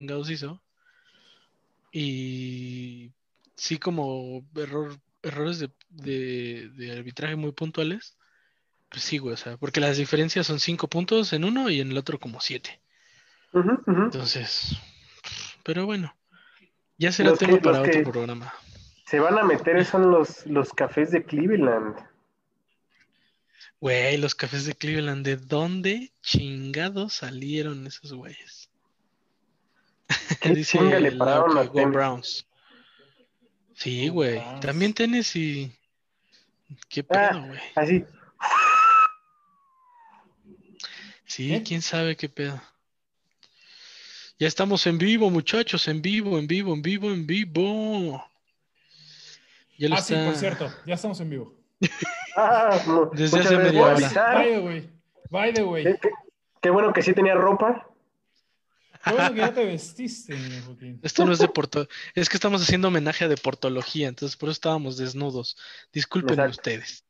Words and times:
chingados 0.00 0.30
hizo. 0.30 0.60
Y 1.92 3.12
sí, 3.54 3.78
como 3.78 4.44
error, 4.56 4.96
errores 5.22 5.58
de, 5.58 5.70
de, 5.90 6.70
de 6.70 6.92
arbitraje 6.98 7.36
muy 7.36 7.52
puntuales. 7.52 8.16
Pues 8.88 9.04
sí, 9.04 9.18
güey, 9.18 9.34
o 9.34 9.36
sea, 9.36 9.56
porque 9.56 9.78
las 9.80 9.98
diferencias 9.98 10.46
son 10.46 10.58
cinco 10.58 10.88
puntos 10.88 11.32
en 11.32 11.44
uno 11.44 11.70
y 11.70 11.80
en 11.80 11.90
el 11.92 11.98
otro 11.98 12.18
como 12.18 12.40
siete. 12.40 12.80
Entonces, 13.52 14.76
pero 15.64 15.84
bueno, 15.86 16.16
ya 16.98 17.12
será 17.12 17.30
Los 17.30 17.38
que- 17.38 17.46
tema 17.46 17.58
para 17.60 17.78
los 17.80 17.88
otro 17.88 18.00
que- 18.04 18.10
programa. 18.10 18.52
Se 19.06 19.18
van 19.18 19.38
a 19.38 19.42
meter 19.44 19.84
son 19.84 20.10
los, 20.12 20.46
los 20.46 20.72
cafés 20.72 21.10
de 21.10 21.24
Cleveland. 21.24 21.96
Güey, 23.80 24.16
los 24.18 24.34
cafés 24.36 24.66
de 24.66 24.74
Cleveland, 24.74 25.24
¿de 25.24 25.36
dónde 25.36 26.12
chingados 26.22 27.14
salieron 27.14 27.86
esos 27.88 28.12
güeyes? 28.12 28.69
¿Qué 30.40 30.48
Dice 30.54 30.78
le 31.00 31.12
pararon 31.12 31.54
Tennessee? 31.72 31.84
Browns. 31.92 32.46
Sí, 33.74 34.08
güey. 34.08 34.42
También 34.60 34.92
Tennessee. 34.92 35.72
¿Qué 36.88 37.04
Ah. 37.10 37.30
pedo, 37.30 37.46
güey? 37.46 37.60
Así. 37.74 38.04
Sí, 41.24 41.48
¿Qué? 41.48 41.62
quién 41.62 41.82
sabe 41.82 42.16
qué 42.16 42.28
pedo. 42.28 42.60
Ya 44.38 44.48
estamos 44.48 44.86
en 44.86 44.98
vivo, 44.98 45.30
muchachos, 45.30 45.86
en 45.88 46.00
vivo, 46.02 46.38
en 46.38 46.46
vivo, 46.46 46.72
en 46.74 46.82
vivo, 46.82 47.10
en 47.10 47.26
vivo. 47.26 48.24
Ya 49.78 49.88
lo 49.88 49.94
Ah, 49.96 50.00
sí, 50.00 50.14
por 50.14 50.34
cierto, 50.34 50.72
ya 50.86 50.94
estamos 50.94 51.20
en 51.20 51.30
vivo. 51.30 51.54
Ah, 52.36 52.80
Desde 53.12 53.40
hace 53.40 53.56
media 53.56 53.82
hora. 53.82 53.94
By 54.34 54.52
the 54.52 54.58
way, 54.60 54.90
by 55.30 55.52
the 55.52 55.64
way. 55.64 55.82
Qué, 55.82 55.98
qué- 56.00 56.10
qué 56.62 56.70
bueno 56.70 56.92
que 56.92 57.02
sí 57.02 57.12
tenía 57.12 57.34
ropa. 57.34 57.88
Bueno 59.04 59.32
que 59.34 59.40
ya 59.40 59.54
te 59.54 59.64
vestiste, 59.64 60.34
mi 60.36 60.60
Joaquín. 60.60 61.00
Esto 61.02 61.24
no 61.24 61.32
es 61.32 61.38
de 61.38 61.48
porto, 61.48 61.88
es 62.14 62.28
que 62.28 62.36
estamos 62.36 62.60
haciendo 62.62 62.88
homenaje 62.88 63.24
a 63.24 63.28
deportología, 63.28 64.08
entonces 64.08 64.36
por 64.36 64.48
eso 64.48 64.52
estábamos 64.54 64.96
desnudos. 64.98 65.56
Disculpen 65.92 66.34
Exacto. 66.34 66.50
ustedes. 66.52 67.04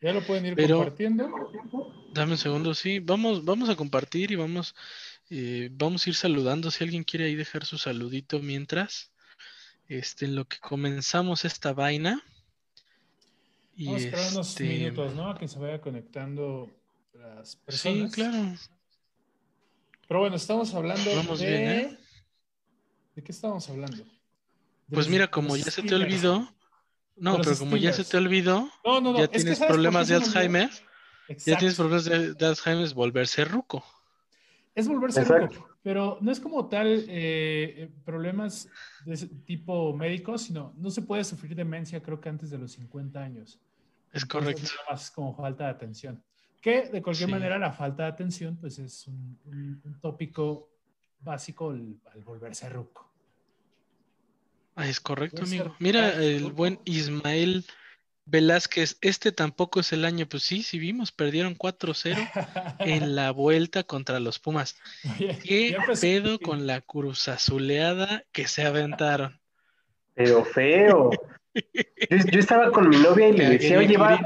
Ya 0.00 0.12
lo 0.12 0.22
pueden 0.26 0.46
ir 0.46 0.54
Pero- 0.54 0.78
compartiendo. 0.78 1.30
Dame 2.12 2.32
un 2.32 2.38
segundo, 2.38 2.74
sí. 2.74 2.98
Vamos, 2.98 3.44
vamos 3.44 3.68
a 3.70 3.76
compartir 3.76 4.30
y 4.30 4.36
vamos, 4.36 4.74
eh, 5.30 5.68
vamos 5.72 6.06
a 6.06 6.10
ir 6.10 6.16
saludando. 6.16 6.70
Si 6.70 6.84
alguien 6.84 7.04
quiere 7.04 7.26
ahí 7.26 7.34
dejar 7.34 7.64
su 7.64 7.78
saludito 7.78 8.40
mientras, 8.40 9.12
este, 9.88 10.26
en 10.26 10.36
lo 10.36 10.46
que 10.46 10.58
comenzamos 10.58 11.44
esta 11.44 11.72
vaina. 11.72 12.22
Y 13.76 13.86
Vamos 13.86 14.02
a 14.02 14.04
esperar 14.04 14.32
unos 14.32 14.48
este, 14.50 14.64
minutos, 14.64 15.14
¿no? 15.14 15.30
A 15.30 15.38
que 15.38 15.48
se 15.48 15.58
vaya 15.58 15.80
conectando 15.80 16.70
las 17.14 17.52
Sí, 17.52 17.58
personas. 17.64 18.12
claro. 18.12 18.54
Pero 20.08 20.20
bueno, 20.20 20.36
estamos 20.36 20.74
hablando 20.74 21.10
Vamos 21.16 21.40
de... 21.40 21.46
bien, 21.46 21.70
¿eh? 21.70 21.98
¿De 23.14 23.22
qué 23.22 23.32
estamos 23.32 23.68
hablando? 23.68 23.96
De 23.98 24.02
Pues 24.94 25.06
los- 25.06 25.08
mira, 25.08 25.30
como 25.30 25.56
ya 25.56 25.64
se 25.64 25.82
te 25.82 25.94
olvidó, 25.94 26.48
no, 27.16 27.40
pero 27.40 27.56
como 27.58 27.76
ya 27.76 27.92
se 27.92 28.04
te 28.04 28.16
olvidó, 28.16 28.70
No, 28.84 29.00
no, 29.00 29.12
no. 29.12 29.18
ya 29.18 29.24
es 29.24 29.30
que 29.30 29.38
tienes 29.38 29.58
¿sabes 29.58 29.68
por 29.72 29.76
problemas 29.76 30.08
de? 30.08 30.14
Alzheimer, 30.16 30.70
ya 31.28 31.58
tienes 31.58 31.76
problemas 31.76 32.04
de, 32.04 32.34
de 32.34 32.46
Alzheimer, 32.46 32.84
es 32.84 32.94
volverse 32.94 33.44
ruco. 33.44 33.84
Es 34.74 34.88
volverse 34.88 35.20
Exacto. 35.20 35.54
loco, 35.54 35.68
pero 35.84 36.18
no 36.20 36.32
es 36.32 36.40
como 36.40 36.68
tal 36.68 36.88
eh, 36.88 37.04
eh, 37.08 37.90
problemas 38.04 38.68
de 39.06 39.14
ese 39.14 39.28
tipo 39.28 39.94
médicos, 39.96 40.42
sino 40.42 40.74
no 40.76 40.90
se 40.90 41.02
puede 41.02 41.22
sufrir 41.22 41.54
demencia 41.54 42.02
creo 42.02 42.20
que 42.20 42.28
antes 42.28 42.50
de 42.50 42.58
los 42.58 42.72
50 42.72 43.22
años. 43.22 43.60
Es 44.12 44.26
correcto. 44.26 44.62
nada 44.64 44.90
más 44.90 45.10
como 45.12 45.32
falta 45.34 45.64
de 45.64 45.70
atención. 45.70 46.22
Que 46.64 46.88
de 46.88 47.02
cualquier 47.02 47.28
Sí. 47.28 47.30
manera 47.32 47.58
la 47.58 47.72
falta 47.72 48.04
de 48.04 48.08
atención 48.08 48.56
pues 48.56 48.78
es 48.78 49.06
un, 49.06 49.38
un- 49.44 49.82
un 49.84 50.00
tópico 50.00 50.70
básico 51.20 51.70
al, 51.70 51.94
al 52.10 52.24
volverse 52.24 52.70
ruco. 52.70 53.12
Ah, 54.74 54.88
es 54.88 54.98
correcto, 54.98 55.42
amigo. 55.42 55.76
Mira, 55.78 56.04
falso, 56.12 56.20
el 56.22 56.52
buen 56.52 56.80
Ismael 56.86 57.66
Velázquez, 58.24 58.96
este 59.02 59.30
tampoco 59.30 59.80
es 59.80 59.92
el 59.92 60.06
año, 60.06 60.26
pues 60.26 60.42
sí, 60.42 60.62
sí 60.62 60.78
vimos, 60.78 61.12
perdieron 61.12 61.54
4-0 61.54 62.16
en 62.80 63.14
la 63.14 63.30
vuelta 63.30 63.84
contra 63.84 64.18
los 64.18 64.38
Pumas. 64.38 64.76
Oye, 65.18 65.38
¿Qué 65.44 65.76
pedo 66.00 66.38
con 66.38 66.66
la 66.66 66.80
cruz 66.80 67.28
azuleada 67.28 68.24
que 68.32 68.48
se 68.48 68.64
aventaron? 68.64 69.38
Pero 70.14 70.42
feo. 70.46 71.10
Yo, 72.10 72.16
yo 72.32 72.40
estaba 72.40 72.72
con 72.72 72.88
mi 72.88 72.96
novia 72.96 73.28
y 73.28 73.32
le 73.32 73.48
decía, 73.50 73.78
oye, 73.78 73.96
va, 73.96 74.20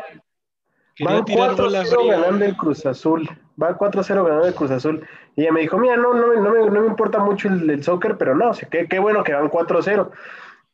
van 1.04 1.24
tirar 1.24 1.54
bola 1.56 1.82
4-0 1.84 1.96
fría. 2.00 2.16
ganando 2.18 2.44
el 2.44 2.56
Cruz 2.56 2.86
Azul. 2.86 3.28
Va 3.60 3.76
4-0 3.78 4.24
ganando 4.24 4.46
el 4.46 4.54
Cruz 4.54 4.70
Azul. 4.70 5.06
Y 5.36 5.42
ella 5.42 5.52
me 5.52 5.60
dijo, 5.60 5.78
mira, 5.78 5.96
no, 5.96 6.14
no, 6.14 6.26
me- 6.28 6.40
no, 6.40 6.50
me, 6.50 6.70
no 6.70 6.80
me 6.82 6.86
importa 6.86 7.18
mucho 7.20 7.48
el, 7.48 7.68
el 7.70 7.82
soccer, 7.84 8.16
pero 8.18 8.34
no, 8.34 8.50
o 8.50 8.54
sea, 8.54 8.68
qué, 8.68 8.86
qué 8.88 8.98
bueno 8.98 9.22
que 9.24 9.32
van 9.34 9.48
4-0. 9.50 10.10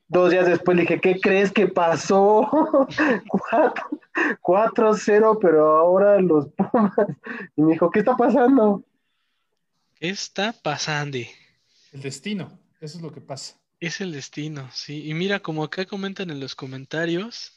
Dos 0.06 0.30
días 0.30 0.46
después 0.46 0.76
le 0.76 0.82
dije, 0.82 1.00
¿qué 1.00 1.18
crees 1.18 1.50
que 1.50 1.66
pasó? 1.66 2.48
4-0, 4.42 5.38
pero 5.40 5.76
ahora 5.76 6.20
los 6.20 6.48
Pumas. 6.48 6.92
Y 7.56 7.62
me 7.62 7.72
dijo, 7.72 7.90
¿qué 7.90 8.00
está 8.00 8.16
pasando? 8.16 8.82
¿Qué 9.98 10.10
está 10.10 10.52
pasando? 10.62 11.18
El 11.92 12.02
destino, 12.02 12.50
eso 12.80 12.98
es 12.98 13.02
lo 13.02 13.12
que 13.12 13.20
pasa. 13.20 13.56
Es 13.80 14.00
el 14.00 14.12
destino, 14.12 14.68
sí. 14.72 15.08
Y 15.08 15.14
mira, 15.14 15.40
como 15.40 15.64
acá 15.64 15.84
comentan 15.86 16.30
en 16.30 16.40
los 16.40 16.54
comentarios, 16.54 17.56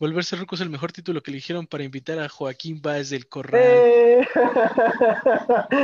Volverse 0.00 0.34
Ruco 0.34 0.54
es 0.54 0.62
el 0.62 0.70
mejor 0.70 0.92
título 0.92 1.22
que 1.22 1.30
eligieron 1.30 1.66
para 1.66 1.84
invitar 1.84 2.18
a 2.18 2.28
Joaquín 2.28 2.80
Báez 2.80 3.10
del 3.10 3.28
Corral. 3.28 3.62
¡Eh! 3.62 4.26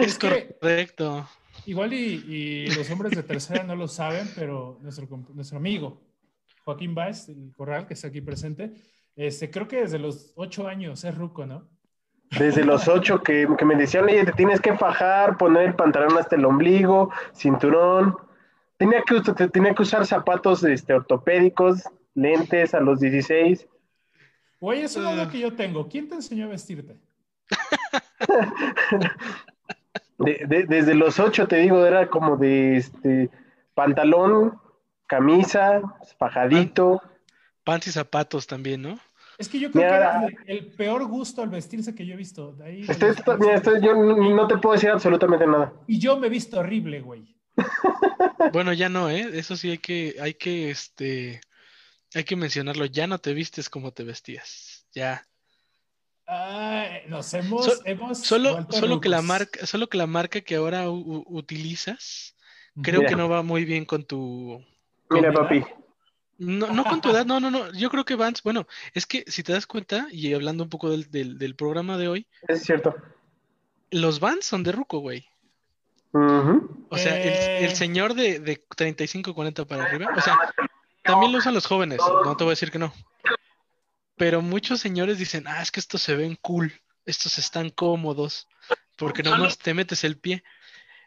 Es 0.00 0.06
Es 0.06 0.18
que- 0.18 0.56
correcto. 0.58 1.28
Igual 1.66 1.92
y, 1.92 2.24
y 2.26 2.66
los 2.74 2.88
hombres 2.90 3.12
de 3.14 3.22
tercera 3.22 3.62
no 3.64 3.76
lo 3.76 3.88
saben, 3.88 4.26
pero 4.34 4.78
nuestro, 4.82 5.06
nuestro 5.34 5.58
amigo 5.58 6.00
Joaquín 6.64 6.94
Báez, 6.94 7.28
el 7.28 7.52
Corral, 7.56 7.86
que 7.86 7.94
está 7.94 8.08
aquí 8.08 8.20
presente, 8.20 8.72
este, 9.16 9.50
creo 9.50 9.68
que 9.68 9.82
desde 9.82 9.98
los 9.98 10.32
ocho 10.36 10.66
años 10.66 11.04
es 11.04 11.14
ruco, 11.14 11.44
¿no? 11.44 11.68
Desde 12.38 12.64
los 12.64 12.88
ocho 12.88 13.22
que, 13.22 13.46
que 13.58 13.64
me 13.64 13.76
decían, 13.76 14.04
oye, 14.04 14.24
te 14.24 14.32
tienes 14.32 14.60
que 14.60 14.76
fajar, 14.76 15.36
poner 15.36 15.68
el 15.68 15.74
pantalón 15.74 16.16
hasta 16.18 16.36
el 16.36 16.44
ombligo, 16.44 17.10
cinturón. 17.34 18.16
Tenía 18.78 19.02
que, 19.02 19.20
tenía 19.48 19.74
que 19.74 19.82
usar 19.82 20.06
zapatos 20.06 20.64
este, 20.64 20.92
ortopédicos, 20.94 21.82
lentes 22.14 22.74
a 22.74 22.80
los 22.80 22.98
16. 23.00 23.66
Oye, 24.60 24.84
eso 24.84 25.00
es 25.00 25.06
Ah. 25.06 25.10
algo 25.12 25.30
que 25.30 25.38
yo 25.40 25.52
tengo. 25.54 25.88
¿Quién 25.88 26.08
te 26.08 26.14
enseñó 26.16 26.46
a 26.46 26.48
vestirte? 26.48 26.96
De- 30.18 30.40
de- 30.48 30.64
desde 30.64 30.94
los 30.94 31.20
ocho, 31.20 31.46
te 31.46 31.56
digo, 31.56 31.84
era 31.84 32.08
como 32.08 32.38
de 32.38 32.78
este 32.78 33.30
pantalón, 33.74 34.58
camisa, 35.06 35.82
fajadito. 36.18 37.02
Pants 37.64 37.88
y 37.88 37.92
zapatos 37.92 38.46
también, 38.46 38.80
¿no? 38.82 38.98
Es 39.36 39.48
que 39.50 39.58
yo 39.60 39.70
creo 39.70 39.84
Mira, 39.84 40.26
que 40.28 40.34
era 40.52 40.58
el, 40.60 40.66
peor 40.72 41.04
gusto 41.06 41.42
al 41.42 41.50
vestirse 41.50 41.94
que 41.94 42.06
yo 42.06 42.14
he 42.14 42.16
visto. 42.16 42.52
De 42.52 42.64
ahí, 42.64 42.82
Estoy- 42.88 43.10
estoy- 43.10 43.38
mira, 43.38 43.56
estoy- 43.56 43.82
yo 43.82 43.94
no 43.94 44.16
no 44.34 44.46
te 44.46 44.56
puedo 44.56 44.72
decir 44.72 44.88
absolutamente 44.88 45.46
nada. 45.46 45.74
Y 45.86 45.98
yo 45.98 46.16
me 46.16 46.28
he 46.28 46.30
visto 46.30 46.58
horrible, 46.60 47.00
güey. 47.02 47.36
Bueno, 48.54 48.72
ya 48.72 48.88
no, 48.88 49.10
¿eh? 49.10 49.28
Eso 49.34 49.54
sí 49.56 49.70
hay 49.70 49.78
que, 49.78 50.16
hay 50.20 50.32
que, 50.34 50.70
este, 50.70 51.40
hay 52.16 52.24
que 52.24 52.36
mencionarlo. 52.36 52.86
Ya 52.86 53.06
no 53.06 53.18
te 53.18 53.34
vistes 53.34 53.68
como 53.68 53.92
te 53.92 54.04
vestías. 54.04 54.86
Ya. 54.94 55.26
Ay, 56.26 57.02
nos 57.08 57.32
hemos, 57.34 57.64
So- 57.66 57.82
hemos 57.84 58.18
Solo, 58.18 58.66
solo 58.70 59.00
que 59.00 59.08
la 59.08 59.22
marca, 59.22 59.64
solo 59.66 59.88
que 59.88 59.96
la 59.98 60.06
marca 60.08 60.40
que 60.40 60.56
ahora 60.56 60.90
u- 60.90 61.24
utilizas, 61.28 62.34
creo 62.82 63.00
Mira. 63.00 63.10
que 63.10 63.16
no 63.16 63.28
va 63.28 63.42
muy 63.42 63.64
bien 63.64 63.84
con 63.84 64.04
tu, 64.04 64.60
Mira, 65.10 65.32
¿Con 65.32 65.44
papi. 65.44 65.64
no, 66.38 66.66
no 66.72 66.84
con 66.84 67.00
tu 67.00 67.10
edad, 67.10 67.24
no, 67.26 67.38
no, 67.38 67.50
no. 67.52 67.72
Yo 67.74 67.90
creo 67.90 68.04
que 68.04 68.16
Vans, 68.16 68.42
bueno, 68.42 68.66
es 68.92 69.06
que 69.06 69.22
si 69.28 69.44
te 69.44 69.52
das 69.52 69.66
cuenta, 69.68 70.08
y 70.10 70.34
hablando 70.34 70.64
un 70.64 70.70
poco 70.70 70.90
del, 70.90 71.08
del, 71.12 71.38
del 71.38 71.54
programa 71.54 71.96
de 71.96 72.08
hoy, 72.08 72.26
Es 72.48 72.64
cierto. 72.64 72.96
los 73.92 74.18
Vans 74.18 74.44
son 74.44 74.64
de 74.64 74.72
ruco, 74.72 74.98
güey. 74.98 75.28
Ujú. 76.12 76.86
O 76.90 76.98
sea, 76.98 77.22
el, 77.22 77.28
Eh. 77.28 77.64
el 77.66 77.76
señor 77.76 78.14
de, 78.14 78.40
de 78.40 78.64
35, 78.74 79.32
40 79.32 79.64
para 79.64 79.84
arriba, 79.84 80.08
o 80.16 80.20
sea, 80.20 80.36
también 81.06 81.32
lo 81.32 81.38
usan 81.38 81.54
los 81.54 81.66
jóvenes, 81.66 82.00
no 82.24 82.36
te 82.36 82.44
voy 82.44 82.50
a 82.50 82.56
decir 82.56 82.70
que 82.70 82.78
no. 82.78 82.92
Pero 84.16 84.40
muchos 84.42 84.80
señores 84.80 85.18
dicen, 85.18 85.44
ah, 85.46 85.62
es 85.62 85.70
que 85.70 85.80
estos 85.80 86.02
se 86.02 86.16
ven 86.16 86.36
cool, 86.40 86.72
estos 87.04 87.38
están 87.38 87.70
cómodos, 87.70 88.46
porque 88.96 89.22
nomás 89.22 89.58
te 89.58 89.74
metes 89.74 90.04
el 90.04 90.18
pie. 90.18 90.42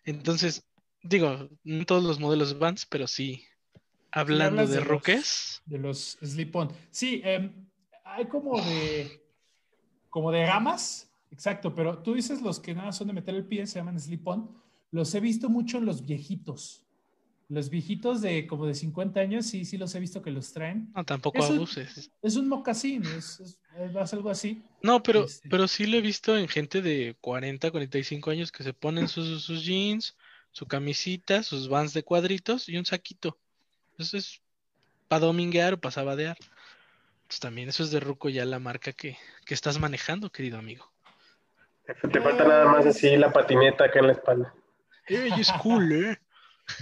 Entonces, 0.05 0.63
digo, 1.01 1.49
no 1.63 1.85
todos 1.85 2.03
los 2.03 2.19
modelos 2.19 2.59
Vans, 2.59 2.85
pero 2.85 3.07
sí, 3.07 3.43
hablando 4.11 4.61
de 4.67 4.67
de 4.67 4.75
los- 4.79 4.87
ruques, 4.87 5.61
De 5.65 5.77
los 5.79 6.17
slip-on. 6.21 6.71
Sí, 6.91 7.21
em, 7.23 7.67
hay 8.05 8.25
como 8.27 8.59
de, 8.61 9.23
como 10.09 10.31
de 10.31 10.43
gamas, 10.45 11.09
exacto, 11.31 11.73
pero 11.73 11.99
tú 11.99 12.13
dices 12.13 12.41
los 12.41 12.59
que 12.59 12.73
nada 12.75 12.91
son 12.91 13.07
de 13.07 13.13
meter 13.13 13.33
el 13.35 13.45
pie, 13.45 13.65
se 13.67 13.79
llaman 13.79 13.99
slip-on. 13.99 14.55
Los 14.91 15.13
he 15.15 15.19
visto 15.19 15.49
mucho 15.49 15.77
en 15.77 15.85
los 15.85 16.05
viejitos. 16.05 16.85
Los 17.49 17.69
viejitos 17.71 18.21
de 18.21 18.45
como 18.45 18.67
de 18.67 18.75
50 18.75 19.19
años, 19.19 19.47
sí, 19.47 19.65
sí 19.65 19.77
los 19.77 19.93
he 19.95 19.99
visto 19.99 20.21
que 20.21 20.29
los 20.31 20.53
traen. 20.53 20.91
no, 20.95 21.03
tampoco 21.03 21.39
Eso- 21.39 21.53
abuses. 21.53 22.11
Es 22.21 22.35
un 22.35 22.47
mocasín, 22.47 23.03
es, 23.05 23.39
es, 23.39 23.59
es 23.95 24.13
algo 24.13 24.29
así. 24.29 24.63
No, 24.83 25.01
pero, 25.01 25.23
Este. 25.25 25.49
pero 25.49 25.67
sí 25.67 25.87
lo 25.87 25.97
he 25.97 26.01
visto 26.01 26.37
en 26.37 26.47
gente 26.47 26.81
de 26.83 27.15
40, 27.21 27.71
45 27.71 28.29
años 28.29 28.51
que 28.51 28.63
se 28.63 28.73
ponen 28.73 29.07
sus, 29.07 29.43
sus 29.43 29.65
jeans, 29.65 30.15
su 30.51 30.67
camisita, 30.67 31.41
sus 31.43 31.69
vans 31.69 31.93
de 31.93 32.03
cuadritos 32.03 32.69
y 32.69 32.77
un 32.77 32.85
saquito. 32.85 33.37
Eso 33.97 34.15
es 34.17 34.41
para 35.07 35.25
dominguear 35.25 35.73
o 35.73 35.79
para 35.79 35.91
sabadear. 35.91 36.37
Entonces 37.23 37.39
también 37.39 37.69
eso 37.69 37.83
es 37.83 37.89
de 37.91 37.99
Ruco 37.99 38.29
ya 38.29 38.45
la 38.45 38.59
marca 38.59 38.93
que, 38.93 39.17
que 39.45 39.53
estás 39.55 39.79
manejando, 39.79 40.31
querido 40.31 40.59
amigo. 40.59 40.91
Te 42.11 42.21
falta 42.21 42.43
nada 42.47 42.65
más 42.65 42.85
así 42.85 43.17
la 43.17 43.33
patineta 43.33 43.85
acá 43.85 43.99
en 43.99 44.05
la 44.07 44.13
espalda. 44.13 44.53
Ey, 45.07 45.31
es 45.39 45.51
cool, 45.53 45.91
¿eh? 45.91 46.19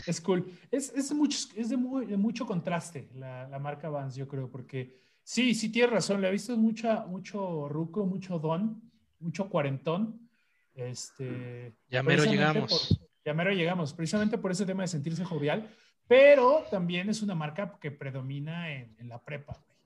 Es 0.06 0.20
cool. 0.22 0.52
Es, 0.72 0.92
es, 0.94 1.12
mucho, 1.14 1.38
es 1.56 1.70
de, 1.70 1.78
muy- 1.78 2.06
de 2.06 2.18
mucho 2.18 2.46
contraste 2.46 3.10
la, 3.14 3.48
la 3.48 3.60
marca 3.60 3.90
Vans, 3.90 4.16
yo 4.16 4.28
creo, 4.28 4.50
porque 4.50 4.96
sí, 5.24 5.54
sí 5.56 5.70
tienes 5.72 5.92
razón. 5.92 6.22
Le 6.22 6.28
he 6.28 6.32
visto 6.32 6.56
mucha, 6.58 7.06
mucho 7.06 7.68
ruco, 7.70 8.06
mucho 8.06 8.40
don, 8.40 8.82
mucho 9.20 9.50
cuarentón. 9.50 10.30
Este, 10.74 11.74
Ya 11.90 12.04
mero 12.04 12.24
llegamos. 12.26 12.70
por- 12.70 13.08
ya 13.26 13.34
mero 13.34 13.52
llegamos, 13.52 13.94
precisamente 13.94 14.38
por 14.38 14.52
ese 14.52 14.66
tema 14.66 14.84
de 14.84 14.88
sentirse 14.88 15.26
jovial, 15.26 15.70
pero 16.08 16.64
también 16.72 17.10
es 17.10 17.22
una 17.22 17.36
marca 17.36 17.78
que 17.82 17.92
predomina 17.92 18.72
en, 18.74 18.96
en 19.00 19.10
la 19.10 19.22
prepa. 19.22 19.54
güey. 19.54 19.78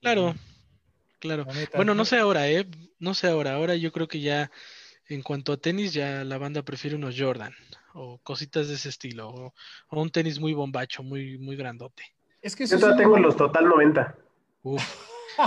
Claro, 0.00 0.34
claro. 1.18 1.44
La 1.46 1.54
neta, 1.54 1.78
Bueno, 1.78 1.94
no 1.94 2.04
sé 2.04 2.18
ahora, 2.18 2.48
¿eh? 2.50 2.66
No 2.98 3.14
sé 3.14 3.28
ahora. 3.28 3.54
Ahora 3.54 3.76
yo 3.76 3.92
creo 3.92 4.08
que 4.08 4.20
ya 4.20 4.50
en 5.08 5.22
cuanto 5.22 5.52
a 5.52 5.56
tenis, 5.56 5.92
ya 5.92 6.24
la 6.24 6.38
banda 6.38 6.62
prefiere 6.62 6.96
unos 6.96 7.14
Jordan 7.18 7.54
o 7.94 8.18
cositas 8.22 8.68
de 8.68 8.74
ese 8.74 8.88
estilo 8.90 9.28
o, 9.28 9.54
o 9.88 10.00
un 10.02 10.10
tenis 10.10 10.38
muy 10.40 10.52
bombacho, 10.52 11.02
muy, 11.02 11.38
muy 11.38 11.56
grandote. 11.56 12.02
Es 12.42 12.54
que 12.56 12.66
Yo 12.66 12.78
todavía 12.78 13.06
un- 13.06 13.14
tengo 13.14 13.26
los 13.26 13.36
Total 13.36 13.64
90. 13.68 14.16
Uf. 14.62 14.82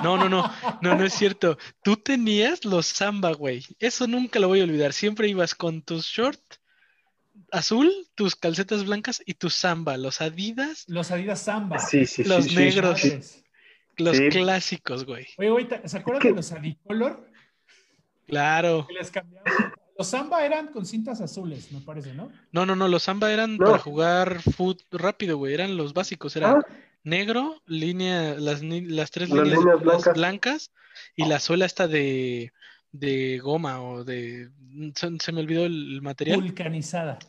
No, 0.03 0.17
no, 0.17 0.29
no, 0.29 0.51
no, 0.81 0.95
no 0.95 1.03
es 1.05 1.13
cierto. 1.13 1.57
Tú 1.83 1.95
tenías 1.97 2.63
los 2.63 2.85
Samba, 2.85 3.31
güey. 3.33 3.65
Eso 3.79 4.05
nunca 4.07 4.39
lo 4.39 4.47
voy 4.47 4.61
a 4.61 4.63
olvidar. 4.63 4.93
Siempre 4.93 5.27
ibas 5.27 5.55
con 5.55 5.81
tus 5.81 6.05
short 6.05 6.39
azul, 7.51 7.89
tus 8.15 8.35
calcetas 8.35 8.85
blancas 8.85 9.21
y 9.25 9.33
tus 9.35 9.55
Samba, 9.55 9.97
los 9.97 10.21
Adidas, 10.21 10.83
Los 10.87 11.11
Adidas 11.11 11.41
Samba. 11.41 11.79
Sí, 11.79 12.05
sí, 12.05 12.23
sí. 12.23 12.29
Los 12.29 12.45
sí, 12.45 12.55
negros. 12.55 12.99
sí. 12.99 13.07
Madres. 13.09 13.43
los 13.97 14.15
Sí. 14.17 14.29
clásicos, 14.29 15.05
güey. 15.05 15.27
Oye, 15.37 15.49
ahorita, 15.49 15.87
¿se 15.87 15.97
acuerdan 15.97 16.21
que- 16.21 16.29
de 16.29 16.35
los 16.35 16.51
Adicolor? 16.53 17.28
Claro. 18.29 18.87
Les. 18.97 19.11
Los 19.97 20.07
Samba 20.07 20.45
eran 20.45 20.67
con 20.67 20.85
cintas 20.85 21.19
azules, 21.19 21.71
me 21.73 21.81
parece, 21.81 22.13
¿no? 22.13 22.31
No, 22.53 22.65
no, 22.65 22.75
no, 22.75 22.87
los 22.87 23.03
Samba 23.03 23.33
eran 23.33 23.57
No. 23.57 23.65
para 23.65 23.79
jugar 23.79 24.41
foot 24.41 24.81
rápido, 24.91 25.37
güey. 25.37 25.53
Eran 25.53 25.75
los 25.75 25.93
básicos, 25.93 26.35
era 26.37 26.51
Ah, 26.51 26.65
negro, 27.03 27.61
línea, 27.65 28.35
las, 28.35 28.61
las 28.63 29.11
tres 29.11 29.29
Las 29.29 29.43
líneas 29.43 29.59
líneas 29.59 29.81
blancas. 29.81 30.13
blancas. 30.13 30.71
y 31.17 31.25
la 31.25 31.39
suela 31.39 31.65
esta 31.65 31.87
de, 31.89 32.53
de 32.93 33.39
goma 33.39 33.81
o 33.81 34.03
de... 34.05 34.49
Se, 34.95 35.09
se 35.19 35.31
me 35.33 35.41
olvidó 35.41 35.65
el, 35.65 36.01
material. 36.01 36.39
Vulcanizada. 36.41 37.19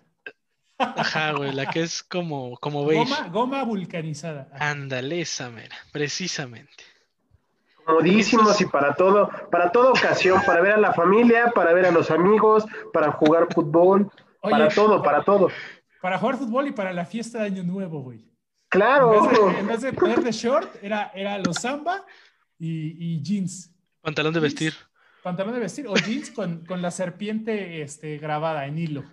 Ajá, 0.79 1.32
güey, 1.32 1.53
la 1.53 1.67
que 1.67 1.82
es 1.82 2.03
como, 2.05 2.56
como 2.58 2.87
beige. 2.87 3.03
Goma, 3.05 3.29
goma 3.29 3.64
vulcanizada. 3.64 4.49
Ándale, 4.58 5.20
esa 5.23 5.50
mera, 5.50 5.76
precisamente. 5.93 6.85
Comodísimos 7.90 8.60
y 8.60 8.66
para 8.66 8.94
todo, 8.94 9.28
para 9.50 9.70
toda 9.72 9.90
ocasión, 9.90 10.40
para 10.46 10.60
ver 10.60 10.72
a 10.72 10.76
la 10.78 10.92
familia, 10.92 11.50
para 11.54 11.72
ver 11.72 11.87
a 11.87 11.90
los 11.90 12.10
amigos, 12.10 12.64
para 12.92 13.12
jugar 13.12 13.48
fútbol, 13.52 14.10
Oye, 14.40 14.50
para 14.52 14.69
todo, 14.69 15.02
para 15.02 15.22
todo. 15.25 15.48
Para 16.00 16.19
jugar 16.19 16.37
fútbol 16.38 16.69
y 16.69 16.72
para 16.72 16.92
la 16.92 17.04
fiesta 17.04 17.38
de 17.40 17.46
Año 17.46 17.62
Nuevo, 17.62 18.00
güey. 18.02 18.19
En 18.20 18.28
Claro. 18.69 19.10
vez 19.10 19.31
de, 19.32 19.58
en 19.60 19.66
vez 19.66 19.81
de 19.82 19.92
poner 19.92 20.22
de 20.22 20.32
short, 20.32 20.76
era, 20.82 21.10
era 21.14 21.38
los 21.38 21.56
Samba 21.56 22.04
y, 22.58 23.16
y 23.16 23.22
jeans. 23.22 23.70
Pantalón 24.00 24.32
de 24.32 24.40
vestir. 24.40 24.75
Pantalón 25.22 25.52
de 25.54 25.60
vestir 25.60 25.86
o 25.88 25.94
jeans 25.96 26.31
con, 26.31 26.64
con 26.64 26.81
la 26.81 26.90
serpiente 26.90 27.82
este, 27.82 28.16
grabada 28.19 28.66
en 28.66 28.78
hilo. 28.78 29.04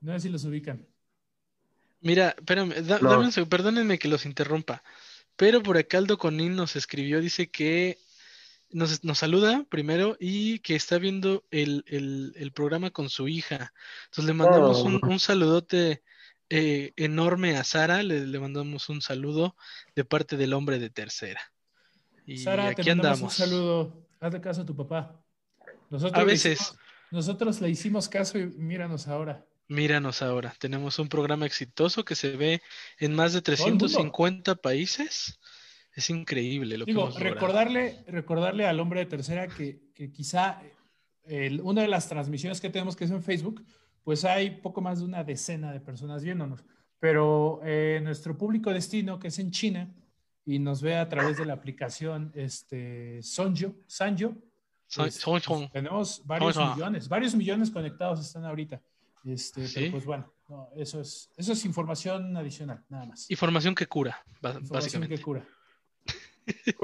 No 0.00 0.12
sé 0.12 0.20
si 0.20 0.28
los 0.28 0.44
ubican. 0.44 0.86
Mira, 2.00 2.30
espérame, 2.38 2.70
da- 2.86 2.98
No. 3.00 3.10
dame 3.10 3.24
un 3.24 3.32
segundo, 3.32 3.50
perdónenme 3.50 3.98
que 3.98 4.08
los 4.08 4.24
interrumpa, 4.26 4.82
pero 5.36 5.62
por 5.62 5.76
acá 5.76 5.98
Aldo 5.98 6.18
Conín 6.18 6.56
nos 6.56 6.76
escribió, 6.76 7.20
dice 7.20 7.50
que 7.50 7.98
nos, 8.70 9.04
nos 9.04 9.18
saluda 9.18 9.64
primero 9.68 10.16
y 10.18 10.58
que 10.60 10.74
está 10.74 10.98
viendo 10.98 11.44
el, 11.50 11.84
el- 11.86 12.32
el 12.36 12.52
programa 12.52 12.90
con 12.90 13.08
su 13.08 13.28
hija. 13.28 13.72
Entonces 14.06 14.24
le 14.24 14.32
mandamos 14.34 14.82
un, 14.82 15.00
Oh. 15.02 15.08
un 15.08 15.20
saludote 15.20 16.02
eh, 16.48 16.92
enorme 16.96 17.56
a 17.56 17.64
Sara, 17.64 18.02
le, 18.02 18.26
le 18.26 18.38
mandamos 18.40 18.88
un 18.88 19.02
saludo 19.02 19.56
de 19.94 20.04
parte 20.04 20.36
del 20.36 20.52
hombre 20.52 20.78
de 20.78 20.90
tercera. 20.90 21.40
Y 22.24 22.38
Sara, 22.38 22.68
aquí 22.68 22.82
te 22.82 22.90
mandamos 22.94 23.18
andamos. 23.18 23.38
un 23.38 23.44
saludo. 23.46 24.06
Hazle 24.20 24.40
caso 24.40 24.62
a 24.62 24.66
tu 24.66 24.74
papá. 24.76 25.20
Nosotros 25.90 26.14
A 26.14 26.24
le 26.24 26.32
veces. 26.32 26.60
hicimos- 26.60 26.78
nosotros 27.10 27.60
le 27.60 27.68
hicimos 27.70 28.08
caso 28.08 28.38
y 28.38 28.46
míranos 28.46 29.06
ahora. 29.08 29.44
Míranos 29.68 30.22
ahora, 30.22 30.54
tenemos 30.58 30.98
un 30.98 31.08
programa 31.08 31.46
exitoso 31.46 32.04
que 32.04 32.14
se 32.14 32.36
ve 32.36 32.62
en 32.98 33.14
más 33.14 33.32
de 33.32 33.38
el 33.38 33.58
mundo. 33.58 33.86
350 33.86 34.54
países. 34.56 35.40
Es 35.92 36.10
increíble 36.10 36.76
lo 36.76 36.84
que 36.84 36.92
Digo, 36.92 37.02
hemos 37.02 37.14
logrado. 37.14 37.34
recordarle, 37.34 38.04
recordarle 38.06 38.66
al 38.66 38.78
hombre 38.80 39.00
de 39.00 39.06
tercera 39.06 39.48
que, 39.48 39.80
que 39.94 40.12
quizá 40.12 40.60
el- 41.24 41.60
una 41.62 41.82
de 41.82 41.88
las 41.88 42.08
transmisiones 42.08 42.60
que 42.60 42.70
tenemos 42.70 42.94
que 42.94 43.04
es 43.04 43.10
en 43.10 43.22
Facebook, 43.22 43.64
pues 44.04 44.24
hay 44.24 44.50
poco 44.50 44.80
más 44.80 44.98
de 45.00 45.04
una 45.06 45.24
decena 45.24 45.72
de 45.72 45.80
personas 45.80 46.22
viéndonos. 46.22 46.64
Pero 47.00 47.60
eh, 47.64 48.00
nuestro 48.02 48.36
público 48.38 48.72
destino, 48.72 49.18
que 49.18 49.28
es 49.28 49.38
en 49.38 49.50
China, 49.50 49.92
y 50.44 50.58
nos 50.60 50.80
ve 50.80 50.96
a 50.96 51.08
través 51.08 51.38
de 51.38 51.44
la 51.44 51.54
aplicación 51.54 52.30
este, 52.34 53.20
Sonjo, 53.22 53.74
Sanjo, 53.86 54.34
pues, 54.94 55.20
pues, 55.24 55.70
tenemos 55.72 56.22
varios 56.24 56.56
millones, 56.56 57.08
varios 57.08 57.34
millones 57.34 57.70
conectados 57.70 58.20
están 58.20 58.44
ahorita. 58.44 58.80
Este, 59.26 59.66
Sí. 59.66 59.74
Pero 59.74 59.90
pues 59.92 60.04
bueno, 60.04 60.32
no, 60.48 60.68
eso, 60.76 61.00
es, 61.00 61.30
eso 61.36 61.52
es 61.52 61.64
información 61.64 62.36
adicional, 62.36 62.84
nada 62.88 63.06
más. 63.06 63.30
Información 63.30 63.74
que 63.74 63.86
cura, 63.86 64.22
Información 64.36 64.68
básicamente. 64.70 65.16
que 65.16 65.22
cura. 65.22 65.46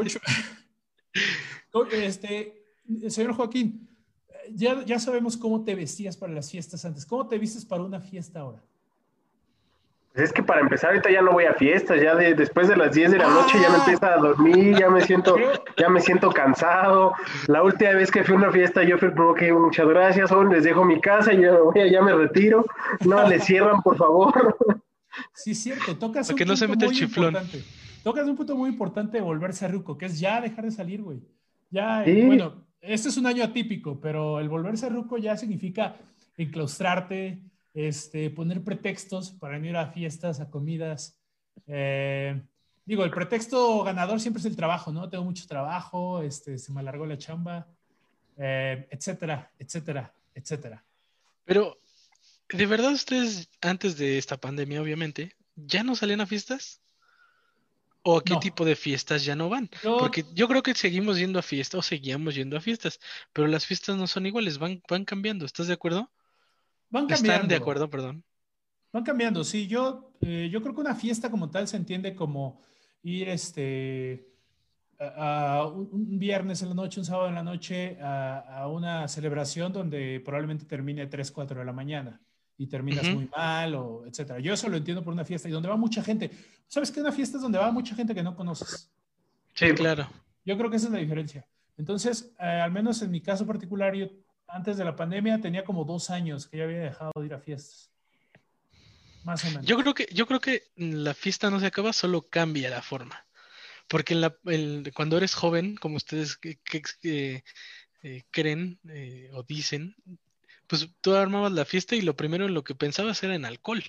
Este, 1.93 2.65
señor 3.09 3.35
Joaquín, 3.35 3.89
ya, 4.51 4.85
ya 4.85 4.99
sabemos 4.99 5.37
cómo 5.37 5.65
te 5.65 5.75
vestías 5.75 6.17
para 6.17 6.33
las 6.33 6.51
fiestas 6.51 6.85
antes. 6.85 7.07
¿Cómo 7.07 7.29
te 7.29 7.39
vistes 7.39 7.65
para 7.65 7.83
una 7.83 8.01
fiesta 8.01 8.41
ahora? 8.41 8.63
Pues 10.15 10.27
es 10.27 10.33
que 10.35 10.43
para 10.43 10.61
empezar, 10.61 10.91
ahorita 10.91 11.11
ya 11.11 11.23
no 11.23 11.33
voy 11.33 11.45
a 11.45 11.55
fiestas, 11.55 11.99
ya 12.03 12.15
de, 12.15 12.35
después 12.35 12.69
de 12.69 12.77
las 12.77 12.95
10 12.95 13.13
de 13.13 13.19
la 13.19 13.29
noche 13.29 13.59
ya 13.61 13.71
me 13.71 13.77
Ah. 13.77 13.79
empieza 13.79 14.13
a 14.15 14.17
dormir, 14.19 14.77
ya 14.79 14.91
me 14.91 15.01
siento, 15.07 15.37
ya 15.79 15.89
me 15.89 16.01
siento 16.01 16.31
cansado. 16.31 17.15
La 17.47 17.63
última 17.63 17.93
vez 17.93 18.11
que 18.11 18.23
fui 18.23 18.35
a 18.35 18.39
una 18.39 18.53
fiesta, 18.53 18.83
yo 18.83 18.99
fui 18.99 19.09
el 19.09 19.15
primero 19.15 19.35
que 19.35 19.47
dijo, 19.47 19.59
muchas 19.61 19.87
gracias, 19.89 20.31
joven, 20.31 20.53
les 20.53 20.65
dejo 20.65 20.85
mi 20.85 21.01
casa, 21.01 21.33
yo 21.33 21.73
ya, 21.75 21.87
ya 21.87 22.03
me 22.03 22.13
retiro. 22.15 22.65
No, 23.07 23.27
le 23.27 23.41
cierran, 23.41 23.81
por 23.83 23.97
favor. 23.97 24.33
Sí, 25.35 25.55
cierto, 25.55 25.97
tocas 25.97 26.29
un 26.31 26.37
no 26.47 26.57
se 26.57 26.67
punto 26.69 26.85
el 26.85 26.91
muy 26.91 26.99
chiflón. 26.99 27.29
importante. 27.35 27.65
Tocas 28.03 28.27
un 28.27 28.37
punto 28.37 28.57
muy 28.57 28.69
importante 28.71 29.17
de 29.17 29.23
volverse 29.23 29.67
ruco, 29.69 29.97
que 29.97 30.07
es 30.07 30.19
ya 30.21 30.41
dejar 30.41 30.65
de 30.65 30.73
salir, 30.73 31.03
güey. 31.03 31.21
Ya, 31.71 32.05
Sí. 32.05 32.23
bueno, 32.27 32.67
este 32.83 33.09
es 33.09 33.17
un 33.17 33.27
año 33.27 33.45
atípico, 33.45 33.99
pero 34.01 34.41
el 34.41 34.49
volverse 34.51 34.89
ruco 34.91 35.17
ya 35.17 35.37
significa 35.39 35.97
enclaustrarte, 36.37 37.39
este, 37.75 38.31
poner 38.31 38.63
pretextos 38.63 39.31
para 39.31 39.59
no 39.59 39.67
ir 39.67 39.77
a 39.77 39.87
fiestas, 39.93 40.41
a 40.41 40.51
comidas. 40.51 41.19
Eh, 41.67 42.41
digo, 42.85 43.05
el 43.05 43.11
pretexto 43.11 43.83
ganador 43.85 44.21
siempre 44.21 44.41
es 44.41 44.47
el 44.47 44.57
trabajo, 44.57 44.93
¿no? 44.93 45.09
Tengo 45.09 45.25
mucho 45.25 45.47
trabajo, 45.47 46.23
este, 46.23 46.59
se 46.59 46.73
me 46.73 46.81
alargó 46.81 47.07
la 47.07 47.19
chamba, 47.19 47.67
eh, 48.37 48.87
etcétera, 48.91 49.51
etcétera, 49.59 50.15
etcétera. 50.35 50.85
Pero, 51.45 51.79
¿de 52.49 52.67
verdad 52.67 52.93
ustedes, 52.93 53.49
antes 53.61 53.97
de 53.97 54.19
esta 54.19 54.37
pandemia, 54.37 54.83
obviamente, 54.83 55.35
ya 55.57 55.83
no 55.83 55.97
salían 55.97 56.21
a 56.21 56.27
fiestas? 56.27 56.81
¿O 58.05 58.19
a 58.19 58.25
qué 58.25 58.35
No. 58.35 58.41
tipo 58.41 58.65
de 58.65 58.75
fiestas 58.75 59.25
ya 59.25 59.37
no 59.37 59.49
van? 59.49 59.71
Yo- 59.85 59.97
Porque 59.99 60.25
yo 60.35 60.49
creo 60.49 60.63
que 60.63 60.75
seguimos 60.75 61.19
yendo 61.19 61.39
a 61.39 61.43
fiestas 61.43 61.79
o 61.79 61.83
seguíamos 61.83 62.35
yendo 62.35 62.57
a 62.57 62.61
fiestas, 62.61 62.99
pero 63.33 63.47
las 63.47 63.65
fiestas 63.65 63.97
no 63.97 64.09
son 64.09 64.27
iguales, 64.27 64.59
van, 64.59 64.83
van 64.89 65.05
cambiando. 65.05 65.45
¿Estás 65.47 65.69
de 65.69 65.75
acuerdo? 65.75 66.11
Van 66.93 67.07
cambiando. 67.07 67.33
¿Están 67.33 67.49
de 67.49 67.57
acuerdo? 67.57 67.91
Perdón. 67.91 68.25
Van 68.93 69.03
cambiando, 69.03 69.43
sí. 69.43 69.67
Yo, 69.67 70.13
eh, 70.21 70.49
yo 70.53 70.63
creo 70.63 70.75
que 70.75 70.81
una 70.81 70.95
fiesta 70.95 71.31
como 71.31 71.51
tal 71.51 71.67
se 71.67 71.77
entiende 71.77 72.15
como 72.15 72.63
ir 73.03 73.29
este, 73.29 74.29
a, 75.01 75.57
a 75.57 75.67
un, 75.67 76.19
viernes 76.19 76.63
en 76.63 76.69
la 76.69 76.75
noche, 76.75 77.01
un 77.01 77.07
sábado 77.07 77.29
en 77.29 77.35
la 77.35 77.43
noche, 77.43 77.99
a, 78.01 78.39
a 78.39 78.69
una 78.69 79.09
celebración 79.09 79.73
donde 79.73 80.21
probablemente 80.25 80.67
termine 80.67 81.07
3, 81.07 81.33
4 81.33 81.59
de 81.59 81.65
la 81.65 81.73
mañana 81.73 82.21
y 82.59 82.67
terminas 82.67 83.07
Ujú. 83.07 83.15
muy 83.15 83.29
mal, 83.29 83.75
o 83.75 84.07
etcétera. 84.07 84.39
Yo 84.39 84.53
eso 84.53 84.69
lo 84.69 84.77
entiendo 84.77 85.03
por 85.03 85.13
una 85.13 85.25
fiesta 85.25 85.49
y 85.49 85.53
donde 85.53 85.69
va 85.69 85.77
mucha 85.77 86.03
gente. 86.03 86.31
¿Sabes 86.69 86.93
qué? 86.93 87.01
Una 87.01 87.13
fiesta 87.13 87.39
es 87.39 87.43
donde 87.43 87.59
va 87.59 87.73
mucha 87.73 87.95
gente 87.95 88.15
que 88.15 88.23
no 88.23 88.37
conoces. 88.37 88.93
Sí, 89.55 89.73
claro. 89.73 90.07
Yo 90.45 90.57
creo 90.57 90.71
que 90.71 90.77
esa 90.77 90.87
es 90.87 90.93
la 90.93 90.99
diferencia. 90.99 91.47
Entonces, 91.77 92.33
eh, 92.39 92.45
al 92.45 92.71
menos 92.71 93.01
en 93.03 93.11
mi 93.11 93.21
caso 93.21 93.47
particular, 93.47 93.95
yo 93.95 94.09
antes 94.53 94.77
de 94.77 94.85
la 94.85 94.95
pandemia 94.95 95.41
tenía 95.41 95.65
como 95.65 95.85
dos 95.85 96.11
años 96.11 96.47
que 96.47 96.59
ya 96.59 96.65
había 96.65 96.81
dejado 96.81 97.13
de 97.17 97.27
ir 97.27 97.35
a 97.35 97.41
fiestas. 97.41 97.91
Más 99.25 99.45
o 99.45 99.49
menos. 99.49 99.67
Yo 99.67 99.77
creo 99.79 99.95
que, 99.95 100.09
yo 100.13 100.27
creo 100.27 100.41
que 100.41 100.65
la 100.77 101.15
fiesta 101.15 101.51
no 101.51 101.59
se 101.61 101.67
acaba, 101.67 101.93
solo 101.93 102.23
cambia 102.29 102.71
la 102.71 102.83
forma. 102.83 103.27
Porque 103.89 104.15
en 104.15 104.21
la- 104.21 104.37
el- 104.47 104.93
cuando 104.95 105.17
eres 105.17 105.35
joven, 105.35 105.77
como 105.77 105.97
ustedes 105.97 106.37
que, 106.37 106.59
que- 106.61 106.83
que, 107.01 107.45
eh, 108.03 108.23
creen 108.31 108.81
eh, 108.89 109.31
o 109.33 109.43
dicen, 109.43 109.95
pues 110.67 110.89
tú 111.01 111.15
armabas 111.15 111.53
la 111.53 111.65
fiesta 111.65 111.95
y 111.95 112.03
lo 112.03 112.17
primero 112.17 112.47
en 112.47 112.55
lo 112.55 112.65
que 112.65 112.75
pensabas 112.75 113.23
era 113.23 113.35
en 113.35 113.45
alcohol. 113.45 113.83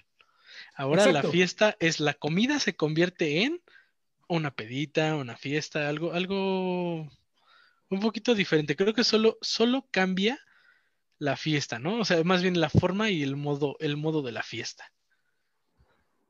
Ahora 0.76 1.04
la 1.14 1.22
fiesta 1.32 1.76
es 1.80 2.00
la 2.00 2.14
comida 2.14 2.60
se 2.60 2.76
convierte 2.76 3.44
en 3.44 3.62
una 4.28 4.52
pedita, 4.52 5.16
una 5.16 5.36
fiesta, 5.36 5.90
algo, 5.90 6.14
algo 6.14 7.10
un 7.90 8.00
poquito 8.00 8.36
diferente. 8.36 8.76
Creo 8.76 8.94
que 8.94 9.04
solo, 9.04 9.38
solo 9.42 9.88
cambia 9.92 10.40
la 11.24 11.38
fiesta, 11.38 11.80
¿no? 11.80 12.00
O 12.00 12.06
sea, 12.06 12.24
más 12.24 12.42
bien 12.42 12.60
la 12.60 12.70
forma 12.70 13.10
y 13.10 13.24
el 13.24 13.36
modo, 13.36 13.78
el 13.80 13.96
modo 13.98 14.22
de 14.22 14.32
la 14.34 14.44
fiesta. 14.44 14.84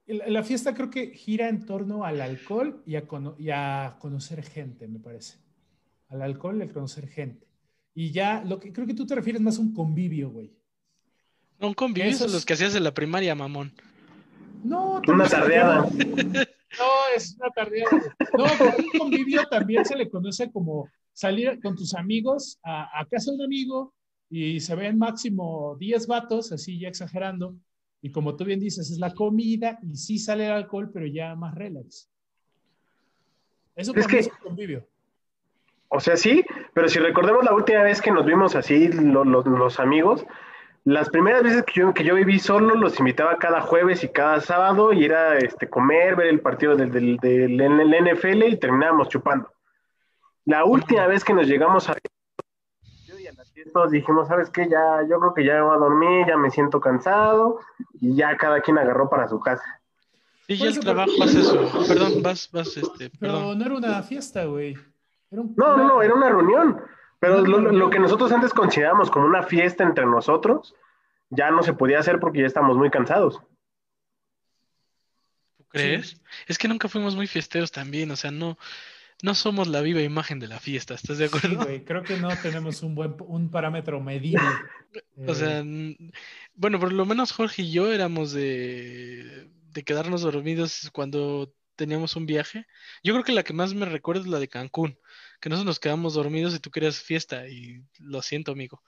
La, 0.06 0.44
fiesta 0.44 0.74
creo 0.74 0.90
que 0.90 1.12
gira 1.16 1.48
en 1.48 1.66
torno 1.66 2.04
al 2.04 2.20
alcohol 2.22 2.84
y 2.86 2.96
a, 2.96 3.08
cono- 3.08 3.36
y 3.40 3.50
a 3.52 3.96
conocer 4.00 4.44
gente, 4.44 4.88
me 4.88 5.00
parece. 5.00 5.38
Al 6.10 6.22
alcohol 6.22 6.60
y 6.60 6.64
a 6.64 6.72
conocer 6.74 7.08
gente. 7.08 7.48
Y 7.96 8.12
ya, 8.12 8.44
lo 8.44 8.60
que 8.60 8.74
creo 8.74 8.86
que 8.86 8.94
tú 8.94 9.06
te 9.06 9.16
refieres 9.16 9.42
más 9.42 9.58
a 9.58 9.62
un 9.62 9.74
convivio, 9.74 10.30
güey. 10.30 10.52
No, 11.58 11.68
un 11.70 11.74
convivio 11.74 12.10
Eso 12.10 12.20
son 12.20 12.28
es- 12.28 12.34
los 12.34 12.46
que 12.46 12.54
hacías 12.54 12.76
en 12.76 12.84
la 12.84 12.94
primaria, 12.94 13.34
mamón. 13.34 13.72
No, 14.64 15.02
Una 15.08 15.28
tardeada. 15.28 15.90
No, 15.90 16.90
es 17.16 17.36
una 17.40 17.50
tardeada. 17.52 17.92
No, 18.38 18.46
pero 18.58 18.76
un 18.78 19.00
convivio 19.00 19.44
también 19.50 19.86
se 19.86 19.96
le 19.96 20.10
conoce 20.10 20.52
como 20.52 20.90
salir 21.14 21.60
con 21.62 21.76
tus 21.76 21.94
amigos 21.94 22.60
a, 22.64 23.00
a 23.00 23.06
casa 23.08 23.32
de 23.32 23.38
un 23.38 23.44
amigo 23.44 23.94
y 24.30 24.60
se 24.60 24.76
ven 24.76 24.98
máximo 24.98 25.76
10 25.80 26.08
vatos, 26.08 26.52
así 26.52 26.80
ya 26.80 26.88
exagerando. 26.88 27.56
Y 28.02 28.12
como 28.12 28.36
tú 28.36 28.44
bien 28.46 28.60
dices, 28.60 28.90
es 28.92 28.98
la 29.00 29.14
comida 29.14 29.80
y 29.82 29.96
sí 29.96 30.18
sale 30.18 30.46
el 30.46 30.52
alcohol, 30.52 30.90
pero 30.94 31.06
ya 31.06 31.36
más 31.36 31.56
relax. 31.56 32.10
Eso 33.76 33.94
Es 33.96 34.08
que- 34.08 34.20
es 34.20 34.28
un 34.28 34.38
convivio. 34.50 34.86
O 35.90 36.00
sea, 36.00 36.18
sí, 36.18 36.44
pero 36.74 36.88
si 36.90 37.00
recordemos 37.00 37.44
la 37.46 37.54
última 37.54 37.84
vez 37.84 38.02
que 38.02 38.12
nos 38.12 38.26
vimos 38.26 38.56
así, 38.56 38.88
lo- 38.88 39.24
lo- 39.24 39.44
los 39.44 39.80
amigos, 39.80 40.26
las 40.86 41.10
primeras 41.10 41.44
veces 41.44 41.64
que 41.64 41.80
yo, 41.80 41.94
que 41.94 42.04
yo 42.04 42.16
viví 42.16 42.40
solo, 42.40 42.76
los 42.76 43.00
invitaba 43.00 43.38
cada 43.38 43.62
jueves 43.62 44.04
y 44.04 44.10
cada 44.10 44.42
sábado 44.42 44.92
y 44.92 45.06
era 45.06 45.38
este, 45.38 45.70
comer, 45.70 46.16
ver 46.16 46.28
el 46.28 46.42
partido 46.42 46.76
del, 46.76 46.92
del, 46.92 47.18
del 47.18 47.94
NFL 47.94 48.48
y 48.50 48.58
terminábamos 48.58 49.08
chupando. 49.10 49.50
La 50.46 50.66
última 50.66 51.08
vez 51.08 51.24
que 51.24 51.34
nos 51.34 51.48
llegamos 51.48 51.88
a 51.90 51.96
yo 53.06 53.18
y 53.18 53.28
a 53.28 53.32
las 53.34 53.38
10 53.38 53.43
todos 53.74 53.92
dijimos, 53.92 54.28
¿sabes 54.28 54.50
qué? 54.50 54.68
Ya, 54.70 55.02
yo 55.10 55.20
creo 55.20 55.34
que 55.34 55.46
ya 55.46 55.56
me 55.56 55.62
voy 55.62 55.76
a 55.76 55.80
dormir, 55.80 56.26
ya 56.28 56.38
me 56.38 56.50
siento 56.52 56.80
cansado 56.80 57.60
y 58.02 58.16
ya 58.16 58.36
cada 58.38 58.62
quien 58.62 58.78
agarró 58.78 59.10
para 59.10 59.28
su 59.28 59.40
casa. 59.40 59.82
Sí, 60.48 60.58
ya 60.58 60.68
el 60.68 60.80
trabajo 60.80 61.12
hace 61.24 61.40
eso. 61.40 61.70
Perdón, 61.88 62.22
vas, 62.22 62.50
vas, 62.52 62.76
este, 62.78 63.10
Pero 63.20 63.56
no 63.56 63.66
era 63.66 63.76
una 63.76 64.04
fiesta, 64.04 64.46
güey. 64.46 64.76
Un- 65.30 65.54
No, 65.56 65.78
no, 65.78 65.88
no, 65.88 66.02
era 66.02 66.14
una 66.14 66.30
reunión. 66.30 66.82
Pero 67.20 67.40
lo, 67.42 67.60
lo- 67.60 67.72
lo 67.72 67.90
que 67.90 68.00
nosotros 68.00 68.32
antes 68.34 68.54
considerábamos 68.54 69.10
como 69.10 69.26
una 69.26 69.44
fiesta 69.44 69.84
entre 69.84 70.06
nosotros, 70.06 70.76
ya 71.30 71.50
no 71.52 71.64
se 71.64 71.74
podía 71.74 72.00
hacer 72.00 72.20
porque 72.20 72.42
ya 72.42 72.48
estamos 72.48 72.76
muy 72.76 72.90
cansados. 72.90 73.42
¿Tú 75.58 75.64
crees? 75.70 76.22
Es 76.48 76.58
que 76.58 76.68
nunca 76.68 76.88
fuimos 76.90 77.16
muy 77.16 77.28
fiesteros 77.28 77.72
también, 77.72 78.12
o 78.12 78.16
sea, 78.16 78.32
no, 78.32 78.58
no 79.24 79.34
somos 79.36 79.68
la 79.68 79.82
viva 79.82 80.02
imagen 80.04 80.40
de 80.40 80.48
la 80.48 80.60
fiesta, 80.60 80.94
¿estás 80.94 81.18
de 81.18 81.26
Sí, 81.26 81.56
acuerdo? 81.56 81.58
güey, 81.58 81.84
creo 81.86 82.06
que 82.06 82.18
no 82.18 82.40
tenemos 82.40 82.84
un 82.84 82.96
buen 82.96 83.16
un 83.22 83.50
parámetro 83.50 84.00
medible. 84.02 84.60
O 85.26 85.34
Eh, 85.34 85.36
sea, 85.36 85.60
n- 85.60 85.96
bueno, 86.56 86.80
por 86.80 86.92
lo 86.94 87.06
menos 87.06 87.32
Jorge 87.32 87.64
y 87.64 87.72
yo 87.72 87.92
éramos 87.92 88.32
de, 88.34 89.50
de 89.72 89.84
quedarnos 89.84 90.22
dormidos 90.22 90.90
cuando 90.94 91.54
teníamos 91.76 92.16
un 92.16 92.26
viaje. 92.26 92.66
Yo 93.04 93.14
creo 93.14 93.24
que 93.24 93.32
la 93.34 93.44
que 93.44 93.54
más 93.54 93.74
me 93.74 93.86
recuerdo 93.86 94.22
es 94.24 94.28
la 94.28 94.40
de 94.40 94.48
Cancún, 94.50 95.00
que 95.42 95.50
nosotros 95.50 95.66
nos 95.68 95.80
quedamos 95.80 96.14
dormidos 96.14 96.54
y 96.56 96.60
tú 96.60 96.72
querías 96.72 97.02
fiesta, 97.02 97.48
y 97.48 97.84
lo 98.00 98.22
siento, 98.22 98.52
amigo. 98.52 98.84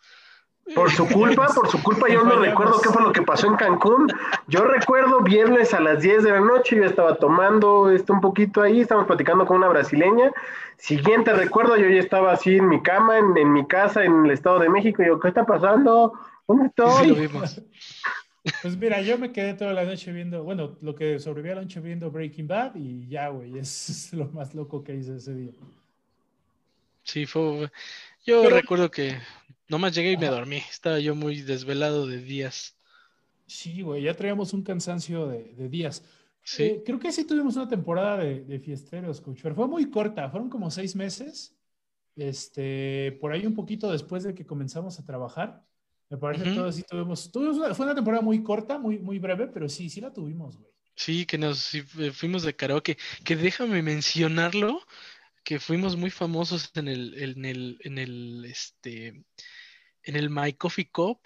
Por 0.74 0.90
su 0.90 1.08
culpa, 1.08 1.48
por 1.54 1.70
su 1.70 1.82
culpa, 1.84 2.08
yo 2.10 2.24
no 2.24 2.40
recuerdo 2.40 2.82
qué 2.82 2.90
fue 2.90 3.04
lo 3.04 3.14
que 3.14 3.22
pasó 3.22 3.46
en 3.48 3.56
Cancún. 3.56 4.08
Yo 4.48 4.64
recuerdo 4.66 5.22
viernes 5.22 5.74
a 5.76 5.80
las 5.80 6.02
10 6.02 6.24
de 6.24 6.32
la 6.32 6.40
noche, 6.40 6.76
yo 6.78 6.86
estaba 6.86 7.16
tomando 7.18 7.92
esto 7.92 8.14
un 8.14 8.22
poquito 8.22 8.62
ahí, 8.62 8.82
estábamos 8.82 9.08
platicando 9.08 9.46
con 9.46 9.58
una 9.58 9.68
brasileña. 9.68 10.32
Siguiente 10.78 11.34
recuerdo, 11.34 11.78
yo 11.78 11.88
ya 11.88 12.00
estaba 12.00 12.32
así 12.34 12.58
en 12.58 12.68
mi 12.68 12.82
cama, 12.82 13.20
en, 13.20 13.38
en 13.38 13.54
mi 13.54 13.68
casa, 13.68 14.04
en 14.04 14.26
el 14.26 14.32
Estado 14.32 14.60
de 14.60 14.70
México, 14.70 15.04
y 15.04 15.08
yo, 15.08 15.20
¿qué 15.20 15.28
está 15.28 15.46
pasando? 15.46 16.14
¿Dónde 16.48 16.66
Sí, 16.66 16.72
sí, 16.76 17.08
lo 17.08 17.16
estoy? 17.16 17.28
vimos. 17.28 17.62
Pues 18.62 18.78
mira, 18.78 19.02
yo 19.02 19.18
me 19.18 19.32
quedé 19.32 19.54
toda 19.56 19.74
la 19.74 19.86
noche 19.86 20.12
viendo, 20.12 20.44
bueno, 20.44 20.78
lo 20.82 20.94
que 20.96 21.20
sobreviví 21.20 21.52
a 21.52 21.56
la 21.56 21.62
noche 21.62 21.80
viendo 21.80 22.12
Breaking 22.12 22.48
Bad 22.48 22.76
y 22.76 23.08
ya, 23.08 23.30
güey, 23.30 23.58
es, 23.60 23.90
es 23.90 24.14
lo 24.14 24.26
más 24.30 24.54
loco 24.56 24.84
que 24.84 24.96
hice 24.96 25.16
ese 25.16 25.34
día. 25.36 25.52
Sí, 27.04 27.26
fue. 27.28 27.72
Yo 28.26 28.42
Pero- 28.44 28.56
recuerdo 28.56 28.90
que 28.90 29.16
nomás 29.68 29.94
llegué 29.96 30.12
y 30.14 30.18
me 30.18 30.28
Ajá. 30.28 30.36
dormí. 30.38 30.58
Estaba 30.58 31.00
yo 31.00 31.16
muy 31.16 31.42
desvelado 31.42 32.08
de 32.08 32.18
días. 32.22 32.78
Sí, 33.48 33.82
güey, 33.82 34.04
ya 34.04 34.16
traíamos 34.16 34.54
un 34.54 34.64
cansancio 34.64 35.28
de, 35.28 35.54
de 35.54 35.70
días. 35.70 36.04
Sí. 36.44 36.64
Eh, 36.64 36.84
creo 36.86 37.00
que 37.00 37.12
sí 37.12 37.26
tuvimos 37.26 37.56
una 37.56 37.68
temporada 37.68 38.18
de, 38.18 38.42
de 38.44 38.60
fiesteros, 38.60 39.22
coach, 39.22 39.40
pero 39.44 39.56
fue 39.56 39.68
muy 39.68 39.90
corta, 39.90 40.30
fueron 40.30 40.50
como 40.50 40.70
seis 40.72 40.96
meses. 40.96 41.56
Este, 42.16 43.18
por 43.20 43.32
ahí 43.34 43.46
un 43.46 43.56
poquito 43.56 43.92
después 43.92 44.24
de 44.24 44.34
que 44.34 44.46
comenzamos 44.46 45.00
a 45.00 45.06
trabajar. 45.06 45.66
Me 46.10 46.18
parece 46.18 46.44
que 46.44 46.52
Ujú. 46.52 46.60
todos 46.60 46.76
sí 46.76 46.84
tuvimos, 46.84 47.32
tuvimos 47.32 47.58
una- 47.58 47.74
fue 47.74 47.86
una 47.86 47.96
temporada 47.96 48.22
muy 48.24 48.42
corta, 48.44 48.78
muy, 48.78 49.00
muy 49.00 49.20
breve, 49.20 49.48
pero 49.48 49.68
sí, 49.68 49.90
sí 49.90 50.00
la 50.02 50.14
tuvimos, 50.14 50.58
güey. 50.58 50.72
Sí, 50.96 51.26
que 51.26 51.38
nos 51.38 51.74
eh, 51.76 51.84
fuimos 52.14 52.44
de 52.44 52.56
karaoke. 52.56 52.98
Que 53.26 53.36
déjame 53.36 53.82
mencionarlo, 53.82 54.80
que 55.46 55.60
fuimos 55.62 55.96
muy 55.96 56.10
famosos 56.10 56.72
en 56.76 56.88
el, 56.90 57.14
en 57.22 57.46
el, 57.46 57.78
en 57.82 57.98
el, 58.00 58.46
este, 58.46 59.08
en 60.04 60.16
el 60.16 60.30
My 60.30 60.54
Coffee 60.54 60.90
Cup, 60.92 61.20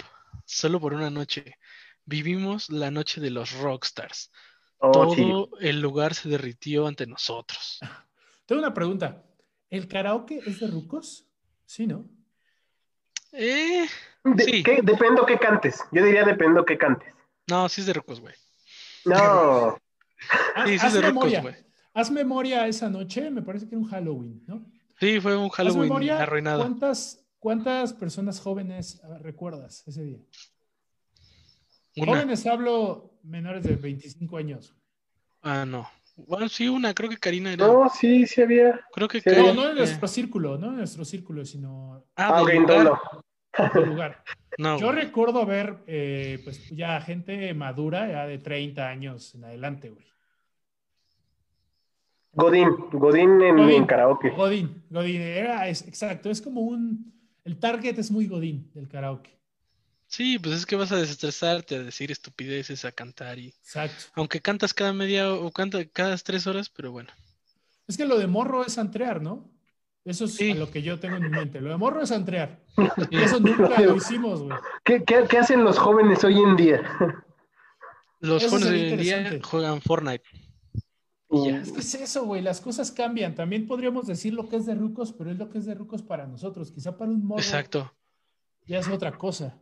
solo 0.46 0.80
por 0.80 0.94
una 0.94 1.10
noche. 1.10 1.56
Vivimos 2.06 2.70
la 2.70 2.92
noche 2.92 3.22
de 3.22 3.30
los 3.32 3.54
rockstars. 3.54 4.32
Oh, 4.80 5.16
sí. 5.16 5.22
Todo 5.22 5.50
el 5.60 5.80
lugar 5.82 6.14
se 6.14 6.28
derritió 6.30 6.86
ante 6.88 7.08
nosotros. 7.08 7.80
Tengo 8.46 8.62
una 8.62 8.74
pregunta. 8.74 9.24
¿El 9.70 9.88
karaoke 9.88 10.42
es 10.46 10.60
de 10.60 10.68
rucos? 10.68 11.26
Sí, 11.66 11.88
¿no? 11.88 12.06
Eh, 13.32 13.88
De- 14.24 14.44
Sí. 14.44 14.64
¿qué? 14.64 14.82
Dependo 14.84 15.26
que 15.26 15.38
cantes. 15.38 15.80
Yo 15.92 16.04
diría 16.04 16.24
dependo 16.26 16.66
que 16.66 16.78
cantes. 16.78 17.14
no, 17.48 17.70
sí 17.70 17.82
es 17.82 17.88
de 17.88 17.94
rocos, 17.94 18.20
güey. 18.20 18.36
No. 19.06 19.78
Sí, 20.66 20.78
sí 20.78 20.86
es 20.86 20.94
de 20.94 21.02
memoria. 21.02 21.42
güey. 21.42 21.56
Haz 21.94 22.12
memoria 22.12 22.68
esa 22.68 22.90
noche, 22.90 23.30
me 23.32 23.42
parece 23.42 23.68
que 23.68 23.76
era 23.76 23.84
un 23.84 23.90
Halloween, 23.90 24.44
¿no? 24.48 24.66
Sí, 25.00 25.20
fue 25.20 25.36
un 25.36 25.50
Halloween 25.50 25.82
memoria, 25.84 26.22
arruinado. 26.22 26.60
¿cuántas, 26.60 27.26
¿cuántas 27.40 27.94
personas 27.94 28.40
jóvenes 28.40 29.02
ah, 29.04 29.18
recuerdas 29.20 29.84
ese 29.88 30.04
día? 30.04 30.20
Una. 31.98 32.06
Jóvenes 32.14 32.46
hablo 32.46 33.20
menores 33.24 33.64
de 33.64 33.76
25 33.76 34.38
años. 34.38 34.76
Ah, 35.42 35.66
no. 35.66 35.88
Bueno, 36.16 36.50
sí, 36.50 36.68
una. 36.68 36.94
Creo 36.94 37.10
que 37.10 37.18
Karina 37.18 37.54
era. 37.54 37.66
No, 37.66 37.90
sí, 37.90 38.28
sí 38.28 38.42
había. 38.42 38.80
Creo 38.94 39.08
que 39.08 39.22
Sí. 39.22 39.30
No, 39.30 39.36
Karina- 39.36 39.54
no 39.54 39.66
en 39.66 39.72
eh, 39.72 39.76
nuestro 39.80 40.08
círculo, 40.08 40.58
no 40.58 40.68
en 40.68 40.78
nuestro 40.78 41.06
círculo, 41.06 41.46
sino 41.46 42.06
Ah, 42.16 42.28
Ah, 42.38 42.42
ok, 42.44 42.54
lugar. 42.54 43.00
en 43.76 43.86
lugar. 43.86 44.24
No, 44.58 44.78
Yo 44.78 44.92
recuerdo 44.92 45.46
ver, 45.46 45.78
eh, 45.88 46.42
pues 46.44 46.68
ya 46.70 47.00
gente 47.00 47.54
madura, 47.54 48.10
ya 48.10 48.28
de 48.28 48.40
30 48.40 48.90
años 48.90 49.34
en 49.34 49.46
adelante, 49.46 49.90
güey. 49.90 50.06
Godín, 52.34 52.70
Godín 52.92 53.42
en, 53.42 53.58
Godín. 53.58 53.76
en 53.76 53.86
karaoke. 53.86 54.30
Godín, 54.32 54.84
Godín, 54.90 55.22
era, 55.22 55.68
es, 55.68 55.88
exacto, 55.88 56.30
es 56.30 56.42
como 56.42 56.62
un, 56.62 57.12
el 57.44 57.58
target 57.60 57.98
es 57.98 58.12
muy 58.12 58.28
Godín 58.28 58.70
del 58.74 58.88
karaoke. 58.88 59.38
Sí, 60.08 60.40
pues 60.40 60.56
es 60.56 60.66
que 60.66 60.76
vas 60.76 60.92
a 60.92 60.96
desestresarte, 60.96 61.76
a 61.76 61.84
decir 61.84 62.12
estupideces, 62.12 62.84
a 62.84 62.92
cantar 62.92 63.38
y. 63.38 63.48
Exacto. 63.50 64.06
Aunque 64.16 64.42
cantas 64.42 64.74
cada 64.74 64.92
media 64.92 65.32
o 65.32 65.52
canta 65.52 65.86
cada 65.86 66.18
tres 66.18 66.48
horas, 66.48 66.68
pero 66.70 66.92
bueno. 66.92 67.10
Es 67.88 67.96
que 67.96 68.06
lo 68.06 68.18
de 68.18 68.26
morro 68.26 68.66
es 68.66 68.78
antrear, 68.80 69.22
¿no? 69.22 69.48
Eso 70.06 70.26
es 70.26 70.34
Sí. 70.36 70.54
lo 70.56 70.72
que 70.72 70.82
yo 70.82 71.00
tengo 71.00 71.18
en 71.18 71.24
mi 71.24 71.30
mente. 71.30 71.62
Lo 71.62 71.70
de 71.70 71.78
morro 71.78 72.02
es 72.02 72.12
antrear. 72.12 72.60
Y 73.12 73.18
eso 73.18 73.40
nunca 73.40 73.80
lo 73.82 73.96
hicimos, 73.96 74.42
güey. 74.42 74.58
¿Qué, 74.84 75.04
qué, 75.04 75.26
qué 75.30 75.38
hacen 75.38 75.64
los 75.64 75.78
jóvenes 75.78 76.24
hoy 76.24 76.40
en 76.40 76.56
día? 76.56 76.82
Los 78.20 78.44
Eso 78.44 78.52
jóvenes 78.58 78.72
hoy 78.72 78.90
en 78.90 78.98
día 79.00 79.40
juegan 79.44 79.82
Fortnite. 79.82 80.24
Y 81.32 81.48
ya. 81.48 81.62
Es 81.62 81.72
que 81.72 81.80
es 81.80 81.96
eso, 81.96 82.26
güey. 82.26 82.42
Las 82.42 82.62
cosas 82.62 82.92
cambian. 82.92 83.36
También 83.36 83.68
podríamos 83.68 84.08
decir 84.08 84.34
lo 84.34 84.50
que 84.50 84.58
es 84.58 84.66
de 84.66 84.76
rucos, 84.76 85.14
pero 85.14 85.32
es 85.32 85.38
lo 85.38 85.50
que 85.50 85.60
es 85.60 85.66
de 85.66 85.76
rucos 85.76 86.02
para 86.02 86.28
nosotros. 86.28 86.72
Quizá 86.72 86.98
para 86.98 87.12
un 87.12 87.26
morro 87.26 87.42
Exacto. 87.42 87.94
ya 88.66 88.80
es 88.80 88.88
otra 88.88 89.18
cosa. 89.18 89.58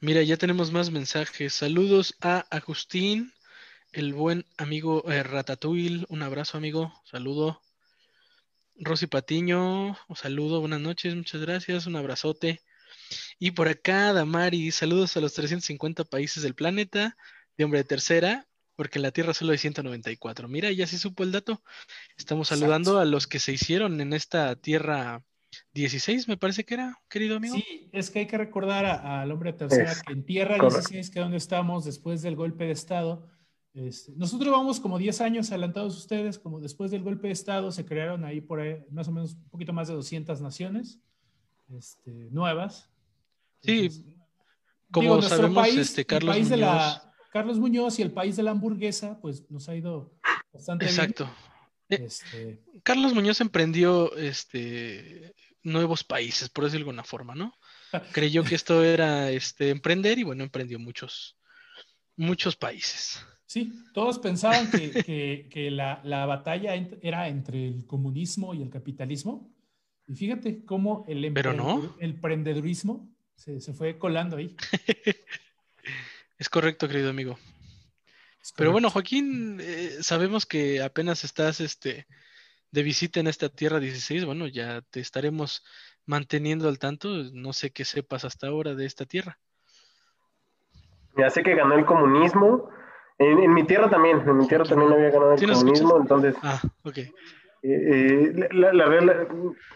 Mira, 0.00 0.22
ya 0.22 0.36
tenemos 0.36 0.70
más 0.70 0.90
mensajes. 0.90 1.54
Saludos 1.54 2.16
a 2.20 2.40
Agustín, 2.50 3.32
el 3.92 4.12
buen 4.12 4.44
amigo 4.58 5.10
eh, 5.10 5.22
Ratatouille. 5.22 6.04
Un 6.08 6.22
abrazo, 6.22 6.58
amigo. 6.58 6.92
Saludo. 7.04 7.60
Rosy 8.76 9.06
Patiño, 9.06 9.88
un 10.08 10.16
saludo, 10.16 10.60
buenas 10.60 10.80
noches, 10.80 11.14
muchas 11.14 11.40
gracias, 11.40 11.86
un 11.86 11.94
abrazote. 11.96 12.62
Y 13.38 13.52
por 13.52 13.68
acá, 13.68 14.12
Damari, 14.12 14.70
saludos 14.70 15.16
a 15.16 15.20
los 15.20 15.34
350 15.34 16.04
países 16.04 16.42
del 16.42 16.54
planeta, 16.54 17.16
de 17.56 17.64
hombre 17.64 17.80
de 17.80 17.84
tercera, 17.84 18.48
porque 18.76 18.98
en 18.98 19.02
la 19.02 19.10
Tierra 19.10 19.34
solo 19.34 19.52
hay 19.52 19.58
194. 19.58 20.48
Mira, 20.48 20.70
ya 20.72 20.86
se 20.86 20.98
supo 20.98 21.22
el 21.22 21.32
dato. 21.32 21.62
Estamos 22.16 22.48
Exacto. 22.48 22.60
saludando 22.60 22.98
a 22.98 23.04
los 23.04 23.26
que 23.26 23.38
se 23.38 23.52
hicieron 23.52 24.00
en 24.00 24.12
esta 24.12 24.56
Tierra 24.56 25.24
XVI, 25.74 26.24
me 26.28 26.36
parece 26.38 26.64
que 26.64 26.74
era, 26.74 26.98
querido 27.08 27.36
amigo. 27.36 27.54
Sí, 27.56 27.88
es 27.92 28.10
que 28.10 28.20
hay 28.20 28.26
que 28.26 28.38
recordar 28.38 28.86
al 28.86 29.30
hombre 29.30 29.52
tercera 29.52 29.92
Es 29.92 30.02
que 30.02 30.12
en 30.14 30.24
Tierra 30.24 30.56
correcto. 30.56 30.78
16, 30.88 31.10
que 31.10 31.18
es 31.18 31.24
donde 31.24 31.36
estamos 31.36 31.84
después 31.84 32.22
del 32.22 32.36
golpe 32.36 32.64
de 32.64 32.72
Estado, 32.72 33.28
este, 33.74 34.12
nosotros 34.16 34.50
vamos 34.52 34.80
como 34.80 34.98
10 34.98 35.20
años 35.22 35.50
adelantados 35.50 35.96
ustedes, 35.96 36.38
como 36.38 36.60
después 36.60 36.90
del 36.90 37.02
golpe 37.02 37.28
de 37.28 37.32
Estado 37.34 37.70
se 37.72 37.84
crearon 37.84 38.24
ahí 38.24 38.40
por 38.40 38.60
ahí 38.60 38.76
más 38.90 39.08
o 39.08 39.12
menos 39.12 39.34
un 39.34 39.48
poquito 39.50 39.72
más 39.72 39.88
de 39.88 39.94
200 39.94 40.40
naciones 40.40 40.98
este, 41.74 42.10
nuevas. 42.30 42.90
Sí, 43.62 43.86
Entonces, 43.86 44.04
como 44.90 45.14
nuestro 45.14 45.36
sabemos, 45.36 45.62
país, 45.62 45.76
este, 45.78 46.00
el 46.02 46.06
Carlos 46.06 46.48
de 46.48 46.56
la- 46.56 46.72
Muñoz- 46.72 47.11
Carlos 47.32 47.58
Muñoz 47.58 47.98
y 47.98 48.02
el 48.02 48.12
país 48.12 48.36
de 48.36 48.42
la 48.42 48.50
hamburguesa, 48.52 49.18
pues 49.20 49.50
nos 49.50 49.68
ha 49.68 49.74
ido 49.74 50.12
bastante 50.52 50.84
Exacto. 50.84 51.24
Eh, 51.88 51.96
bien. 51.96 52.02
Este, 52.04 52.62
Carlos 52.82 53.14
Muñoz 53.14 53.40
emprendió 53.40 54.14
este 54.16 55.34
nuevos 55.62 56.04
países, 56.04 56.48
por 56.48 56.64
decirlo 56.64 56.84
de 56.86 56.90
alguna 56.90 57.04
forma, 57.04 57.34
¿no? 57.34 57.54
Creyó 58.12 58.44
que 58.44 58.54
esto 58.54 58.82
era 58.84 59.30
este 59.30 59.70
emprender 59.70 60.18
y 60.18 60.22
bueno, 60.24 60.42
emprendió 60.44 60.78
muchos, 60.78 61.36
muchos 62.16 62.56
países. 62.56 63.24
Sí, 63.46 63.72
todos 63.92 64.18
pensaban 64.18 64.70
que, 64.70 64.90
que- 65.04 65.48
que 65.50 65.70
la, 65.70 66.00
la 66.04 66.24
batalla 66.26 66.74
era 67.02 67.28
entre 67.28 67.66
el 67.68 67.86
comunismo 67.86 68.54
y 68.54 68.62
el 68.62 68.70
capitalismo. 68.70 69.50
Y 70.08 70.14
fíjate 70.14 70.64
cómo 70.64 71.04
el, 71.06 71.32
Pero 71.32 71.52
no. 71.52 71.76
emprendedor- 71.78 71.96
el 72.00 72.10
emprendedurismo 72.10 73.08
se, 73.36 73.60
se 73.60 73.72
fue 73.74 73.98
colando 73.98 74.36
ahí. 74.38 74.56
Es 76.42 76.48
correcto, 76.48 76.88
querido 76.88 77.08
amigo. 77.10 77.38
Es 78.42 78.52
Pero 78.56 78.72
bueno. 78.72 78.90
Joaquín, 78.90 79.60
eh, 79.60 79.90
sabemos 80.00 80.44
que 80.44 80.82
apenas 80.82 81.22
estás 81.22 81.60
este, 81.60 82.08
de 82.72 82.82
visita 82.82 83.20
en 83.20 83.28
esta 83.28 83.48
Tierra 83.48 83.78
16. 83.78 84.24
Bueno, 84.24 84.48
ya 84.48 84.82
te 84.90 84.98
estaremos 84.98 85.64
manteniendo 86.04 86.68
al 86.68 86.80
tanto. 86.80 87.10
No 87.32 87.52
sé 87.52 87.70
qué 87.70 87.84
sepas 87.84 88.24
hasta 88.24 88.48
ahora 88.48 88.74
de 88.74 88.86
esta 88.86 89.04
Tierra. 89.04 89.38
Ya 91.16 91.30
sé 91.30 91.44
que 91.44 91.54
ganó 91.54 91.76
el 91.76 91.84
comunismo. 91.84 92.68
En, 93.18 93.38
en 93.38 93.54
mi 93.54 93.62
tierra 93.64 93.88
también, 93.88 94.28
en 94.28 94.36
mi 94.36 94.48
tierra 94.48 94.64
también 94.64 94.92
había 94.92 95.10
ganado 95.10 95.34
el 95.34 95.38
¿Sí 95.38 95.46
nos 95.46 95.58
comunismo, 95.60 95.96
escuchas? 95.96 96.02
entonces 96.02 96.36
Ah, 96.42 96.60
ok. 96.82 96.98
eh, 96.98 97.12
eh, 97.62 98.48
la, 98.50 98.72
la 98.72 98.86
regla- 98.86 99.28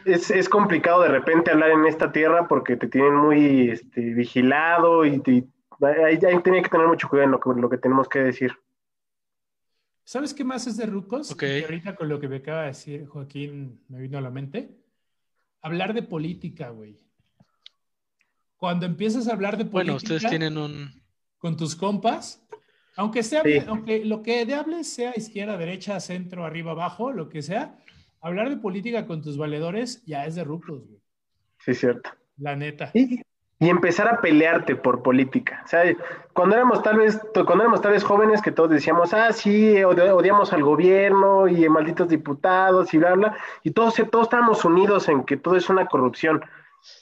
es, 0.05 0.33
es 0.33 0.49
complicado 0.49 1.03
de 1.03 1.11
repente 1.11 1.53
hablar 1.53 1.71
en 1.71 1.87
esta 1.87 2.11
tierra 2.11 2.49
porque 2.49 2.77
te 2.77 2.89
tienen 2.89 3.15
muy 3.15 3.71
este, 3.71 4.01
vigilado 4.01 5.05
y 5.05 5.21
te- 5.21 5.45
ahí, 5.81 6.19
ahí 6.25 6.43
tenía 6.43 6.63
que 6.63 6.69
tener 6.69 6.87
mucho 6.87 7.09
cuidado 7.09 7.27
en 7.27 7.33
lo 7.33 7.41
que, 7.41 7.61
lo 7.61 7.71
que 7.71 7.79
tenemos 7.79 8.09
que 8.09 8.21
decir. 8.21 8.53
¿Sabes 10.05 10.33
qué 10.33 10.45
más 10.45 10.67
es 10.67 10.77
de 10.77 10.87
rucos? 10.87 11.33
Ok. 11.33 11.41
Que 11.41 11.65
ahorita 11.65 11.97
con 11.97 12.09
lo 12.09 12.21
que 12.21 12.29
me 12.29 12.37
acaba 12.37 12.63
de 12.63 12.69
decir 12.69 13.07
Joaquín 13.07 13.83
me 13.89 14.01
vino 14.01 14.19
a 14.19 14.21
la 14.21 14.31
mente. 14.31 14.77
Hablar 15.63 15.95
de 15.95 16.03
política, 16.03 16.71
güey. 16.71 17.01
Cuando 18.57 18.87
empiezas 18.87 19.27
a 19.29 19.33
hablar 19.33 19.57
de 19.57 19.65
política 19.65 19.93
Bueno, 19.93 19.97
ustedes 19.97 20.29
tienen 20.29 20.57
un... 20.57 21.03
con 21.39 21.57
tus 21.57 21.75
compas, 21.75 22.47
aunque 22.97 23.23
sea, 23.23 23.43
Sí. 23.43 23.59
aunque 23.67 24.05
lo 24.05 24.23
que 24.23 24.47
de 24.47 24.55
hables 24.55 24.89
sea 24.89 25.13
izquierda, 25.17 25.59
derecha, 25.59 25.99
centro, 26.01 26.45
arriba, 26.45 26.71
abajo, 26.73 27.13
lo 27.13 27.29
que 27.29 27.43
sea, 27.43 27.77
hablar 28.21 28.49
de 28.49 28.57
política 28.57 29.07
con 29.07 29.23
tus 29.23 29.37
valedores 29.37 30.05
ya 30.07 30.25
es 30.25 30.37
de 30.37 30.45
rucos, 30.45 30.87
güey. 30.87 31.03
Sí, 31.59 31.75
cierto. 31.75 32.11
La 32.39 32.55
neta. 32.55 32.91
Y, 32.95 33.21
y 33.59 33.71
empezar 33.71 34.07
a 34.09 34.21
pelearte 34.21 34.77
por 34.77 35.03
política. 35.03 35.63
O 35.65 35.69
sea, 35.69 35.83
cuando 36.35 36.57
éramos 36.57 36.83
tal 36.83 36.99
vez, 36.99 37.19
cuando 37.33 37.65
éramos 37.65 37.81
tal 37.81 37.93
vez 37.93 38.05
jóvenes 38.05 38.43
que 38.43 38.53
todos 38.53 38.71
decíamos, 38.71 39.15
ah, 39.15 39.33
sí, 39.33 39.77
odi- 39.77 40.11
odiamos 40.11 40.53
al 40.53 40.63
gobierno 40.63 41.49
y 41.49 41.67
malditos 41.69 42.09
diputados 42.09 42.93
y 42.93 42.99
bla, 42.99 43.15
bla, 43.15 43.37
y 43.63 43.71
todos, 43.71 43.95
todos 44.11 44.27
estábamos 44.27 44.65
unidos 44.65 45.09
en 45.09 45.25
que 45.25 45.37
todo 45.39 45.57
es 45.57 45.71
una 45.71 45.87
corrupción. 45.87 46.43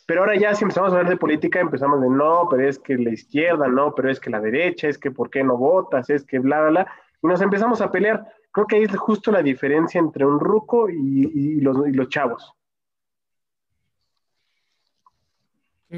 Pero 0.06 0.20
ahora 0.20 0.36
ya 0.36 0.54
si 0.54 0.64
empezamos 0.64 0.92
a 0.92 0.96
hablar 0.96 1.10
de 1.10 1.16
política, 1.16 1.60
empezamos 1.60 2.00
de 2.00 2.08
no, 2.08 2.46
pero 2.48 2.68
es 2.68 2.78
que 2.78 2.96
la 2.96 3.10
izquierda, 3.10 3.66
no, 3.68 3.92
pero 3.94 4.10
es 4.10 4.20
que 4.20 4.30
la 4.30 4.40
derecha, 4.40 4.88
es 4.88 4.96
que 4.96 5.10
por 5.10 5.30
qué 5.30 5.42
no 5.42 5.56
votas, 5.56 6.08
es 6.08 6.24
que 6.24 6.38
bla, 6.38 6.60
bla, 6.60 6.70
bla, 6.70 6.92
y 7.22 7.26
nos 7.26 7.40
empezamos 7.42 7.80
a 7.80 7.90
pelear. 7.90 8.24
Creo 8.52 8.66
que 8.66 8.76
ahí 8.76 8.84
es 8.84 8.96
justo 8.96 9.32
la 9.32 9.42
diferencia 9.42 9.98
entre 9.98 10.24
un 10.24 10.38
ruco 10.38 10.88
y, 10.88 11.30
y 11.34 11.60
los, 11.60 11.86
y 11.88 11.92
los 11.92 12.08
chavos. 12.08 12.54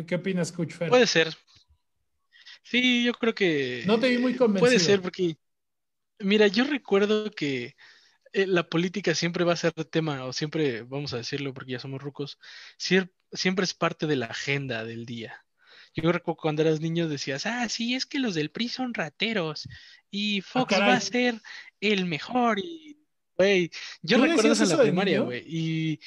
¿Qué, 0.06 0.14
opinas, 0.14 0.52
Coach 0.52 0.72
Fer? 0.72 0.88
Puede 0.88 1.06
ser. 1.06 1.34
Sí, 2.62 3.04
yo 3.04 3.12
creo 3.14 3.34
que... 3.34 3.84
No 3.86 3.98
te 3.98 4.08
vi 4.08 4.18
muy 4.18 4.34
convencido. 4.34 4.66
Puede 4.66 4.78
ser 4.78 5.00
porque... 5.00 5.36
Mira, 6.18 6.46
yo 6.46 6.64
recuerdo 6.64 7.30
que 7.30 7.76
eh, 8.32 8.46
la 8.46 8.68
política 8.68 9.14
siempre 9.14 9.44
va 9.44 9.52
a 9.52 9.56
ser 9.56 9.72
tema, 9.72 10.24
o 10.24 10.32
siempre, 10.32 10.82
vamos 10.82 11.12
a 11.12 11.18
decirlo 11.18 11.54
porque 11.54 11.72
ya 11.72 11.78
somos 11.78 12.02
rucos, 12.02 12.38
siempre 12.78 13.64
es 13.64 13.74
parte 13.74 14.06
de 14.06 14.16
la 14.16 14.26
agenda 14.26 14.84
del 14.84 15.06
día. 15.06 15.44
Yo 15.94 16.12
recuerdo 16.12 16.36
cuando 16.36 16.62
eras 16.62 16.80
niño 16.80 17.08
decías, 17.08 17.46
ah, 17.46 17.68
sí, 17.68 17.94
es 17.94 18.04
que 18.04 18.18
los 18.18 18.34
del 18.34 18.50
PRI 18.50 18.68
son 18.68 18.92
rateros 18.92 19.66
y 20.10 20.42
Fox 20.42 20.74
va 20.74 20.92
Ah, 20.92 20.96
a 20.96 21.00
ser 21.00 21.40
el 21.80 22.04
mejor 22.04 22.58
y, 22.58 22.98
güey, 23.36 23.70
yo 24.02 24.18
¿Tú 24.18 24.24
recuerdo 24.24 24.52
eso 24.52 24.64
en 24.64 24.68
eso 24.68 24.76
la 24.76 24.82
primaria, 24.82 25.20
güey, 25.20 25.42
y 25.46 26.00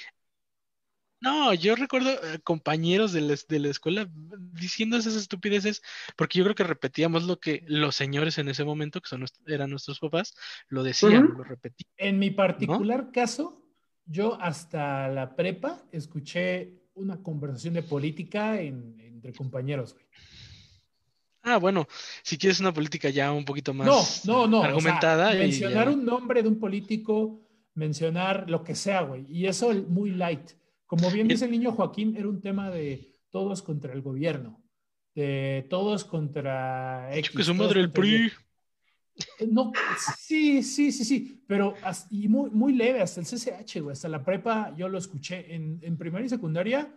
no, 1.21 1.53
yo 1.53 1.75
recuerdo 1.75 2.11
eh, 2.11 2.39
compañeros 2.43 3.11
de 3.11 3.21
la, 3.21 3.35
de 3.47 3.59
la 3.59 3.67
escuela 3.69 4.09
diciendo 4.53 4.97
esas 4.97 5.15
estupideces, 5.15 5.81
porque 6.15 6.37
yo 6.39 6.43
creo 6.45 6.55
que 6.55 6.63
repetíamos 6.63 7.23
lo 7.23 7.39
que 7.39 7.63
los 7.67 7.95
señores 7.95 8.37
en 8.37 8.49
ese 8.49 8.63
momento, 8.63 9.01
que 9.01 9.09
son, 9.09 9.25
eran 9.47 9.69
nuestros 9.69 9.99
papás, 9.99 10.33
lo 10.69 10.83
decían, 10.83 11.33
lo 11.37 11.43
repetían. 11.43 11.89
En 11.97 12.19
mi 12.19 12.31
particular 12.31 13.11
caso, 13.11 13.61
yo 14.05 14.39
hasta 14.41 15.07
la 15.09 15.35
prepa 15.35 15.83
escuché 15.91 16.73
una 16.95 17.21
conversación 17.21 17.73
de 17.75 17.83
política 17.83 18.59
en- 18.61 18.99
entre 18.99 19.33
compañeros, 19.33 19.93
güey. 19.93 20.05
Ah, 21.41 21.57
bueno, 21.57 21.87
si 22.21 22.37
quieres 22.37 22.59
una 22.59 22.73
política 22.73 23.09
ya 23.09 23.31
un 23.31 23.45
poquito 23.45 23.73
No, 23.73 23.83
más 23.85 24.25
no, 24.25 24.45
no. 24.47 24.59
o 24.59 24.61
sea, 24.61 24.69
argumentada. 24.69 25.33
y 25.35 25.39
mencionar 25.39 25.87
ya- 25.87 25.93
un 25.93 26.05
nombre 26.05 26.43
de 26.43 26.49
un 26.49 26.59
político, 26.59 27.41
mencionar 27.75 28.49
lo 28.49 28.63
que 28.63 28.75
sea, 28.75 29.01
güey. 29.01 29.25
Y 29.29 29.45
eso 29.47 29.73
muy 29.87 30.11
light. 30.11 30.51
Como 30.89 31.11
bien 31.11 31.27
dice 31.27 31.45
el 31.45 31.51
niño 31.51 31.71
Joaquín, 31.71 32.15
era 32.17 32.27
un 32.27 32.41
tema 32.41 32.71
de 32.71 33.15
todos 33.29 33.61
contra 33.61 33.93
el 33.93 34.01
gobierno, 34.01 34.59
de 35.13 35.67
todos 35.69 36.03
contra 36.03 37.15
X. 37.15 37.29
que 37.29 37.43
su 37.43 37.53
madre 37.53 37.81
el. 37.81 37.91
PRI. 37.91 38.31
Eh, 39.37 39.47
No, 39.51 39.71
sí, 40.17 40.63
sí, 40.63 40.91
sí, 40.91 41.03
sí, 41.05 41.43
pero 41.45 41.75
y 42.09 42.27
muy, 42.27 42.49
muy 42.49 42.73
leve, 42.73 43.03
hasta 43.03 43.21
el 43.21 43.27
CCH, 43.27 43.81
güey, 43.81 43.91
hasta 43.91 44.09
la 44.09 44.23
prepa 44.25 44.73
yo 44.75 44.89
lo 44.89 44.97
escuché. 44.97 45.53
En, 45.53 45.77
en 45.83 45.95
primaria 45.95 46.25
y 46.25 46.29
secundaria 46.29 46.91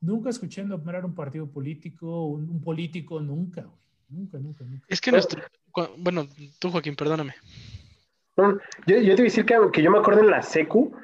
nunca 0.00 0.30
escuché 0.30 0.64
nombrar 0.64 1.04
un 1.04 1.14
partido 1.14 1.46
político, 1.46 2.24
un, 2.24 2.48
un 2.48 2.62
político, 2.62 3.20
nunca, 3.20 3.60
güey. 3.60 3.76
Nunca, 4.08 4.38
nunca, 4.38 4.64
nunca. 4.64 4.86
Es 4.88 5.02
que 5.02 5.12
nuestro. 5.12 5.42
Bueno, 5.98 6.26
tú, 6.58 6.70
Joaquín, 6.70 6.96
perdóname. 6.96 7.34
No, 8.38 8.58
Yo, 8.86 8.96
yo 8.96 9.14
te 9.14 9.14
voy 9.16 9.20
a 9.20 9.24
decir 9.24 9.44
que, 9.44 9.54
que 9.70 9.82
yo 9.82 9.90
me 9.90 9.98
acuerdo 9.98 10.20
en 10.22 10.30
la 10.30 10.40
secu 10.42 10.94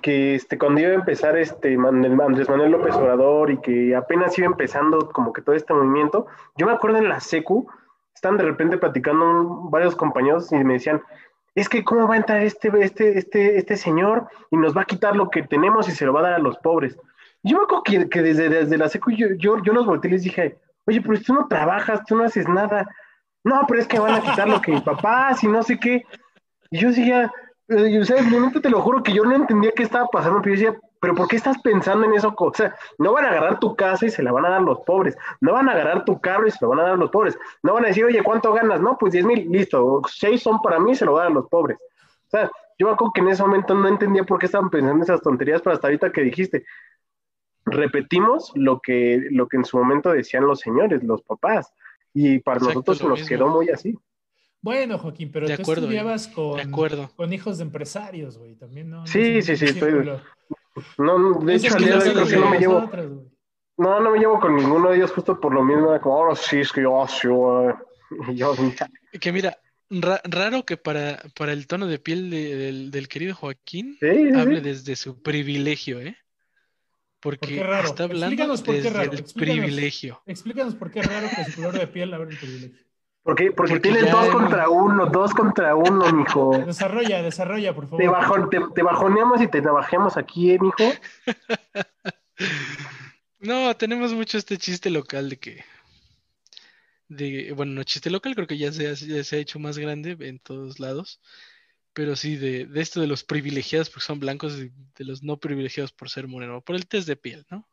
que 0.00 0.34
este, 0.34 0.58
cuando 0.58 0.80
iba 0.80 0.90
a 0.90 0.94
empezar 0.94 1.36
este 1.36 1.74
Andrés 1.74 2.48
Manuel 2.48 2.72
López 2.72 2.94
Obrador 2.94 3.50
y 3.50 3.58
que 3.58 3.94
apenas 3.94 4.36
iba 4.38 4.46
empezando 4.46 5.10
como 5.10 5.32
que 5.32 5.42
todo 5.42 5.54
este 5.54 5.74
movimiento, 5.74 6.26
yo 6.56 6.66
me 6.66 6.72
acuerdo 6.72 6.98
en 6.98 7.08
la 7.08 7.20
secu, 7.20 7.68
están 8.14 8.36
de 8.36 8.44
repente 8.44 8.78
platicando 8.78 9.68
varios 9.70 9.96
compañeros 9.96 10.50
y 10.52 10.56
me 10.64 10.74
decían, 10.74 11.02
es 11.54 11.68
que 11.68 11.84
cómo 11.84 12.08
va 12.08 12.14
a 12.14 12.18
entrar 12.18 12.42
este, 12.42 12.70
este, 12.80 13.18
este, 13.18 13.58
este 13.58 13.76
señor 13.76 14.28
y 14.50 14.56
nos 14.56 14.76
va 14.76 14.82
a 14.82 14.86
quitar 14.86 15.16
lo 15.16 15.28
que 15.28 15.42
tenemos 15.42 15.88
y 15.88 15.92
se 15.92 16.06
lo 16.06 16.12
va 16.12 16.20
a 16.20 16.24
dar 16.24 16.34
a 16.34 16.38
los 16.38 16.56
pobres. 16.58 16.96
Yo 17.42 17.58
me 17.58 17.64
acuerdo 17.64 17.82
que, 17.82 18.08
que 18.08 18.22
desde, 18.22 18.48
desde 18.48 18.78
la 18.78 18.88
secu 18.88 19.10
yo, 19.10 19.28
yo, 19.36 19.62
yo 19.62 19.72
los 19.72 19.84
volteé 19.84 20.10
y 20.10 20.12
les 20.12 20.22
dije, 20.22 20.58
oye, 20.86 21.00
pero 21.00 21.20
tú 21.20 21.34
no 21.34 21.48
trabajas, 21.48 22.04
tú 22.06 22.16
no 22.16 22.24
haces 22.24 22.48
nada. 22.48 22.88
No, 23.44 23.64
pero 23.66 23.80
es 23.80 23.88
que 23.88 23.98
van 23.98 24.14
a 24.14 24.20
quitar 24.20 24.48
lo 24.48 24.60
que 24.60 24.72
mis 24.72 24.82
papás 24.82 25.42
y 25.42 25.48
no 25.48 25.62
sé 25.62 25.78
qué. 25.78 26.04
Y 26.70 26.78
yo 26.78 26.88
decía, 26.88 27.30
eh, 27.68 27.98
o 28.00 28.04
sea, 28.04 28.22
momento 28.22 28.60
te 28.60 28.70
lo 28.70 28.80
juro 28.80 29.02
que 29.02 29.12
yo 29.12 29.24
no 29.24 29.34
entendía 29.34 29.72
qué 29.74 29.82
estaba 29.82 30.06
pasando, 30.08 30.40
pero 30.42 30.54
yo 30.54 30.60
decía, 30.62 30.80
pero 31.00 31.14
¿por 31.14 31.28
qué 31.28 31.36
estás 31.36 31.60
pensando 31.62 32.06
en 32.06 32.14
eso? 32.14 32.34
O 32.36 32.54
sea, 32.54 32.74
no 32.98 33.12
van 33.12 33.24
a 33.24 33.28
agarrar 33.30 33.58
tu 33.58 33.74
casa 33.74 34.06
y 34.06 34.10
se 34.10 34.22
la 34.22 34.32
van 34.32 34.46
a 34.46 34.50
dar 34.50 34.62
los 34.62 34.80
pobres, 34.80 35.16
no 35.40 35.52
van 35.52 35.68
a 35.68 35.72
agarrar 35.72 36.04
tu 36.04 36.20
carro 36.20 36.46
y 36.46 36.50
se 36.50 36.58
lo 36.60 36.68
van 36.68 36.80
a 36.80 36.84
dar 36.84 36.98
los 36.98 37.10
pobres, 37.10 37.38
no 37.62 37.74
van 37.74 37.84
a 37.84 37.88
decir, 37.88 38.04
oye, 38.04 38.22
¿cuánto 38.22 38.52
ganas? 38.52 38.80
No, 38.80 38.96
pues 38.98 39.12
10 39.12 39.24
mil, 39.24 39.50
listo, 39.50 40.02
seis 40.08 40.42
son 40.42 40.60
para 40.60 40.78
mí, 40.78 40.94
se 40.94 41.04
lo 41.04 41.14
van 41.14 41.22
a 41.22 41.24
dar 41.24 41.32
los 41.32 41.48
pobres. 41.48 41.78
O 42.26 42.30
sea, 42.30 42.50
yo 42.78 42.86
me 42.86 42.92
acuerdo 42.92 43.12
que 43.14 43.20
en 43.20 43.28
ese 43.28 43.42
momento 43.42 43.74
no 43.74 43.88
entendía 43.88 44.24
por 44.24 44.38
qué 44.38 44.46
estaban 44.46 44.70
pensando 44.70 45.02
esas 45.02 45.20
tonterías, 45.20 45.60
pero 45.60 45.74
hasta 45.74 45.88
ahorita 45.88 46.12
que 46.12 46.22
dijiste, 46.22 46.64
repetimos 47.64 48.52
lo 48.54 48.80
que, 48.80 49.28
lo 49.30 49.48
que 49.48 49.56
en 49.56 49.64
su 49.64 49.78
momento 49.78 50.10
decían 50.10 50.46
los 50.46 50.60
señores, 50.60 51.02
los 51.02 51.22
papás, 51.22 51.72
y 52.14 52.38
para 52.40 52.58
Exacto, 52.58 52.80
nosotros 52.80 53.08
nos 53.08 53.20
mismo. 53.20 53.28
quedó 53.28 53.48
muy 53.48 53.70
así. 53.70 53.98
Bueno, 54.62 54.96
Joaquín, 54.96 55.30
pero 55.32 55.48
De 55.48 55.56
tú 55.56 55.62
acuerdo, 55.62 55.82
estudiabas 55.82 56.28
con, 56.28 56.56
De 56.56 56.62
acuerdo. 56.62 57.10
con 57.16 57.32
hijos 57.32 57.58
de 57.58 57.64
empresarios, 57.64 58.38
güey, 58.38 58.54
también, 58.54 58.88
¿no? 58.90 59.00
No 59.00 59.06
Sí, 59.06 59.38
es 59.38 59.46
sí, 59.46 59.56
sí, 59.56 59.64
estoy- 59.66 59.90
círculo. 59.90 60.22
No, 60.98 61.18
no, 61.18 61.40
de 61.40 61.54
hecho, 61.56 61.74
al 61.74 61.84
día 61.84 61.96
no 61.96 62.02
de 62.02 62.08
hoy 62.08 62.14
creo 62.14 62.26
que 62.28 62.36
no 62.36 62.48
me 62.50 62.58
llevo, 62.58 62.90
no, 63.76 64.00
no 64.00 64.10
me 64.10 64.18
llevo 64.18 64.40
con 64.40 64.54
ninguno 64.56 64.88
de 64.90 64.96
ellos 64.96 65.10
justo 65.10 65.38
por 65.38 65.52
lo 65.52 65.62
mismo, 65.64 66.00
como, 66.00 66.16
ahora 66.16 66.36
sí, 66.36 66.60
es 66.60 66.72
que 66.72 66.82
yo, 66.82 67.04
sí, 67.08 67.28
güey". 67.28 67.74
y 68.30 68.36
yo, 68.36 68.54
Que 69.20 69.32
mira, 69.32 69.58
ra- 69.90 70.22
raro 70.24 70.64
que 70.64 70.76
para, 70.76 71.20
para 71.36 71.52
el 71.52 71.66
tono 71.66 71.86
de 71.88 71.98
piel 71.98 72.30
de- 72.30 72.56
del, 72.56 72.90
del 72.90 73.08
querido 73.08 73.34
Joaquín 73.34 73.96
sí, 74.00 74.06
sí, 74.32 74.38
hable 74.38 74.56
sí. 74.58 74.62
desde 74.62 74.96
su 74.96 75.20
privilegio, 75.20 76.00
¿eh? 76.00 76.16
Porque 77.20 77.62
raro? 77.62 77.86
está 77.88 78.04
hablando 78.04 78.46
por 78.48 78.64
qué 78.64 78.72
desde 78.72 78.90
raro, 78.90 79.12
el 79.12 79.18
explícanos. 79.18 79.60
privilegio. 79.64 80.22
Explícanos 80.26 80.74
por 80.74 80.90
qué 80.90 81.00
es 81.00 81.06
raro 81.06 81.28
que 81.36 81.44
su 81.50 81.56
color 81.56 81.78
de 81.78 81.86
piel 81.86 82.14
abra 82.14 82.30
el 82.30 82.38
privilegio. 82.38 82.78
Porque, 83.24 83.52
porque, 83.52 83.74
Porque 83.74 83.80
tienes 83.80 84.10
dos 84.10 84.28
contra 84.30 84.68
uno, 84.68 85.06
dos 85.06 85.32
contra 85.32 85.76
uno, 85.76 86.12
mijo. 86.12 86.58
Desarrolla, 86.66 87.22
desarrolla, 87.22 87.72
por 87.74 87.86
favor. 87.86 87.98
Te, 88.00 88.08
bajon- 88.08 88.50
te, 88.50 88.60
te 88.74 88.82
bajoneamos 88.82 89.40
y 89.40 89.46
te 89.48 89.62
navajeamos 89.62 90.16
aquí, 90.16 90.50
¿eh, 90.52 90.58
mijo? 90.60 90.92
No, 93.38 93.76
tenemos 93.76 94.12
mucho 94.12 94.38
este 94.38 94.56
chiste 94.56 94.88
local 94.88 95.28
de 95.28 95.36
que, 95.38 95.64
de, 97.08 97.52
bueno, 97.56 97.72
no 97.72 97.82
chiste 97.82 98.08
local, 98.08 98.34
creo 98.36 98.46
que 98.46 98.56
ya 98.58 98.70
se, 98.72 98.88
ha- 98.88 98.94
ya 98.94 99.24
se 99.24 99.36
ha 99.36 99.38
hecho 99.40 99.58
más 99.58 99.78
grande 99.78 100.16
en 100.20 100.38
todos 100.38 100.78
lados, 100.78 101.20
pero 101.92 102.14
sí 102.14 102.36
de, 102.36 102.66
de 102.66 102.80
esto 102.80 103.00
de 103.00 103.08
los 103.08 103.24
privilegiados 103.24 103.90
porque 103.90 104.06
son 104.06 104.20
blancos 104.20 104.54
y 104.60 104.70
de 104.96 105.04
los 105.04 105.22
no 105.24 105.38
privilegiados 105.38 105.92
por 105.92 106.08
ser 106.08 106.28
moreno, 106.28 106.60
por 106.60 106.76
el 106.76 106.86
test 106.86 107.08
de 107.08 107.16
piel, 107.16 107.44
¿no? 107.50 107.68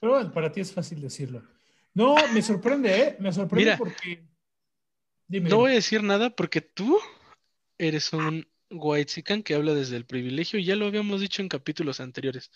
Pero 0.00 0.12
bueno, 0.12 0.30
para 0.32 0.52
ti 0.52 0.60
es 0.60 0.72
fácil 0.72 1.00
decirlo. 1.00 1.42
No, 1.94 2.16
me 2.32 2.42
sorprende, 2.42 3.00
¿eh? 3.00 3.16
Me 3.20 3.32
sorprende 3.32 3.64
Mira. 3.64 3.78
porque. 3.78 4.24
Dime. 5.26 5.48
No 5.48 5.58
voy 5.58 5.72
a 5.72 5.74
decir 5.76 6.02
nada 6.02 6.30
porque 6.30 6.60
tú 6.60 6.98
eres 7.78 8.12
un 8.12 8.46
whitezican 8.70 9.42
que 9.42 9.54
habla 9.54 9.74
desde 9.74 9.96
el 9.96 10.04
privilegio 10.04 10.58
y 10.58 10.64
ya 10.64 10.76
lo 10.76 10.86
habíamos 10.86 11.20
dicho 11.20 11.40
en 11.40 11.48
capítulos 11.48 12.00
anteriores. 12.00 12.50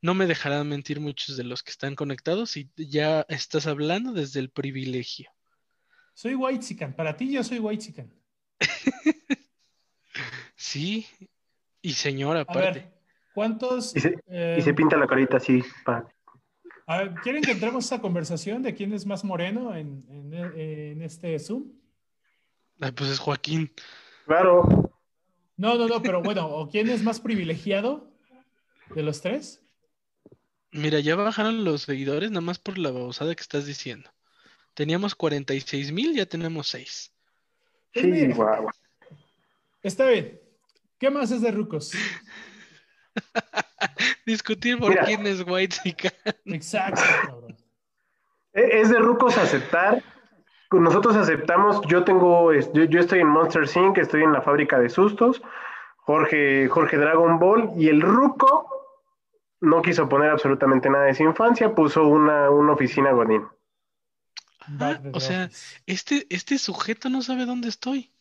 No 0.00 0.14
me 0.14 0.26
dejarán 0.26 0.68
mentir 0.68 1.00
muchos 1.00 1.36
de 1.36 1.44
los 1.44 1.62
que 1.62 1.72
están 1.72 1.94
conectados 1.94 2.56
y 2.56 2.70
ya 2.76 3.26
estás 3.28 3.66
hablando 3.66 4.12
desde 4.12 4.40
el 4.40 4.50
privilegio. 4.50 5.30
Soy 6.14 6.34
white 6.34 6.88
Para 6.96 7.16
ti, 7.16 7.30
yo 7.30 7.44
soy 7.44 7.58
white 7.58 8.08
Sí, 10.56 11.06
y 11.82 11.92
señora 11.92 12.40
A 12.40 12.42
aparte. 12.42 12.78
ver, 12.80 12.92
¿cuántos. 13.34 13.94
Y 13.94 14.00
se, 14.00 14.16
eh, 14.28 14.56
y 14.58 14.62
se 14.62 14.72
pinta 14.72 14.96
la 14.96 15.06
carita 15.06 15.36
así. 15.36 15.62
pa. 15.84 16.08
A 16.86 16.98
ver, 16.98 17.14
¿Quieren 17.22 17.42
que 17.42 17.52
entremos 17.52 17.84
a 17.84 17.86
esta 17.94 18.00
conversación 18.02 18.62
de 18.62 18.74
quién 18.74 18.92
es 18.92 19.06
más 19.06 19.24
moreno 19.24 19.74
en, 19.74 20.04
en- 20.08 20.32
en 20.58 21.02
este 21.02 21.38
Zoom? 21.38 21.72
Ay, 22.80 22.92
pues 22.92 23.10
es 23.10 23.18
Joaquín. 23.18 23.72
Claro. 24.26 24.92
No, 25.56 25.76
no, 25.76 25.88
no, 25.88 26.02
pero 26.02 26.22
bueno, 26.22 26.46
¿o 26.48 26.68
quién 26.68 26.88
es 26.90 27.02
más 27.02 27.20
privilegiado 27.20 28.12
de 28.94 29.02
los 29.02 29.20
tres? 29.22 29.62
Mira, 30.72 31.00
ya 31.00 31.16
bajaron 31.16 31.64
los 31.64 31.82
seguidores 31.82 32.30
nada 32.30 32.42
más 32.42 32.58
por 32.58 32.76
la 32.76 32.90
babosada 32.90 33.34
que 33.34 33.40
estás 33.40 33.64
diciendo. 33.66 34.10
Teníamos 34.74 35.14
46 35.14 35.90
mil, 35.92 36.14
ya 36.14 36.26
tenemos 36.26 36.68
6. 36.68 37.12
Pues 37.94 38.04
Sí, 38.04 38.26
guau. 38.32 38.68
Está 39.82 40.06
bien. 40.08 40.38
¿Qué 40.98 41.08
más 41.10 41.30
es 41.30 41.40
de 41.40 41.50
Rucos? 41.50 41.92
Discutir 44.26 44.78
por 44.78 44.90
Mira. 44.90 45.04
quién 45.04 45.24
es 45.26 45.44
white 45.46 45.76
Exacto, 46.44 47.00
cabrón. 47.24 47.56
E- 48.52 48.80
Es 48.80 48.90
de 48.90 48.98
rucos 48.98 49.38
aceptar. 49.38 50.02
Nosotros 50.72 51.14
aceptamos. 51.14 51.80
Yo 51.86 52.02
tengo, 52.02 52.52
es- 52.52 52.70
yo, 52.72 52.84
yo 52.84 53.00
estoy 53.00 53.20
en 53.20 53.28
Monster 53.28 53.64
Inc., 53.76 53.98
estoy 53.98 54.24
en 54.24 54.32
la 54.32 54.42
fábrica 54.42 54.80
de 54.80 54.88
sustos. 54.88 55.40
Jorge, 55.98 56.68
Jorge 56.68 56.96
Dragon 56.96 57.38
Ball 57.38 57.70
y 57.76 57.88
el 57.88 58.00
ruco 58.00 58.68
no 59.60 59.80
quiso 59.82 60.08
poner 60.08 60.30
absolutamente 60.30 60.90
nada 60.90 61.04
de 61.04 61.14
su 61.14 61.22
infancia, 61.22 61.74
puso 61.74 62.06
una, 62.06 62.50
una 62.50 62.72
oficina 62.72 63.12
Godín. 63.12 63.46
De 64.66 65.10
o 65.12 65.20
sea. 65.20 65.50
Este, 65.86 66.26
este 66.30 66.58
sujeto 66.58 67.08
no 67.08 67.22
sabe 67.22 67.46
dónde 67.46 67.68
estoy. 67.68 68.12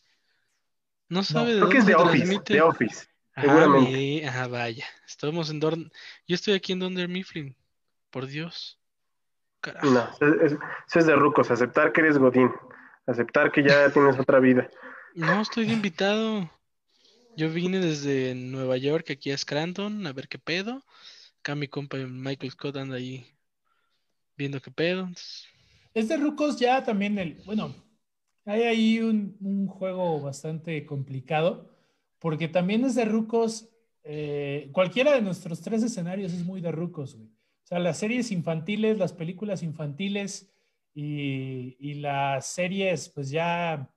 No 1.10 1.24
sabe 1.24 1.54
de 1.54 1.60
Creo 1.60 1.70
que 1.70 1.78
es 1.80 1.86
dónde 1.86 2.14
de 2.18 2.24
Office, 2.26 2.54
de 2.54 2.62
Office. 2.62 3.08
Ah, 3.36 3.42
seguramente. 3.42 3.92
mi- 3.92 4.24
ah, 4.26 4.48
vaya. 4.48 4.86
Estamos 5.06 5.50
en 5.50 5.60
Dorn. 5.60 5.92
Yo 6.28 6.36
estoy 6.36 6.54
aquí 6.54 6.72
en 6.74 6.80
Donder 6.80 7.08
Mifflin. 7.10 7.56
Por 8.10 8.28
Dios. 8.28 8.80
Carajo. 9.60 9.88
No, 9.88 10.10
es- 10.22 10.54
es- 10.54 10.60
eso 10.88 11.00
es 11.00 11.06
de 11.06 11.16
rucos, 11.16 11.52
aceptar 11.52 11.92
que 11.92 12.02
eres 12.02 12.18
Godín, 12.18 12.50
aceptar 13.06 13.52
que 13.52 13.62
ya 13.64 13.90
tienes 13.94 14.18
otra 14.18 14.40
vida. 14.40 14.70
No, 15.16 15.42
estoy 15.42 15.66
de 15.66 15.74
invitado. 15.74 16.50
Yo 17.36 17.50
vine 17.50 17.80
desde 17.80 18.34
Nueva 18.36 18.78
York 18.78 19.10
aquí 19.12 19.32
a 19.32 19.38
Scranton 19.38 20.08
a 20.08 20.14
ver 20.14 20.30
qué 20.30 20.40
pedo. 20.40 20.84
Acá 21.40 21.56
mi 21.56 21.68
compa 21.68 21.98
Michael 21.98 22.52
Scott 22.52 22.78
anda 22.78 22.96
ahí 22.96 23.26
viendo 24.38 24.62
qué 24.62 24.72
pedo. 24.72 25.10
Es 25.94 26.08
de 26.08 26.18
Rucos 26.18 26.58
ya 26.58 26.84
también 26.84 27.18
el. 27.20 27.42
Bueno, 27.46 27.76
hay 28.46 28.64
ahí 28.64 29.00
un, 29.02 29.36
un 29.42 29.68
juego 29.68 30.22
bastante 30.22 30.86
complicado, 30.86 31.75
porque 32.26 32.48
también 32.48 32.84
es 32.86 32.96
de 32.96 33.06
Rucos. 33.06 33.70
eh, 34.04 34.70
cualquiera 34.72 35.14
de 35.14 35.22
nuestros 35.22 35.62
tres 35.62 35.84
escenarios 35.84 36.34
es 36.34 36.44
muy 36.44 36.60
de 36.60 36.72
Rucos, 36.72 37.16
güey. 37.16 37.28
O 37.28 37.68
sea, 37.68 37.78
las 37.78 38.00
series 38.00 38.32
infantiles, 38.32 38.98
las 38.98 39.14
películas 39.14 39.62
infantiles 39.62 40.52
y, 40.96 41.78
y 41.80 41.94
las 41.96 42.48
series, 42.48 43.10
pues 43.10 43.30
ya 43.30 43.88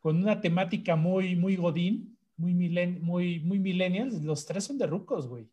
con 0.00 0.16
una 0.16 0.40
temática 0.40 0.96
muy, 0.96 1.36
muy 1.36 1.54
godín, 1.54 2.18
muy, 2.36 2.54
milen, 2.54 3.00
muy, 3.02 3.38
muy 3.38 3.60
millennials, 3.60 4.20
los 4.24 4.44
tres 4.46 4.64
son 4.64 4.76
de 4.76 4.88
Rucos, 4.88 5.28
güey. 5.28 5.46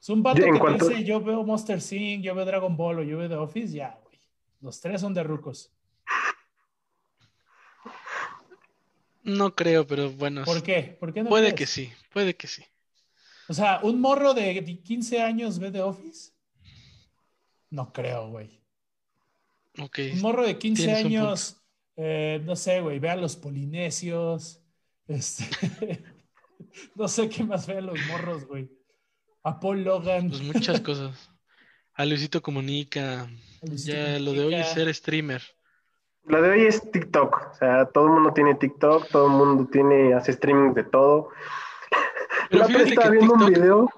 Es 0.00 0.08
un 0.08 0.22
vato 0.22 0.40
que 0.40 0.56
cuanto- 0.56 0.86
dice, 0.88 1.02
yo 1.02 1.20
veo 1.20 1.42
Monster 1.42 1.80
Inc., 1.90 2.22
yo 2.22 2.32
veo 2.36 2.44
Dragon 2.44 2.76
Ball 2.76 3.00
o 3.00 3.02
yo 3.02 3.18
veo 3.18 3.28
The 3.28 3.34
Office, 3.34 3.74
ya, 3.74 3.98
güey. 4.04 4.18
Los 4.60 4.80
tres 4.80 5.00
son 5.00 5.14
de 5.14 5.24
rucos. 5.24 5.72
No 9.22 9.54
creo, 9.54 9.86
pero 9.86 10.10
bueno. 10.10 10.44
¿Por 10.44 10.62
qué? 10.62 10.96
¿Por 10.98 11.12
qué 11.12 11.22
no 11.22 11.28
Puede 11.30 11.54
crees? 11.54 11.54
que 11.54 11.66
sí, 11.66 11.92
puede 12.12 12.34
que 12.36 12.46
sí. 12.46 12.64
O 13.48 13.54
sea, 13.54 13.80
¿un 13.82 14.00
morro 14.00 14.34
de 14.34 14.62
15 14.82 15.20
años 15.20 15.58
ve 15.58 15.70
The 15.70 15.82
Office? 15.82 16.32
No 17.70 17.92
creo, 17.92 18.28
güey. 18.28 18.60
Ok. 19.78 19.98
Un 20.12 20.20
morro 20.20 20.46
de 20.46 20.58
15 20.58 20.82
Tienes 20.84 21.00
un 21.04 21.06
años, 21.06 21.56
eh, 21.96 22.40
no 22.44 22.56
sé, 22.56 22.80
güey, 22.80 22.98
ve 22.98 23.10
a 23.10 23.16
los 23.16 23.36
polinesios. 23.36 24.60
Este, 25.08 25.44
no 26.94 27.08
sé 27.08 27.28
qué 27.28 27.44
más 27.44 27.66
ve 27.66 27.78
a 27.78 27.80
los 27.80 27.98
morros, 28.08 28.46
güey. 28.46 28.70
A 29.42 29.58
Paul 29.58 29.82
Logan. 29.84 30.28
Pues 30.28 30.42
muchas 30.42 30.80
cosas. 30.80 31.30
A 31.94 32.04
Luisito 32.04 32.40
Comunica. 32.42 33.22
a 33.62 33.66
Luisito 33.66 33.92
Ya 33.92 34.18
lo 34.18 34.34
de 34.34 34.44
hoy 34.44 34.60
es 34.60 34.68
Comunica. 34.68 34.74
ser 34.74 34.94
streamer. 34.94 35.42
Lo 36.26 36.40
de 36.40 36.50
hoy 36.50 36.66
es 36.66 36.90
TikTok, 36.90 37.50
o 37.50 37.54
sea, 37.54 37.86
todo 37.86 38.06
el 38.06 38.12
mundo 38.12 38.32
tiene 38.32 38.54
TikTok, 38.54 39.08
todo 39.08 39.26
el 39.26 39.32
mundo 39.32 39.68
tiene, 39.70 40.14
hace 40.14 40.30
streaming 40.32 40.72
de 40.72 40.84
todo. 40.84 41.30
Pero 42.48 42.60
La 42.60 42.66
otra 42.66 42.82
estaba 42.82 43.10
viendo 43.10 43.34
un 43.34 43.46
video. 43.46 43.90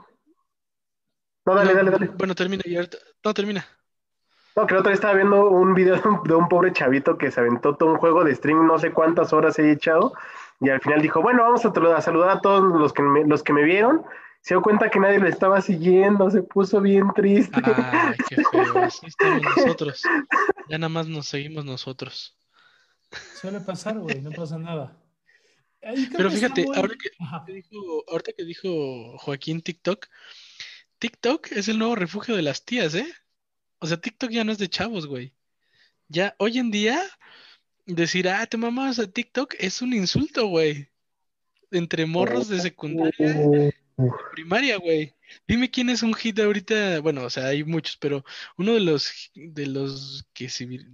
No, 1.44 1.54
dale, 1.54 1.70
No, 1.70 1.76
dale, 1.76 1.90
dale. 1.90 2.06
Bueno, 2.16 2.34
termina 2.34 2.62
No, 3.22 3.34
termina. 3.34 3.66
No, 4.56 4.66
que 4.66 4.74
la 4.74 4.80
otra 4.80 4.90
vez 4.90 4.98
estaba 4.98 5.14
viendo 5.14 5.50
un 5.50 5.74
video 5.74 5.96
de 6.24 6.34
un, 6.34 6.48
pobre 6.48 6.72
chavito 6.72 7.18
que 7.18 7.30
se 7.30 7.40
aventó 7.40 7.74
todo 7.74 7.90
un 7.90 7.98
juego 7.98 8.24
de 8.24 8.34
stream, 8.34 8.66
no 8.66 8.78
sé 8.78 8.92
cuántas 8.92 9.32
horas 9.32 9.58
he 9.58 9.70
echado, 9.70 10.14
y 10.60 10.70
al 10.70 10.80
final 10.80 11.02
dijo, 11.02 11.20
bueno, 11.20 11.42
vamos 11.42 11.66
a 11.66 12.00
saludar 12.00 12.30
a 12.30 12.40
todos 12.40 12.62
los 12.62 12.92
que 12.92 13.02
me, 13.02 13.24
los 13.24 13.42
que 13.42 13.52
me 13.52 13.64
vieron. 13.64 14.04
Se 14.44 14.52
dio 14.52 14.60
cuenta 14.60 14.90
que 14.90 15.00
nadie 15.00 15.18
lo 15.18 15.26
estaba 15.26 15.62
siguiendo, 15.62 16.30
se 16.30 16.42
puso 16.42 16.78
bien 16.82 17.06
triste. 17.14 17.62
Ay, 17.64 18.14
qué 18.28 18.36
feo. 18.52 18.78
Así 18.78 19.06
estamos 19.06 19.40
nosotros. 19.56 20.02
Ya 20.68 20.76
nada 20.76 20.90
más 20.90 21.06
nos 21.08 21.26
seguimos 21.28 21.64
nosotros. 21.64 22.36
Suele 23.40 23.60
pasar, 23.60 23.98
güey, 23.98 24.20
no 24.20 24.30
pasa 24.32 24.58
nada. 24.58 25.00
Pero 25.80 26.30
fíjate, 26.30 26.66
muy- 26.66 26.76
ahora 26.76 26.94
que 27.46 27.54
dijo, 27.54 28.04
ahorita 28.10 28.32
que 28.36 28.44
dijo 28.44 29.16
Joaquín 29.18 29.62
TikTok, 29.62 30.08
TikTok 30.98 31.52
es 31.52 31.68
el 31.68 31.78
nuevo 31.78 31.94
refugio 31.94 32.36
de 32.36 32.42
las 32.42 32.66
tías, 32.66 32.94
¿eh? 32.94 33.10
O 33.78 33.86
sea, 33.86 33.96
TikTok 33.98 34.30
ya 34.30 34.44
no 34.44 34.52
es 34.52 34.58
de 34.58 34.68
chavos, 34.68 35.06
güey. 35.06 35.32
Ya 36.08 36.34
hoy 36.38 36.58
en 36.58 36.70
día 36.70 37.02
decir, 37.86 38.28
ah, 38.28 38.46
te 38.46 38.58
mamas 38.58 38.98
a 38.98 39.10
TikTok 39.10 39.54
es 39.58 39.80
un 39.80 39.94
insulto, 39.94 40.48
güey. 40.48 40.90
Entre 41.70 42.04
morros 42.04 42.48
de 42.48 42.60
secundaria, 42.60 43.72
primaria, 44.32 44.76
güey. 44.78 45.14
Dime 45.46 45.70
quién 45.70 45.88
es 45.90 46.02
un 46.02 46.14
hit 46.14 46.38
ahorita, 46.40 47.00
bueno, 47.00 47.24
o 47.24 47.30
sea, 47.30 47.46
hay 47.46 47.64
muchos, 47.64 47.96
pero 47.98 48.24
uno 48.56 48.74
de 48.74 48.80
los 48.80 49.30
de 49.34 49.66
los 49.66 50.26
que 50.32 50.48
se 50.48 50.66
vir- 50.66 50.86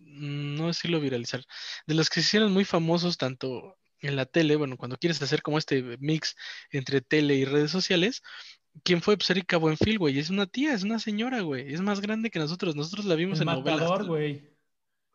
mm, 0.00 0.56
no 0.56 0.66
decirlo 0.68 1.00
viralizar, 1.00 1.44
de 1.86 1.94
los 1.94 2.08
que 2.08 2.14
se 2.20 2.26
hicieron 2.26 2.52
muy 2.52 2.64
famosos 2.64 3.16
tanto 3.16 3.76
en 4.00 4.16
la 4.16 4.26
tele, 4.26 4.56
bueno, 4.56 4.76
cuando 4.76 4.96
quieres 4.96 5.20
hacer 5.22 5.42
como 5.42 5.58
este 5.58 5.82
mix 5.98 6.36
entre 6.70 7.00
tele 7.00 7.34
y 7.34 7.44
redes 7.44 7.70
sociales, 7.70 8.22
¿quién 8.84 9.02
fue? 9.02 9.16
Pues 9.16 9.30
Erika 9.30 9.56
Buenfil, 9.56 9.98
güey, 9.98 10.18
es 10.18 10.30
una 10.30 10.46
tía, 10.46 10.72
es 10.74 10.84
una 10.84 10.98
señora, 11.00 11.40
güey, 11.40 11.72
es 11.72 11.80
más 11.80 12.00
grande 12.00 12.30
que 12.30 12.38
nosotros, 12.38 12.76
nosotros 12.76 13.06
la 13.06 13.14
vimos 13.16 13.40
El 13.40 13.48
en 13.48 13.54
novelas. 13.54 13.80
matador, 13.80 14.06
güey. 14.06 14.56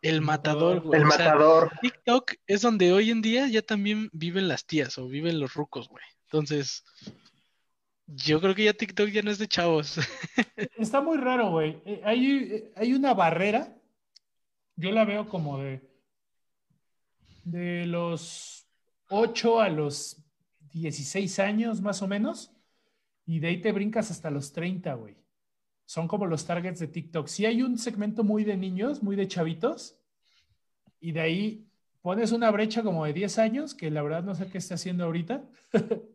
El 0.02 0.20
matador, 0.22 0.82
güey. 0.82 1.00
El 1.00 1.08
o 1.08 1.12
sea, 1.12 1.26
matador. 1.34 1.72
TikTok 1.82 2.34
es 2.46 2.62
donde 2.62 2.92
hoy 2.92 3.10
en 3.10 3.22
día 3.22 3.48
ya 3.48 3.62
también 3.62 4.10
viven 4.12 4.50
las 4.50 4.66
tías 4.66 4.98
o 4.98 5.08
viven 5.08 5.40
los 5.40 5.54
rucos, 5.54 5.88
güey. 5.88 6.04
Entonces, 6.26 6.84
yo 8.08 8.40
creo 8.42 8.56
que 8.56 8.66
ya 8.66 8.74
TikTok 8.74 9.10
ya 9.10 9.22
no 9.22 9.32
es 9.32 9.40
de 9.40 9.48
chavos. 9.48 9.98
Está 10.76 11.02
muy 11.02 11.18
raro, 11.18 11.50
güey. 11.52 11.82
Eh, 11.86 12.02
Hay, 12.06 12.26
eh, 12.52 12.72
hay 12.76 12.94
una 12.94 13.14
barrera. 13.14 13.76
Yo 14.76 14.92
la 14.92 15.06
veo 15.06 15.28
como 15.30 15.58
de. 15.60 15.82
De 17.44 17.86
los 17.86 18.68
8 19.10 19.60
a 19.62 19.70
los 19.70 20.24
16 20.72 21.40
años, 21.40 21.82
más 21.82 22.02
o 22.02 22.08
menos. 22.08 22.52
y 23.26 23.40
de 23.40 23.50
ahí 23.50 23.62
te 23.62 23.72
brincas 23.74 24.12
hasta 24.12 24.32
los 24.32 24.54
30, 24.54 24.94
güey. 24.96 25.18
Son 25.86 26.08
como 26.08 26.28
los 26.28 26.46
targets 26.46 26.80
de 26.80 26.88
TikTok. 26.90 27.28
Sí 27.28 27.46
hay 27.46 27.64
un 27.64 27.78
segmento 27.80 28.24
muy 28.24 28.44
de 28.46 28.58
niños, 28.58 29.04
muy 29.04 29.16
de 29.18 29.28
chavitos, 29.28 30.00
y 31.00 31.12
de 31.12 31.22
ahí 31.22 31.68
pones 32.02 32.32
una 32.32 32.52
brecha 32.52 32.84
como 32.84 33.06
de 33.06 33.14
10 33.14 33.38
años, 33.40 33.74
que 33.76 33.92
la 33.92 34.02
verdad 34.04 34.24
no 34.24 34.36
sé 34.36 34.48
qué 34.50 34.58
está 34.58 34.76
haciendo 34.76 35.06
ahorita, 35.06 35.44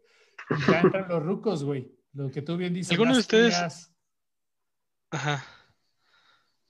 ya 0.69 0.81
entran 0.81 1.09
los 1.09 1.23
rucos, 1.23 1.65
güey. 1.65 1.93
Lo 2.13 2.31
que 2.31 2.43
tú 2.43 2.57
bien 2.57 2.75
dices. 2.75 2.91
¿Alguno 2.93 3.15
de 3.15 3.21
ustedes- 3.21 3.55
tías. 3.55 3.93
Ajá. 5.11 5.45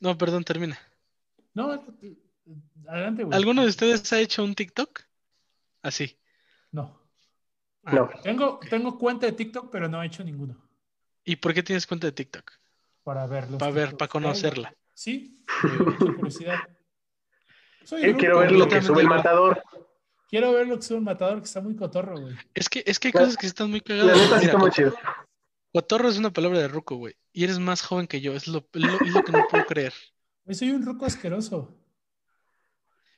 No, 0.00 0.16
perdón, 0.16 0.44
termina. 0.44 0.78
No, 1.54 1.72
adelante, 2.86 3.24
güey. 3.24 3.36
¿Alguno 3.36 3.62
de 3.62 3.68
ustedes 3.68 4.12
ha 4.12 4.20
hecho 4.20 4.44
un 4.44 4.54
TikTok? 4.54 5.00
Así. 5.82 6.18
No. 6.70 7.00
Ah, 7.84 7.94
No. 7.94 8.10
Tengo, 8.22 8.60
tengo 8.68 8.98
cuenta 8.98 9.26
de 9.26 9.32
TikTok, 9.32 9.70
pero 9.70 9.88
no 9.88 10.02
he 10.02 10.06
hecho 10.06 10.22
ninguno. 10.22 10.68
¿Y 11.24 11.36
por 11.36 11.52
qué 11.54 11.62
tienes 11.62 11.86
cuenta 11.86 12.06
de 12.06 12.12
TikTok? 12.12 12.52
Para 13.02 13.26
verlos. 13.26 13.58
Para 13.58 13.72
ver, 13.72 13.96
para 13.96 14.08
conocerla. 14.08 14.74
Sí, 14.94 15.44
mucha 15.62 15.98
curiosidad. 16.14 16.58
Soy 17.84 18.02
Eh, 18.02 18.06
ruco, 18.08 18.18
quiero 18.18 18.38
ver 18.40 18.52
lo 18.52 18.68
que 18.68 18.82
sube 18.82 19.00
el 19.00 19.04
igual. 19.06 19.18
matador. 19.18 19.62
Quiero 20.28 20.52
ver 20.52 20.66
lo 20.66 20.76
que 20.76 20.82
sube 20.82 20.98
un 20.98 21.04
matador 21.04 21.38
que 21.38 21.44
está 21.46 21.60
muy 21.60 21.74
cotorro, 21.74 22.20
güey. 22.20 22.34
Es 22.54 22.68
que, 22.68 22.82
es 22.86 22.98
que 22.98 23.08
hay 23.08 23.12
La- 23.12 23.20
cosas 23.20 23.36
que 23.36 23.46
están 23.46 23.70
muy 23.70 23.80
La 23.80 23.84
cagadas. 23.84 24.18
neta 24.18 24.38
sí 24.40 24.44
está 24.46 24.58
muy 24.58 24.70
chido. 24.70 24.94
cotorro 25.72 26.08
es 26.08 26.18
una 26.18 26.30
palabra 26.32 26.58
de 26.58 26.68
ruco, 26.68 26.96
güey. 26.96 27.14
Y 27.32 27.44
eres 27.44 27.58
más 27.58 27.82
joven 27.82 28.06
que 28.06 28.20
yo. 28.20 28.32
Es 28.34 28.46
lo, 28.46 28.58
es 28.72 28.80
lo, 28.82 28.92
es 29.00 29.12
lo 29.12 29.22
que 29.24 29.32
no 29.32 29.46
puedo 29.50 29.64
creer. 29.64 29.92
Soy 30.50 30.70
un 30.70 30.84
ruco 30.84 31.06
asqueroso. 31.06 31.74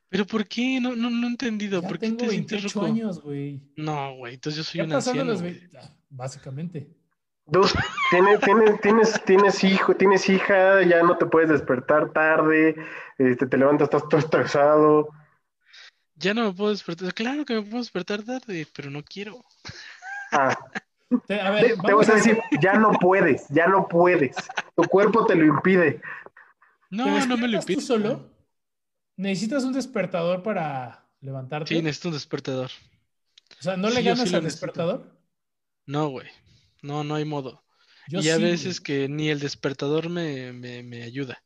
¿Pero 0.08 0.26
por 0.26 0.46
qué? 0.46 0.80
No, 0.80 0.96
no, 0.96 1.08
no 1.10 1.26
he 1.26 1.30
entendido. 1.30 1.80
Ya 1.82 1.88
¿Por 1.88 1.98
qué 1.98 2.06
tengo 2.06 2.18
te 2.18 2.30
sientes 2.30 2.50
28 2.62 2.74
ruco? 2.80 2.86
años, 2.86 3.20
güey. 3.22 3.60
No, 3.76 4.16
güey. 4.16 4.34
Entonces 4.34 4.56
yo 4.58 4.64
soy 4.64 4.78
Ya 4.78 4.84
un 4.84 4.92
anciano. 4.92 5.24
los 5.24 5.40
güey. 5.40 5.54
20. 5.60 5.78
ah, 5.78 5.96
Básicamente. 6.08 6.96
Dude, 7.46 7.68
tienes, 8.10 8.40
tienes, 8.40 8.80
tienes, 8.80 9.24
tienes 9.24 9.64
hijo, 9.64 9.96
tienes 9.96 10.28
hija, 10.28 10.82
ya 10.84 11.02
no 11.02 11.16
te 11.18 11.26
puedes 11.26 11.48
despertar 11.50 12.12
tarde, 12.12 12.76
este, 13.18 13.46
te 13.46 13.56
levantas, 13.56 13.86
estás 13.86 14.08
todo 14.08 14.20
estresado. 14.20 15.08
Ya 16.20 16.34
no 16.34 16.44
me 16.44 16.52
puedo 16.52 16.70
despertar. 16.70 17.12
Claro 17.14 17.44
que 17.44 17.54
me 17.54 17.62
puedo 17.62 17.78
despertar 17.78 18.22
tarde, 18.24 18.66
pero 18.74 18.90
no 18.90 19.02
quiero. 19.02 19.44
Ah, 20.32 20.56
Te- 21.26 21.40
a 21.40 21.50
ver, 21.50 21.76
te 21.84 21.92
voy 21.94 22.06
a 22.08 22.12
a 22.12 22.14
decir, 22.14 22.38
ya 22.60 22.74
no 22.74 22.92
puedes, 22.92 23.46
ya 23.50 23.66
no 23.66 23.88
puedes. 23.88 24.36
Tu 24.76 24.84
cuerpo 24.84 25.26
te 25.26 25.34
lo 25.34 25.44
impide. 25.46 26.00
No, 26.90 27.04
¿Te 27.04 27.10
no 27.26 27.36
me 27.36 27.48
lo 27.48 27.58
despiertas 27.58 27.70
tú 27.70 27.80
impide. 27.80 27.80
solo? 27.80 28.30
¿Necesitas 29.16 29.64
un 29.64 29.72
despertador 29.74 30.42
para 30.42 31.10
levantarte? 31.20 31.76
Sí, 31.76 31.80
necesito 31.82 32.08
un 32.08 32.14
despertador. 32.14 32.70
O 33.60 33.62
sea, 33.62 33.76
¿no 33.76 33.90
le 33.90 34.02
Sí, 34.02 34.02
ganas 34.02 34.28
sí 34.28 34.34
al 34.34 34.42
necesito. 34.42 34.44
despertador? 34.44 35.16
No, 35.86 36.08
güey. 36.08 36.28
No, 36.82 37.04
no 37.04 37.14
hay 37.16 37.24
modo. 37.26 37.64
Yo 38.06 38.22
y 38.22 38.30
a 38.30 38.38
sí, 38.38 38.42
veces 38.42 38.80
güey. 38.80 38.80
que 38.80 39.08
ni 39.08 39.28
el 39.30 39.40
despertador 39.40 40.08
me, 40.08 40.52
me, 40.52 40.82
me 40.82 41.02
ayuda. 41.02 41.42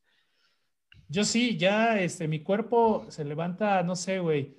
Yo 1.09 1.25
sí, 1.25 1.57
ya 1.59 2.01
este, 2.01 2.29
mi 2.29 2.43
cuerpo 2.43 3.07
se 3.11 3.25
levanta, 3.25 3.83
no 3.83 3.95
sé, 3.97 4.19
güey, 4.19 4.57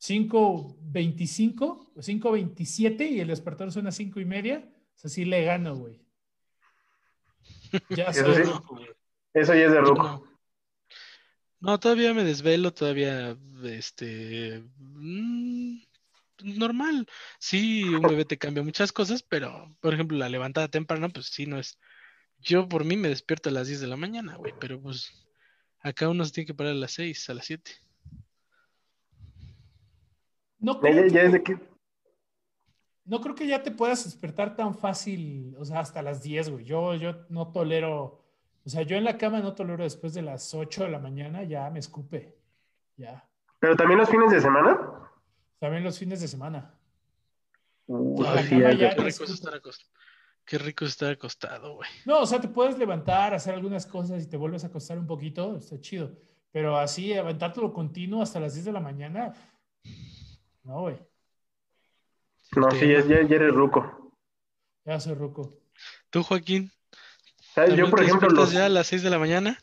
5.25 0.00 1.62
o 1.94 2.00
5.27 2.00 3.10
y 3.10 3.20
el 3.20 3.28
despertador 3.28 3.72
suena 3.72 3.92
5 3.92 4.20
y 4.20 4.24
media. 4.24 4.68
O 4.94 4.98
sea, 4.98 5.10
sí 5.10 5.24
le 5.24 5.44
gano, 5.44 5.76
güey. 5.76 6.00
Ya 7.90 8.04
Eso 8.08 8.34
sí. 8.34 8.42
ruco, 8.42 8.76
güey. 8.76 8.88
Eso 9.34 9.54
ya 9.54 9.66
es 9.66 9.72
de 9.72 9.80
ruco. 9.80 10.02
No. 10.02 10.30
No, 11.60 11.78
todavía 11.78 12.14
me 12.14 12.24
desvelo, 12.24 12.72
todavía, 12.72 13.36
este, 13.64 14.64
mm, 14.78 15.82
normal. 16.42 17.06
Sí, 17.38 17.84
un 17.84 18.00
bebé 18.00 18.24
te 18.24 18.38
cambia 18.38 18.62
muchas 18.62 18.92
cosas, 18.92 19.22
pero, 19.22 19.76
por 19.80 19.92
ejemplo, 19.92 20.16
la 20.16 20.30
levantada 20.30 20.68
temprana, 20.68 21.10
pues 21.10 21.26
sí, 21.26 21.44
no 21.44 21.58
es. 21.58 21.78
Yo 22.38 22.66
por 22.66 22.84
mí 22.86 22.96
me 22.96 23.08
despierto 23.08 23.50
a 23.50 23.52
las 23.52 23.68
10 23.68 23.80
de 23.80 23.86
la 23.88 23.96
mañana, 23.96 24.36
güey, 24.36 24.54
pero 24.58 24.80
pues 24.80 25.12
acá 25.80 26.08
uno 26.08 26.24
se 26.24 26.32
tiene 26.32 26.46
que 26.46 26.54
parar 26.54 26.72
a 26.72 26.76
las 26.76 26.92
6, 26.92 27.28
a 27.28 27.34
las 27.34 27.44
7. 27.44 27.72
No 30.60 30.78
creo, 30.80 31.06
ya- 31.06 31.28
ya 31.28 31.42
que, 31.42 31.58
no 33.04 33.20
creo 33.20 33.34
que 33.34 33.46
ya 33.46 33.62
te 33.62 33.70
puedas 33.70 34.04
despertar 34.04 34.54
tan 34.56 34.74
fácil, 34.74 35.56
o 35.58 35.64
sea, 35.64 35.80
hasta 35.80 36.02
las 36.02 36.22
10, 36.22 36.50
güey. 36.50 36.64
Yo, 36.64 36.94
yo 36.94 37.24
no 37.28 37.50
tolero, 37.50 38.22
o 38.64 38.68
sea, 38.68 38.82
yo 38.82 38.96
en 38.96 39.04
la 39.04 39.16
cama 39.18 39.40
no 39.40 39.54
tolero 39.54 39.82
después 39.84 40.14
de 40.14 40.22
las 40.22 40.54
8 40.54 40.84
de 40.84 40.90
la 40.90 40.98
mañana, 40.98 41.42
ya 41.44 41.68
me 41.70 41.78
escupe. 41.78 42.36
Ya. 42.96 43.26
pero 43.58 43.74
también 43.76 43.98
los 43.98 44.10
fines 44.10 44.30
de 44.30 44.40
semana. 44.40 44.78
También 45.58 45.82
los 45.84 45.98
fines 45.98 46.20
de 46.20 46.28
semana. 46.28 46.74
Sí, 47.86 48.58
ya 48.58 48.72
ya- 48.72 48.94
Qué 48.94 49.02
rico 49.02 49.24
es 49.24 49.30
estar 49.30 49.54
acostado. 49.54 49.90
Qué 50.44 50.58
rico 50.58 50.84
es 50.84 50.90
estar 50.92 51.10
acostado, 51.12 51.74
güey. 51.76 51.88
No, 52.04 52.20
o 52.20 52.26
sea, 52.26 52.40
te 52.40 52.48
puedes 52.48 52.76
levantar, 52.78 53.32
hacer 53.34 53.54
algunas 53.54 53.86
cosas 53.86 54.22
y 54.22 54.28
te 54.28 54.36
vuelves 54.36 54.64
a 54.64 54.68
acostar 54.68 54.98
un 54.98 55.06
poquito, 55.06 55.56
está 55.56 55.80
chido. 55.80 56.12
Pero 56.52 56.76
así, 56.76 57.12
aventártelo 57.14 57.72
continuo 57.72 58.22
hasta 58.22 58.40
las 58.40 58.54
10 58.54 58.66
de 58.66 58.72
la 58.72 58.80
mañana, 58.80 59.32
no, 60.64 60.80
güey, 60.82 60.98
No, 62.56 62.70
sí, 62.72 62.88
ya, 62.88 63.00
ya- 63.00 63.22
ya 63.22 63.36
eres 63.36 63.54
ruco. 63.54 64.12
ya 64.84 64.98
soy 65.00 65.14
ruco. 65.14 65.54
¿Tú, 66.10 66.22
Joaquín? 66.22 66.70
¿Sabes? 67.54 67.70
¿También 67.70 67.86
Yo, 67.86 67.90
por 67.90 68.00
te 68.00 68.06
ejemplo, 68.06 68.28
los, 68.30 68.52
ya 68.52 68.66
a 68.66 68.68
las 68.68 68.86
6 68.88 69.02
de 69.02 69.10
la 69.10 69.18
mañana? 69.18 69.58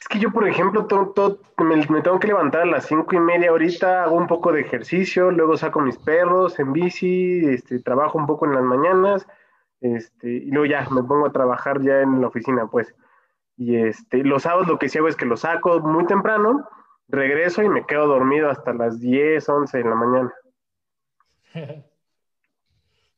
Es 0.00 0.08
que 0.08 0.18
yo, 0.20 0.30
por 0.30 0.46
ejemplo, 0.48 0.86
to- 0.86 1.12
to- 1.14 1.40
me, 1.58 1.76
me 1.88 2.00
tengo 2.02 2.18
que 2.20 2.28
levantar 2.28 2.62
a 2.62 2.66
las 2.66 2.86
cinco 2.86 3.14
y 3.16 3.20
media 3.20 3.50
ahorita, 3.50 4.04
hago 4.04 4.16
un 4.16 4.26
poco 4.26 4.52
de 4.52 4.60
ejercicio, 4.60 5.30
luego 5.30 5.56
saco 5.56 5.80
mis 5.80 5.98
perros 5.98 6.58
en 6.58 6.72
bici, 6.72 7.44
este, 7.46 7.80
trabajo 7.80 8.16
un 8.16 8.26
poco 8.26 8.46
en 8.46 8.54
las 8.54 8.62
mañanas, 8.62 9.26
este, 9.80 10.28
y 10.30 10.50
luego 10.50 10.66
ya 10.66 10.88
me 10.90 11.02
pongo 11.02 11.26
a 11.26 11.32
trabajar 11.32 11.82
ya 11.82 12.00
en 12.00 12.20
la 12.20 12.28
oficina, 12.28 12.66
pues. 12.68 12.94
Y 13.56 13.74
este, 13.76 14.22
los 14.24 14.44
sábados 14.44 14.68
lo 14.68 14.78
que 14.78 14.88
sí 14.88 14.98
hago 14.98 15.08
es 15.08 15.16
que 15.16 15.26
los 15.26 15.40
saco 15.40 15.80
muy 15.80 16.06
temprano, 16.06 16.68
regreso 17.08 17.62
y 17.62 17.68
me 17.68 17.84
quedo 17.86 18.06
dormido 18.06 18.50
hasta 18.50 18.72
las 18.72 19.00
10, 19.00 19.48
11 19.48 19.78
de 19.78 19.84
la 19.84 19.94
mañana. 19.94 20.32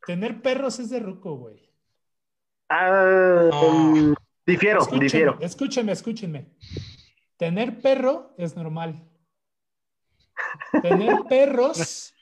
Tener 0.07 0.41
perros 0.43 0.79
es 0.79 0.91
de 0.91 1.01
ruco, 1.01 1.37
güey. 1.37 1.69
Ah, 2.69 3.51
mm, 3.73 4.15
difiero, 4.47 4.81
Escúchenme, 4.81 5.05
difiero. 5.05 5.37
escúchenme, 5.41 5.93
escúchenme. 5.93 6.47
Tener 7.37 7.81
perro 7.81 8.33
es 8.39 8.57
normal. 8.57 9.03
Tener 10.83 11.25
perros 11.29 12.15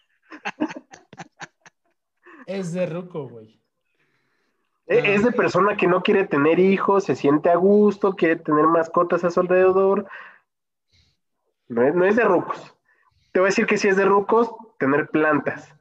es 2.47 2.73
de 2.73 2.87
ruco, 2.87 3.29
güey. 3.29 3.61
E- 4.87 5.15
Es 5.15 5.23
de 5.23 5.33
persona 5.33 5.77
que 5.77 5.87
no 5.87 6.03
quiere 6.03 6.27
tener 6.27 6.59
hijos, 6.59 7.05
se 7.05 7.15
siente 7.15 7.51
a 7.51 7.57
gusto, 7.57 8.15
quiere 8.15 8.37
tener 8.37 8.67
mascotas 8.67 9.23
a 9.25 9.31
su 9.31 9.41
alrededor. 9.41 10.09
No 11.69 11.83
es, 11.83 11.95
no 11.95 12.05
es 12.05 12.17
de 12.17 12.25
rucos. 12.25 12.75
Te 13.33 13.41
voy 13.41 13.49
a 13.49 13.51
decir 13.51 13.67
que 13.67 13.77
sí 13.77 13.89
es 13.89 13.97
de 13.97 14.05
rucos 14.05 14.51
tener 14.79 15.09
plantas. 15.09 15.75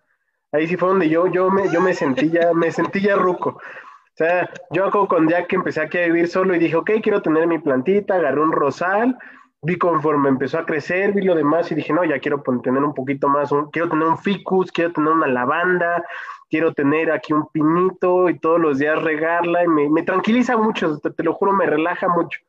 Ahí 0.52 0.68
sí 0.68 0.78
fue 0.78 0.90
donde 0.90 1.10
yo, 1.10 1.28
yo, 1.28 1.50
me, 1.50 1.72
yo 1.72 1.82
me 1.82 1.94
sentí 1.94 2.30
ya, 2.30 2.54
me 2.54 2.72
sentí 2.72 3.02
ya 3.02 3.16
ruco. 3.16 3.50
O 3.50 4.18
sea, 4.18 4.50
yo 4.72 4.90
con 5.08 5.28
ya 5.30 5.46
que 5.46 5.56
empecé 5.56 5.82
aquí 5.82 5.98
a 6.00 6.06
vivir 6.06 6.28
solo 6.28 6.56
y 6.56 6.60
dije, 6.60 6.76
ok, 6.76 6.92
quiero 7.04 7.22
tener 7.22 7.46
mi 7.48 7.60
plantita, 7.60 8.16
agarré 8.16 8.42
un 8.42 8.52
rosal, 8.52 9.16
vi 9.62 9.78
conforme 9.78 10.30
empezó 10.30 10.58
a 10.58 10.66
crecer, 10.66 11.14
vi 11.14 11.22
lo 11.22 11.36
demás 11.36 11.72
y 11.72 11.76
dije, 11.76 11.94
no, 11.94 12.04
ya 12.04 12.20
quiero 12.20 12.42
tener 12.64 12.84
un 12.84 12.94
poquito 12.96 13.28
más, 13.28 13.52
un- 13.52 13.70
quiero 13.70 13.90
tener 13.90 14.08
un 14.08 14.18
ficus, 14.18 14.72
quiero 14.72 14.92
tener 14.92 15.12
una 15.14 15.28
lavanda, 15.28 16.04
quiero 16.50 16.74
tener 16.74 17.12
aquí 17.12 17.34
un 17.34 17.48
pinito 17.50 18.30
y 18.30 18.40
todos 18.40 18.60
los 18.60 18.80
días 18.80 19.02
regarla 19.04 19.64
y 19.64 19.68
me, 19.68 19.90
me 19.90 20.02
tranquiliza 20.04 20.58
mucho, 20.58 20.98
te, 21.00 21.12
te 21.12 21.24
lo 21.24 21.34
juro, 21.34 21.54
me 21.54 21.66
relaja 21.68 22.08
mucho. 22.08 22.40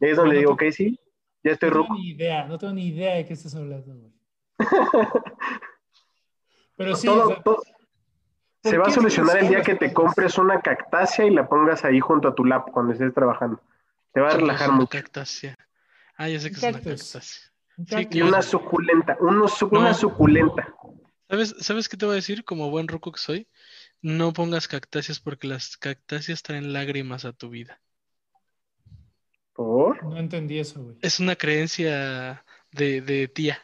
Y 0.00 0.06
es 0.06 0.16
donde 0.18 0.36
digo, 0.36 0.52
ok, 0.52 0.64
sí, 0.70 1.00
ya 1.46 1.52
estoy 1.52 1.70
No 1.70 1.82
tengo 1.82 1.94
ni 1.94 2.08
idea, 2.10 2.44
no 2.46 2.58
tengo 2.58 2.72
ni 2.74 2.86
idea 2.88 3.14
de 3.14 3.24
qué 3.24 3.32
estás 3.32 3.54
hablando, 3.54 3.94
güey. 3.94 4.12
Pero 6.76 6.96
sí, 6.96 7.06
Todo- 7.06 7.24
o 7.24 7.28
sea, 7.28 7.42
todo- 7.42 7.56
¿por 8.62 8.70
se 8.72 8.78
va 8.78 8.86
a 8.86 8.90
solucionar 8.90 9.38
el 9.38 9.48
día 9.48 9.62
que 9.62 9.76
te 9.76 9.92
compres 9.92 10.38
una 10.38 10.60
cactácea 10.60 11.24
y 11.24 11.30
la 11.30 11.48
pongas 11.48 11.84
ahí 11.84 12.00
junto 12.00 12.28
a 12.28 12.34
tu 12.34 12.44
lap 12.44 12.70
cuando 12.72 12.92
estés 12.92 13.14
trabajando. 13.14 13.60
Te 14.12 14.20
va 14.20 14.26
a 14.26 14.30
¿Qué 14.30 14.36
es 14.36 14.40
relajar 14.42 14.68
una 14.70 14.78
mucho. 14.78 14.88
cactácea? 14.90 15.56
Ah, 16.16 16.28
ya 16.28 16.40
sé 16.40 16.50
que 16.50 16.56
es 16.56 16.62
una 16.64 16.72
cactácea. 16.72 17.20
Sí. 17.22 18.08
Y 18.10 18.22
una 18.22 18.42
suculenta, 18.42 19.16
uno 19.20 19.46
una 19.70 19.88
No. 19.90 19.94
suculenta. 19.94 20.74
¿Sabes, 21.28 21.54
¿Sabes 21.60 21.88
qué 21.88 21.96
te 21.96 22.06
voy 22.06 22.14
a 22.14 22.16
decir? 22.16 22.44
Como 22.44 22.70
buen 22.70 22.88
ruco 22.88 23.12
que 23.12 23.20
soy, 23.20 23.48
no 24.00 24.32
pongas 24.32 24.66
cactáceas 24.66 25.20
porque 25.20 25.46
las 25.46 25.76
cactáceas 25.76 26.42
traen 26.42 26.72
lágrimas 26.72 27.24
a 27.24 27.32
tu 27.32 27.50
vida. 27.50 27.80
¿Por? 29.56 30.04
No 30.04 30.18
entendí 30.18 30.58
eso, 30.58 30.82
güey. 30.82 30.96
Es 31.00 31.18
una 31.18 31.34
creencia 31.34 32.44
de, 32.72 33.00
de 33.00 33.26
tía, 33.26 33.58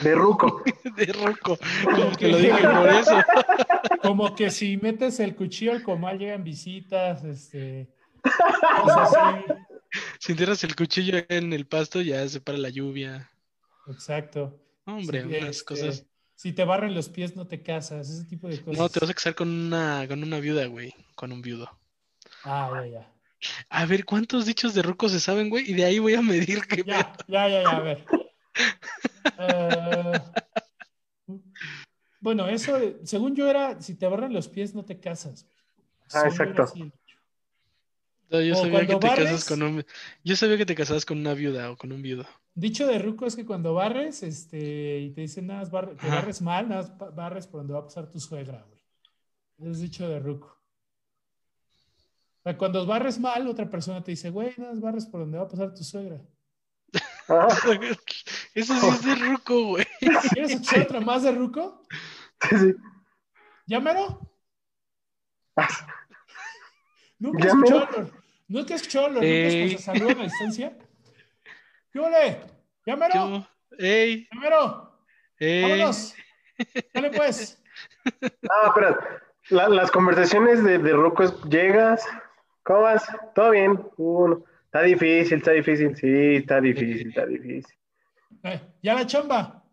De 0.00 0.14
ruco. 0.14 0.62
de 0.96 1.06
ruco. 1.12 1.58
Como 1.84 2.12
que 2.12 2.28
lo 2.28 2.38
dije 2.38 2.66
por 2.66 2.88
eso. 2.88 3.20
Como 4.02 4.34
que 4.34 4.50
si 4.50 4.78
metes 4.78 5.20
el 5.20 5.36
cuchillo 5.36 5.72
al 5.72 5.82
comal 5.82 6.18
llegan 6.18 6.42
visitas, 6.42 7.22
este. 7.24 7.92
cosas 8.22 9.14
así. 9.14 9.44
Si 10.18 10.32
entierras 10.32 10.64
el 10.64 10.74
cuchillo 10.74 11.18
en 11.28 11.52
el 11.52 11.66
pasto, 11.66 12.00
ya 12.00 12.26
se 12.28 12.40
para 12.40 12.56
la 12.56 12.70
lluvia. 12.70 13.30
Exacto. 13.88 14.58
Hombre, 14.86 15.22
Sí, 15.22 15.26
unas 15.26 15.56
este, 15.56 15.64
cosas. 15.64 16.06
Si 16.34 16.52
te 16.54 16.64
barren 16.64 16.94
los 16.94 17.10
pies, 17.10 17.36
no 17.36 17.46
te 17.46 17.62
casas, 17.62 18.08
ese 18.08 18.24
tipo 18.24 18.48
de 18.48 18.58
cosas. 18.62 18.78
No, 18.78 18.88
te 18.88 19.00
vas 19.00 19.10
a 19.10 19.14
casar 19.14 19.34
con 19.34 19.48
una, 19.48 20.06
con 20.08 20.22
una 20.22 20.40
viuda, 20.40 20.64
güey. 20.66 20.94
Con 21.14 21.32
un 21.32 21.42
viudo. 21.42 21.68
Ah, 22.44 22.70
ya, 22.72 22.86
ya. 22.86 23.19
A 23.68 23.86
ver, 23.86 24.04
¿cuántos 24.04 24.46
dichos 24.46 24.74
de 24.74 24.82
ruco 24.82 25.08
se 25.08 25.20
saben, 25.20 25.48
güey? 25.48 25.70
Y 25.70 25.74
de 25.74 25.84
ahí 25.84 25.98
voy 25.98 26.14
a 26.14 26.22
medir 26.22 26.62
que. 26.66 26.82
Ya, 26.84 27.12
ya, 27.28 27.48
ya, 27.48 27.62
ya, 27.62 27.76
a 27.76 27.80
ver. 27.80 28.06
Eh, 29.38 30.20
bueno, 32.20 32.48
eso, 32.48 32.78
según 33.04 33.34
yo 33.34 33.48
era, 33.48 33.80
si 33.80 33.94
te 33.94 34.06
barran 34.06 34.32
los 34.32 34.48
pies, 34.48 34.74
no 34.74 34.84
te 34.84 35.00
casas. 35.00 35.46
Ah, 36.12 36.28
Según 36.30 36.36
yo 36.36 36.42
era 36.42 36.50
exacto. 36.50 36.62
así. 36.64 36.92
No, 38.30 38.40
yo 38.40 38.54
O 38.54 38.56
sabía 38.56 38.80
que 38.80 38.86
cuando 38.86 38.98
te 39.00 39.06
barres- 39.08 39.24
casas 39.24 39.44
con 39.46 39.62
un. 39.62 39.84
Yo 40.22 40.36
sabía 40.36 40.56
que 40.56 40.66
te 40.66 40.74
casabas 40.74 41.04
con 41.06 41.18
una 41.18 41.34
viuda 41.34 41.70
o 41.70 41.76
con 41.76 41.90
un 41.92 42.02
viudo. 42.02 42.26
Dicho 42.54 42.86
de 42.86 42.98
ruco 42.98 43.26
es 43.26 43.36
que 43.36 43.46
cuando 43.46 43.74
barres, 43.74 44.22
este, 44.22 44.98
y 45.00 45.10
te 45.10 45.22
dicen 45.22 45.46
nada, 45.46 45.60
más 45.60 45.72
Ajá. 45.72 46.08
barres 46.08 46.42
mal, 46.42 46.68
nada 46.68 46.82
más 46.82 46.90
pa- 46.90 47.10
barres 47.10 47.46
por 47.46 47.60
donde 47.60 47.72
va 47.72 47.80
a 47.80 47.84
pasar 47.84 48.10
tu 48.10 48.20
suegra, 48.20 48.64
güey. 48.68 49.70
Es 49.70 49.80
dicho 49.80 50.08
de 50.08 50.18
ruco. 50.20 50.59
O 52.40 52.42
sea, 52.42 52.56
cuando 52.56 52.86
barres 52.86 53.18
mal, 53.20 53.46
otra 53.46 53.68
persona 53.68 54.02
te 54.02 54.12
dice, 54.12 54.30
güey, 54.30 54.54
más 54.58 54.80
barres 54.80 55.06
por 55.06 55.20
donde 55.20 55.38
va 55.38 55.44
a 55.44 55.48
pasar 55.48 55.74
tu 55.74 55.84
suegra. 55.84 56.20
Eso 58.54 58.74
sí 58.74 58.86
es 58.88 59.04
de 59.04 59.14
ruco, 59.14 59.64
güey. 59.66 59.86
¿Quieres 60.32 60.50
escuchar 60.52 60.80
otra 60.82 61.00
más 61.00 61.22
de 61.22 61.32
ruco? 61.32 61.82
sí, 62.48 62.56
sí. 62.58 62.74
¿Llámero? 63.66 64.20
Nunca 67.18 67.44
he 67.44 67.48
¿Ya 67.48 67.54
mero? 67.54 67.76
escuchado, 67.78 68.00
los- 68.02 68.12
nunca 68.48 68.72
he 68.72 68.76
escuchado 68.76 69.08
rucos 69.08 69.20
cuando 69.54 69.68
se 69.68 69.78
saludan 69.78 70.18
a 70.20 70.22
distancia. 70.24 70.78
¿Qué 71.92 71.98
ole? 72.00 72.40
¿Llámero? 72.86 73.14
Yo, 73.14 73.46
¡Ey! 73.78 74.28
¿Llámero? 74.32 74.98
¡Ey! 75.38 75.62
Vámonos. 75.62 76.14
Dale 76.94 77.10
pues. 77.10 77.62
Ah, 78.50 78.72
pero 78.74 78.98
la- 79.50 79.68
las 79.68 79.90
conversaciones 79.90 80.64
de, 80.64 80.78
de 80.78 80.92
rucos, 80.92 81.42
llegas, 81.44 82.04
¿cómo 82.62 82.80
vas? 82.82 83.04
¿Todo 83.34 83.50
bien? 83.50 83.80
Uno. 83.96 84.44
Está 84.66 84.82
difícil, 84.82 85.38
está 85.38 85.50
difícil. 85.52 85.96
Sí, 85.96 86.36
está 86.36 86.60
difícil, 86.60 87.08
está 87.08 87.26
difícil. 87.26 87.76
Eh, 88.44 88.60
ya 88.82 88.94
la 88.94 89.06
chamba. 89.06 89.64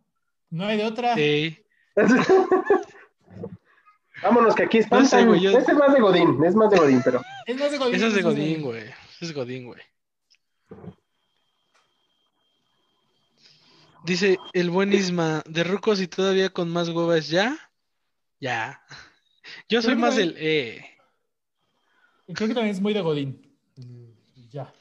No 0.50 0.66
hay 0.66 0.78
de 0.78 0.86
otra. 0.86 1.14
¡Ey! 1.16 1.64
Vámonos, 4.24 4.56
que 4.56 4.64
aquí 4.64 4.80
No 4.80 4.84
sé, 4.84 4.88
espantan. 5.04 5.28
güey, 5.28 5.42
yo- 5.42 5.52
Este 5.58 5.72
es 5.74 5.78
más 5.78 5.94
de 5.94 6.00
Godín, 6.02 6.44
es 6.44 6.56
más 6.56 6.72
de 6.72 6.78
Godín, 6.78 7.02
pero. 7.04 7.22
Es 7.46 7.60
más 7.60 7.72
de 7.72 7.78
Godín. 7.78 7.96
Eso 7.96 8.08
es 8.08 8.14
de 8.16 8.22
Godín, 8.24 8.62
güey. 8.64 8.82
Eso 8.84 9.26
es 9.26 9.34
Godín, 9.34 9.66
güey. 9.68 9.82
Dice 14.04 14.38
el 14.54 14.70
buen 14.70 14.94
Isma, 14.94 15.44
de 15.48 15.64
rucos 15.64 16.00
y 16.02 16.08
todavía 16.08 16.50
con 16.50 16.70
más 16.70 16.90
huevas 16.90 17.28
ya. 17.28 17.58
Ya. 18.40 18.82
Yo 19.70 19.82
soy 19.82 19.94
que 19.96 20.00
más 20.00 20.16
del 20.16 20.36
eh. 20.38 20.97
Creo 22.34 22.48
que 22.48 22.54
también 22.54 22.76
es 22.76 22.82
muy 22.82 22.94
de 22.94 23.02
Godín. 23.02 23.42
Y 23.76 24.50
Ya. 24.50 24.74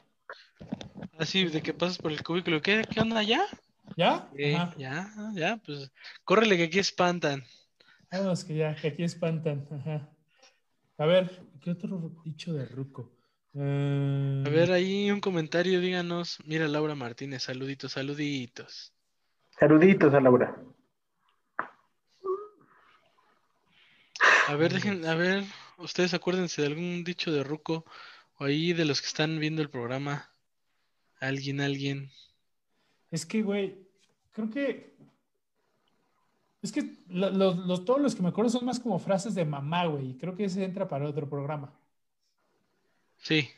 Así 1.19 1.45
de 1.45 1.61
que 1.61 1.73
pasas 1.73 1.97
por 1.97 2.11
el 2.11 2.23
cubículo. 2.23 2.61
¿Qué, 2.61 2.83
qué 2.89 2.99
onda 2.99 3.23
ya? 3.23 3.45
¿Ya? 3.95 4.29
Eh, 4.37 4.57
ya, 4.77 5.09
ya, 5.33 5.57
pues 5.65 5.91
córrele 6.23 6.57
que 6.57 6.63
aquí 6.63 6.79
espantan. 6.79 7.43
Vámonos 8.11 8.43
que 8.43 8.55
ya, 8.55 8.75
que 8.75 8.89
aquí 8.89 9.03
espantan. 9.03 9.67
Ajá. 9.71 10.09
A 10.97 11.05
ver, 11.05 11.41
¿qué 11.61 11.71
otro 11.71 12.11
dicho 12.23 12.53
de 12.53 12.65
Ruco? 12.65 13.11
Eh, 13.53 14.43
A 14.45 14.49
ver, 14.49 14.71
ahí 14.71 15.09
un 15.11 15.19
comentario, 15.19 15.79
díganos. 15.79 16.39
Mira, 16.45 16.67
Laura 16.67 16.95
Martínez, 16.95 17.43
saluditos, 17.43 17.93
saluditos. 17.93 18.93
Saluditos 19.59 20.13
a 20.13 20.19
Laura. 20.19 20.55
A 24.47 24.55
ver, 24.55 24.73
dejen, 24.73 25.05
a 25.05 25.15
ver, 25.15 25.43
ustedes 25.77 26.13
acuérdense 26.13 26.61
de 26.61 26.67
algún 26.67 27.03
dicho 27.03 27.31
de 27.31 27.43
Ruco 27.43 27.85
o 28.37 28.45
ahí 28.45 28.73
de 28.73 28.85
los 28.85 29.01
que 29.01 29.07
están 29.07 29.39
viendo 29.39 29.61
el 29.61 29.69
programa. 29.69 30.29
Alguien, 31.19 31.61
alguien. 31.61 32.11
Es 33.09 33.25
que, 33.25 33.41
güey, 33.41 33.77
creo 34.31 34.49
que. 34.49 34.95
Es 36.61 36.71
que 36.71 36.97
lo- 37.07 37.29
los, 37.29 37.57
los- 37.57 37.85
todos 37.85 38.01
los 38.01 38.15
que 38.15 38.21
me 38.21 38.29
acuerdo 38.29 38.49
son 38.51 38.65
más 38.65 38.79
como 38.79 38.99
frases 38.99 39.33
de 39.35 39.45
mamá, 39.45 39.85
güey. 39.85 40.11
y 40.11 40.17
Creo 40.17 40.35
que 40.35 40.45
ese 40.45 40.63
entra 40.63 40.87
para 40.87 41.07
otro 41.07 41.29
programa. 41.29 41.73
Sí, 43.17 43.49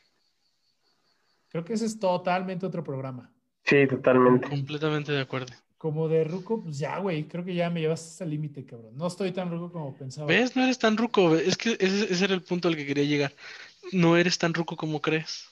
Creo 1.50 1.66
que 1.66 1.74
ese 1.74 1.86
es 1.88 2.00
totalmente 2.00 2.66
otro 2.66 2.84
programa. 2.84 3.34
Sí, 3.64 3.88
totalmente. 3.88 4.48
completamente 4.48 5.12
de 5.12 5.22
acuerdo. 5.22 5.52
Como 5.80 6.08
de 6.10 6.26
Ruco, 6.26 6.62
pues 6.62 6.78
ya, 6.78 7.00
güey. 7.00 7.28
Creo 7.28 7.44
que 7.46 7.56
ya 7.56 7.70
me 7.70 7.80
llevaste 7.80 8.10
hasta 8.10 8.24
el 8.26 8.32
límite, 8.32 8.66
cabrón. 8.66 8.96
No 8.98 9.08
estoy 9.08 9.32
tan 9.32 9.50
Ruco 9.50 9.72
como 9.72 9.96
pensaba. 9.96 10.28
¿Ves? 10.28 10.54
No 10.56 10.64
eres 10.64 10.78
tan 10.78 10.98
ruco. 10.98 11.36
Es 11.36 11.56
que 11.56 11.78
ese, 11.80 12.12
ese 12.14 12.26
era 12.26 12.34
el 12.34 12.42
punto 12.44 12.68
al 12.68 12.76
que 12.76 12.86
quería 12.86 13.06
llegar. 13.06 13.34
No 13.94 14.18
eres 14.18 14.38
tan 14.38 14.54
ruco 14.54 14.76
como 14.76 15.02
crees. 15.02 15.48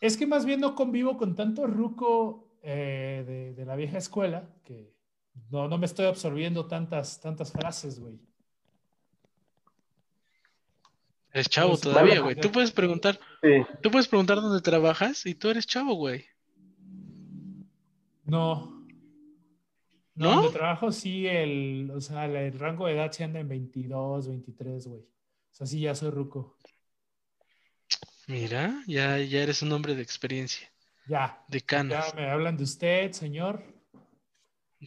Es 0.00 0.16
que 0.16 0.26
más 0.26 0.46
bien 0.46 0.60
no 0.60 0.74
convivo 0.74 1.18
con 1.18 1.36
tanto 1.36 1.66
ruco 1.66 2.48
eh, 2.62 3.24
de, 3.26 3.52
de 3.54 3.64
la 3.66 3.76
vieja 3.76 3.98
escuela 3.98 4.48
que 4.64 4.90
no, 5.50 5.68
no 5.68 5.76
me 5.76 5.84
estoy 5.84 6.06
absorbiendo 6.06 6.64
tantas, 6.66 7.20
tantas 7.20 7.52
frases, 7.52 8.00
güey. 8.00 8.18
Eres 11.34 11.48
chavo 11.50 11.70
Pues, 11.70 11.80
todavía, 11.82 12.20
güey. 12.20 12.36
Tú 12.36 12.50
puedes 12.50 12.70
preguntar, 12.70 13.20
Sí. 13.42 13.66
tú 13.82 13.90
puedes 13.90 14.08
preguntar 14.08 14.40
dónde 14.40 14.62
trabajas 14.62 15.26
y 15.26 15.34
tú 15.34 15.50
eres 15.50 15.66
chavo, 15.66 15.92
güey. 15.94 16.24
No. 18.24 18.73
No, 20.16 20.30
¿No? 20.30 20.42
donde 20.42 20.58
trabajo 20.58 20.92
sí, 20.92 21.26
el, 21.26 21.90
o 21.94 22.00
sea, 22.00 22.26
el, 22.26 22.36
el 22.36 22.58
rango 22.58 22.86
de 22.86 22.94
edad 22.94 23.10
se 23.10 23.24
anda 23.24 23.40
en 23.40 23.48
22, 23.48 24.28
23, 24.28 24.86
güey. 24.86 25.00
O 25.02 25.06
sea, 25.56 25.66
sí, 25.66 25.80
ya 25.80 25.94
soy 25.94 26.10
ruco. 26.10 26.56
Mira, 28.26 28.82
ya, 28.86 29.18
ya 29.18 29.42
eres 29.42 29.62
un 29.62 29.72
hombre 29.72 29.94
de 29.94 30.02
experiencia, 30.02 30.68
Ya. 31.06 31.42
de 31.48 31.58
Ya 31.60 31.66
canas. 31.66 32.14
me 32.14 32.30
hablan 32.30 32.56
de 32.56 32.64
usted, 32.64 33.12
señor. 33.12 33.62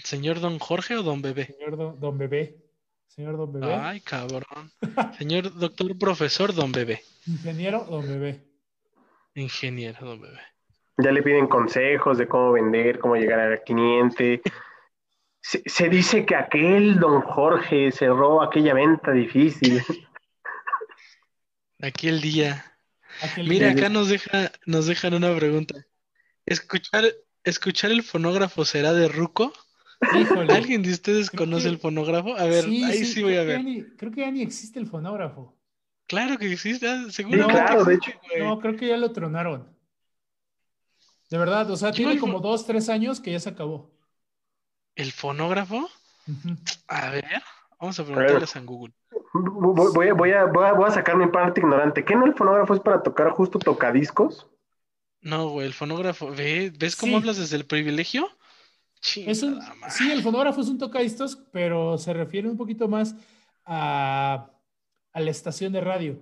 ¿Señor 0.04 0.40
Don 0.40 0.60
Jorge 0.60 0.96
o 0.98 1.04
Don 1.04 1.22
Bebé? 1.22 1.46
Señor 1.46 1.78
don, 1.78 2.00
don 2.00 2.18
Bebé. 2.18 2.64
Señor 3.08 3.38
Don 3.38 3.52
Bebé. 3.52 3.74
Ay, 3.74 4.02
cabrón. 4.02 4.72
Señor 5.18 5.54
doctor 5.58 5.98
profesor 5.98 6.54
Don 6.54 6.72
Bebé. 6.72 7.02
Ingeniero 7.26 7.84
Don 7.86 8.08
Bebé. 8.08 8.44
Ingeniero 9.36 10.06
Don 10.06 10.22
Bebé. 10.22 10.40
Ya 11.00 11.12
le 11.12 11.22
piden 11.22 11.48
consejos 11.48 12.18
de 12.18 12.28
cómo 12.28 12.52
vender, 12.54 13.00
cómo 13.00 13.16
llegar 13.16 13.40
al 13.40 13.62
cliente. 13.64 14.42
Se, 15.50 15.64
se 15.66 15.88
dice 15.88 16.26
que 16.26 16.36
aquel 16.36 17.00
don 17.00 17.22
Jorge 17.22 17.90
cerró 17.94 18.42
aquella 18.42 18.74
venta 18.74 19.14
difícil. 19.14 19.82
Aquí 21.82 22.10
el 22.10 22.20
día. 22.20 22.66
Aquel 23.24 23.48
Mira, 23.48 23.70
acá 23.70 23.88
nos 23.88 24.10
deja, 24.10 24.52
nos 24.66 24.88
dejan 24.88 25.14
una 25.14 25.34
pregunta. 25.36 25.76
¿Escuchar, 26.46 27.06
escuchar 27.46 27.92
el 27.92 28.04
fonógrafo 28.04 28.66
será 28.66 28.92
de 28.92 29.08
ruco? 29.08 29.54
Híjole. 30.14 30.54
¿Alguien 30.54 30.84
de 30.84 30.92
ustedes 30.92 31.30
Creo 31.30 31.46
conoce 31.46 31.64
que- 31.64 31.70
el 31.70 31.78
fonógrafo? 31.80 32.36
A 32.36 32.44
ver, 32.46 32.66
Sí, 32.66 32.84
ahí 32.84 33.06
sí, 33.06 33.24
voy 33.24 33.38
a 33.38 33.42
que 33.42 33.46
ver. 33.46 33.64
ni- 33.64 33.84
creo 33.84 34.12
que 34.12 34.22
ya 34.22 34.32
ni 34.32 34.42
existe 34.42 34.80
el 34.80 34.88
fonógrafo. 34.88 35.56
Claro 36.08 36.38
que 36.38 36.52
existe, 36.52 36.90
ah, 36.90 37.06
seguro. 37.10 37.44
Sí, 37.44 37.50
claro, 37.50 37.86
de 37.86 37.96
hecho. 37.96 38.12
No, 38.40 38.60
creo 38.60 38.76
que 38.76 38.88
ya 38.88 38.98
lo 38.98 39.12
tronaron. 39.14 39.70
De 41.30 41.38
verdad, 41.38 41.70
o 41.72 41.78
sea, 41.78 41.94
tiene 41.94 42.18
como 42.18 42.42
dos, 42.42 42.66
tres 42.66 42.90
años 42.90 43.22
que 43.22 43.32
ya 43.32 43.40
se 43.40 43.50
acabó. 43.50 43.96
¿El 44.98 45.12
fonógrafo? 45.12 45.90
A 46.88 47.10
ver, 47.12 47.26
vamos 47.80 48.00
a 48.00 48.04
preguntarles 48.06 48.56
a 48.56 48.60
Google. 48.62 48.94
Voy, 49.34 49.92
voy 49.94 50.08
a, 50.10 50.14
voy, 50.14 50.32
a, 50.32 50.46
voy 50.46 50.66
a- 50.66 50.74
voy 50.74 50.88
a 50.90 50.92
sacar 50.92 51.16
mi 51.16 51.28
parte 51.28 51.62
ignorante. 51.62 52.04
¿Qué 52.04 52.16
no 52.16 52.26
el 52.26 52.34
fonógrafo 52.34 52.74
es 52.74 52.80
para 52.80 53.04
tocar 53.04 53.30
justo 53.30 53.60
tocadiscos? 53.60 54.48
No, 55.22 55.50
güey, 55.50 55.68
el 55.68 55.74
fonógrafo. 55.74 56.32
¿Ve- 56.32 56.74
¿Ves 56.78 56.96
cómo 56.96 57.12
Sí. 57.12 57.16
hablas 57.18 57.38
desde 57.38 57.56
el 57.58 57.66
privilegio? 57.66 58.28
Es 59.16 59.44
un, 59.44 59.62
sí, 59.90 60.12
el 60.12 60.24
fonógrafo 60.24 60.62
es 60.62 60.68
un 60.68 60.80
tocadiscos, 60.80 61.36
pero 61.54 62.00
se 62.00 62.14
refiere 62.14 62.50
un 62.50 62.58
poquito 62.58 62.88
más 62.88 63.16
a, 63.66 64.50
a 65.14 65.20
la 65.20 65.30
estación 65.32 65.72
de 65.74 65.82
radio. 65.82 66.20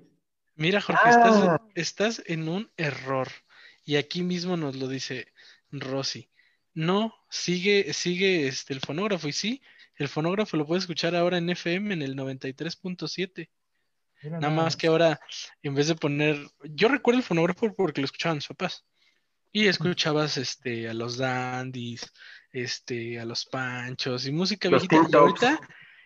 Mira, 0.56 0.82
Jorge, 0.82 1.02
Ah. 1.06 1.10
estás, 1.10 1.62
estás 1.76 2.24
en 2.26 2.50
un 2.50 2.70
error. 2.76 3.30
Y 3.86 3.96
aquí 3.96 4.22
mismo 4.24 4.58
nos 4.58 4.76
lo 4.76 4.90
dice 4.90 5.32
Rosy. 5.72 6.30
No, 6.76 7.16
sigue, 7.30 7.94
sigue 7.94 8.48
este, 8.48 8.74
el 8.74 8.82
fonógrafo. 8.82 9.28
Y 9.28 9.34
sí, 9.34 9.62
el 9.96 10.10
fonógrafo 10.10 10.58
lo 10.58 10.68
puedes 10.68 10.84
escuchar 10.84 11.16
ahora 11.16 11.38
en 11.38 11.50
FM 11.50 11.94
en 11.94 12.02
el 12.02 12.16
93.7. 12.16 13.50
Mira 14.22 14.40
Nada 14.40 14.54
más 14.54 14.76
que 14.76 14.88
ahora, 14.88 15.20
en 15.64 15.74
vez 15.74 15.88
de 15.88 15.96
poner. 15.96 16.38
Yo 16.64 16.90
recuerdo 16.90 17.20
el 17.20 17.26
fonógrafo 17.26 17.74
porque 17.74 18.02
lo 18.02 18.06
escuchaban 18.06 18.38
mis 18.38 18.48
papás. 18.48 18.86
Y 19.54 19.68
escuchabas 19.68 20.36
este, 20.36 20.90
a 20.90 20.94
los 20.94 21.18
dandies, 21.18 22.12
este, 22.52 23.22
a 23.22 23.26
los 23.26 23.46
panchos 23.46 24.26
y 24.28 24.34
música 24.34 24.70
Los 24.70 24.86
viejita. 24.86 25.10
Y 25.10 25.16
ahorita, 25.16 25.60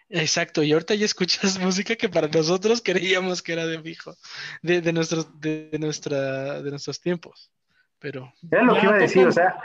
exacto, 0.10 0.62
y 0.62 0.72
ahorita 0.72 0.94
ya 0.94 1.06
escuchas 1.06 1.58
música 1.60 1.96
que 1.96 2.10
para 2.10 2.28
nosotros 2.28 2.80
creíamos 2.86 3.42
que 3.42 3.54
era 3.54 3.66
de 3.66 3.82
fijo, 3.82 4.16
de, 4.62 4.82
de 4.82 4.94
nuestros, 4.94 5.40
de, 5.42 5.70
de 5.72 5.80
nuestra, 5.80 6.62
de 6.62 6.70
nuestros 6.70 7.02
tiempos. 7.02 7.52
Pero 7.98 8.32
Era 8.52 8.64
lo 8.64 8.76
que 8.76 8.86
iba 8.86 8.96
a 8.96 9.00
decir, 9.00 9.26
o 9.26 9.32
sea, 9.32 9.60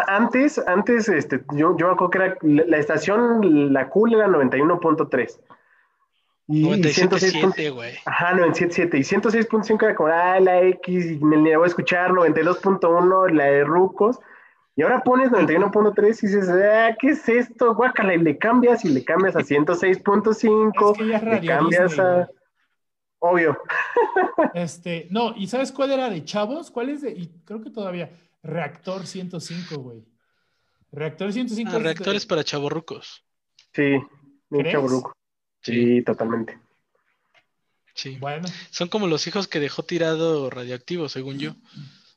antes, 0.00 0.58
antes, 0.66 1.08
este, 1.08 1.42
yo, 1.54 1.76
yo 1.76 1.86
me 1.86 1.92
acuerdo 1.92 2.10
que 2.10 2.18
era 2.18 2.36
la, 2.42 2.64
la 2.66 2.78
estación, 2.78 3.72
la 3.72 3.88
cool 3.88 4.14
era 4.14 4.26
91.3. 4.28 5.38
Y, 6.48 6.68
y 6.68 6.84
106. 6.84 7.34
97.7, 7.34 7.72
güey. 7.72 7.94
Ajá, 8.04 8.34
97.7. 8.34 8.98
Y 8.98 9.02
106.5 9.02 9.82
era 9.84 9.94
como, 9.94 10.08
ah, 10.08 10.40
la 10.40 10.60
X, 10.62 11.12
y 11.12 11.24
me 11.24 11.36
la 11.50 11.58
voy 11.58 11.66
a 11.66 11.68
escuchar, 11.68 12.10
92.1, 12.10 13.30
la 13.32 13.44
de 13.44 13.64
Rucos. 13.64 14.18
Y 14.74 14.82
ahora 14.82 15.02
pones 15.02 15.30
91.3 15.30 16.22
y 16.22 16.26
dices, 16.26 16.48
ah, 16.48 16.96
¿qué 16.98 17.08
es 17.08 17.28
esto? 17.28 17.74
Guácala, 17.74 18.14
y 18.14 18.18
le 18.18 18.38
cambias 18.38 18.84
y 18.84 18.88
le 18.88 19.04
cambias 19.04 19.36
a 19.36 19.40
106.5, 19.40 20.92
Es 20.92 20.98
que 20.98 21.04
le 21.04 21.46
cambias 21.46 21.90
Disney, 21.90 22.06
a... 22.06 22.14
güey. 22.14 22.26
Obvio. 23.24 23.56
Este, 24.52 25.06
no, 25.10 25.32
¿y 25.36 25.46
sabes 25.46 25.70
cuál 25.70 25.92
era 25.92 26.10
de 26.10 26.24
chavos? 26.24 26.72
¿Cuál 26.72 26.88
es 26.88 27.02
de? 27.02 27.12
Y 27.12 27.30
creo 27.44 27.62
que 27.62 27.70
todavía. 27.70 28.10
Reactor 28.42 29.06
105, 29.06 29.76
güey. 29.78 30.04
Reactor 30.90 31.32
105. 31.32 31.70
Ah, 31.70 31.76
es 31.76 31.78
de- 31.78 31.84
reactores 31.84 32.26
para 32.26 32.44
chavorrucos. 32.44 33.24
Sí, 33.74 33.82
bien 33.82 34.02
¿Crees? 34.50 34.72
chavorruco. 34.72 35.12
Sí, 35.60 36.02
totalmente. 36.02 36.58
Sí. 37.94 38.16
Bueno, 38.18 38.48
Son 38.70 38.88
como 38.88 39.06
los 39.06 39.26
hijos 39.26 39.48
que 39.48 39.60
dejó 39.60 39.84
tirado 39.84 40.50
radioactivo, 40.50 41.08
según 41.08 41.38
yo. 41.38 41.54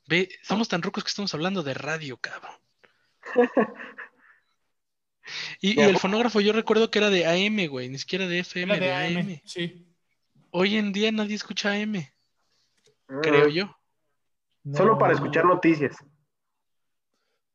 Ve, 0.08 0.30
somos 0.44 0.68
tan 0.68 0.82
rucos 0.82 1.04
que 1.04 1.10
estamos 1.10 1.34
hablando 1.34 1.64
de 1.64 1.74
radio, 1.74 2.18
cabrón. 2.18 2.54
Y, 5.60 5.80
el 5.80 5.98
fonógrafo 5.98 6.40
yo 6.40 6.54
recuerdo 6.54 6.92
que 6.92 7.00
era 7.00 7.10
de 7.10 7.26
AM, 7.26 7.68
güey, 7.68 7.90
ni 7.90 7.98
siquiera 7.98 8.28
de 8.28 8.40
FM, 8.40 8.76
era 8.76 9.00
de, 9.00 9.10
de 9.10 9.20
AM. 9.20 9.28
AM. 9.28 9.42
Sí. 9.46 9.88
Hoy 10.52 10.78
en 10.78 10.92
día 10.94 11.12
nadie 11.12 11.36
escucha 11.36 11.72
AM, 11.74 12.08
creo 13.22 13.46
Ah, 13.46 13.50
yo. 13.50 13.76
Solo 14.74 14.98
para 14.98 15.14
escuchar 15.14 15.46
noticias. 15.46 15.96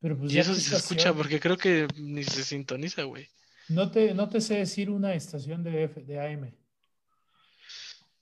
Pero 0.01 0.17
pues 0.19 0.33
Y 0.33 0.39
eso 0.39 0.55
sí 0.55 0.63
se 0.63 0.77
escucha 0.77 1.13
porque 1.13 1.39
creo 1.41 1.57
que 1.59 1.87
ni 1.97 2.25
se 2.25 2.43
sintoniza, 2.45 3.03
güey. 3.05 3.29
No 3.69 3.91
te, 3.91 4.15
no 4.15 4.29
te 4.29 4.41
sé 4.41 4.55
decir 4.57 4.91
una 4.91 5.15
estación 5.15 5.63
de, 5.63 5.85
F- 5.85 6.01
de 6.03 6.21
AM. 6.21 6.55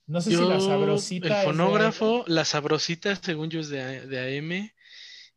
No 0.07 0.21
sé 0.21 0.31
si 0.31 0.35
Yo, 0.35 0.49
la 0.49 0.59
sabrosita. 0.59 1.27
el 1.27 1.33
es 1.33 1.39
de 1.39 1.45
fonógrafo, 1.45 2.23
la 2.27 2.43
sabrosita, 2.45 3.15
según 3.15 3.49
yo, 3.49 3.59
es 3.59 3.69
de, 3.69 3.81
A- 3.81 4.05
de 4.05 4.37
AM. 4.39 4.71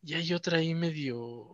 Y 0.02 0.14
hay 0.14 0.32
otra 0.32 0.58
ahí 0.58 0.74
medio. 0.74 1.48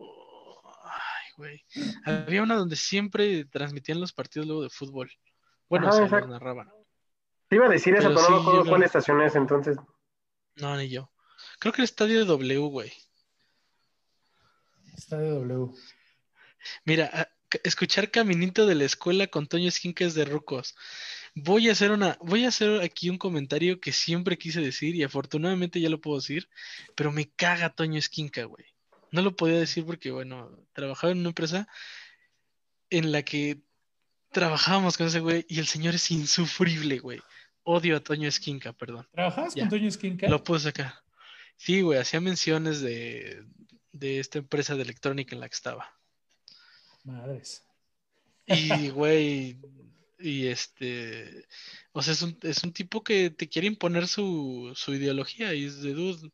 Ay, 0.85 1.33
güey. 1.37 1.65
Había 2.05 2.43
una 2.43 2.55
donde 2.55 2.77
siempre 2.77 3.45
transmitían 3.45 4.01
los 4.01 4.13
partidos 4.13 4.47
luego 4.47 4.63
de 4.63 4.71
fútbol. 4.71 5.11
Bueno, 5.69 5.87
Ajá, 5.89 5.95
o 5.95 5.99
sea, 5.99 6.05
exacto. 6.07 6.29
narraban. 6.29 6.71
Te 7.49 7.57
iba 7.57 7.67
a 7.67 7.71
decir 7.71 7.95
eso, 7.95 8.09
Pero 8.09 8.15
pero 8.21 8.31
no 8.31 8.37
me 8.37 8.43
acuerdo 8.43 8.65
yo 8.65 8.69
cuál 8.71 8.81
lo- 8.81 8.87
estación 8.87 9.21
es, 9.23 9.35
entonces. 9.35 9.77
No, 10.57 10.77
ni 10.77 10.89
yo. 10.89 11.11
Creo 11.59 11.73
que 11.73 11.83
el 11.83 11.85
estadio 11.85 12.19
de 12.21 12.25
W, 12.25 12.59
güey. 12.69 12.93
Está 14.99 15.19
de 15.19 15.31
W. 15.31 15.69
Mira, 16.85 17.31
escuchar 17.63 18.11
Caminito 18.11 18.67
de 18.67 18.75
la 18.75 18.85
escuela 18.85 19.29
con 19.29 19.47
Toño 19.47 19.69
Esquinques 19.69 20.15
de 20.15 20.25
Rucos. 20.25 20.75
Voy 21.37 21.69
a 21.69 21.73
hacer 21.73 21.93
una, 21.93 22.19
voy 22.21 22.45
a 22.45 22.49
hacer 22.49 22.81
aquí 22.81 23.09
un 23.09 23.17
comentario 23.17 23.81
que 23.81 23.93
siempre 23.93 24.37
quise 24.39 24.61
decir 24.61 24.97
y 24.97 25.05
afortunadamente 25.05 25.81
ya 25.81 25.89
lo 25.89 26.01
puedo 26.01 26.19
decir, 26.19 26.49
pero 26.97 27.13
me 27.13 27.31
caga 27.31 27.71
Toño 27.71 27.97
Esquinca, 27.99 28.43
güey. 28.45 28.65
No 29.13 29.23
lo 29.23 29.37
podía 29.37 29.59
decir 29.59 29.87
porque, 29.87 30.11
bueno, 30.11 30.51
trabajaba 30.73 31.13
en 31.13 31.21
una 31.21 31.29
empresa 31.29 31.69
en 32.91 33.13
la 33.13 33.23
que 33.23 33.61
trabajábamos 34.33 34.97
con 34.99 35.07
ese 35.07 35.21
güey 35.21 35.47
y 35.49 35.61
el 35.61 35.67
señor 35.69 35.95
es 35.95 36.11
insufrible, 36.11 36.99
güey. 36.99 37.21
Odio 37.63 37.97
a 37.97 38.01
Toño 38.01 38.29
Esquinca, 38.29 38.73
perdón. 38.73 39.07
¿Trabajas 39.13 39.55
Ya. 39.55 39.63
con 39.63 39.71
Toño 39.71 39.91
Skinca? 39.91 40.29
Lo 40.29 40.43
puse 40.43 40.71
acá. 40.71 41.05
Sí, 41.57 41.83
güey, 41.83 41.99
hacía 41.99 42.21
menciones 42.21 42.81
de, 42.81 43.45
de 43.93 44.21
esta 44.21 44.39
empresa 44.39 44.77
de 44.77 44.83
electrónica 44.83 45.35
en 45.35 45.41
la 45.41 45.49
que 45.49 45.55
estaba. 45.55 45.99
Madres. 47.05 47.65
Y, 48.47 48.89
güey, 48.91 49.59
y 50.19 50.47
este, 50.47 51.47
o 51.93 52.03
sea, 52.03 52.13
es 52.13 52.23
un, 52.23 52.39
es 52.43 52.63
un 52.65 52.73
tipo 52.73 53.03
que 53.05 53.31
te 53.31 53.49
quiere 53.49 53.69
imponer 53.69 54.09
su, 54.09 54.73
su 54.75 54.95
ideología 54.95 55.55
y 55.55 55.65
es 55.65 55.83
de 55.83 55.95
dude. 55.95 56.31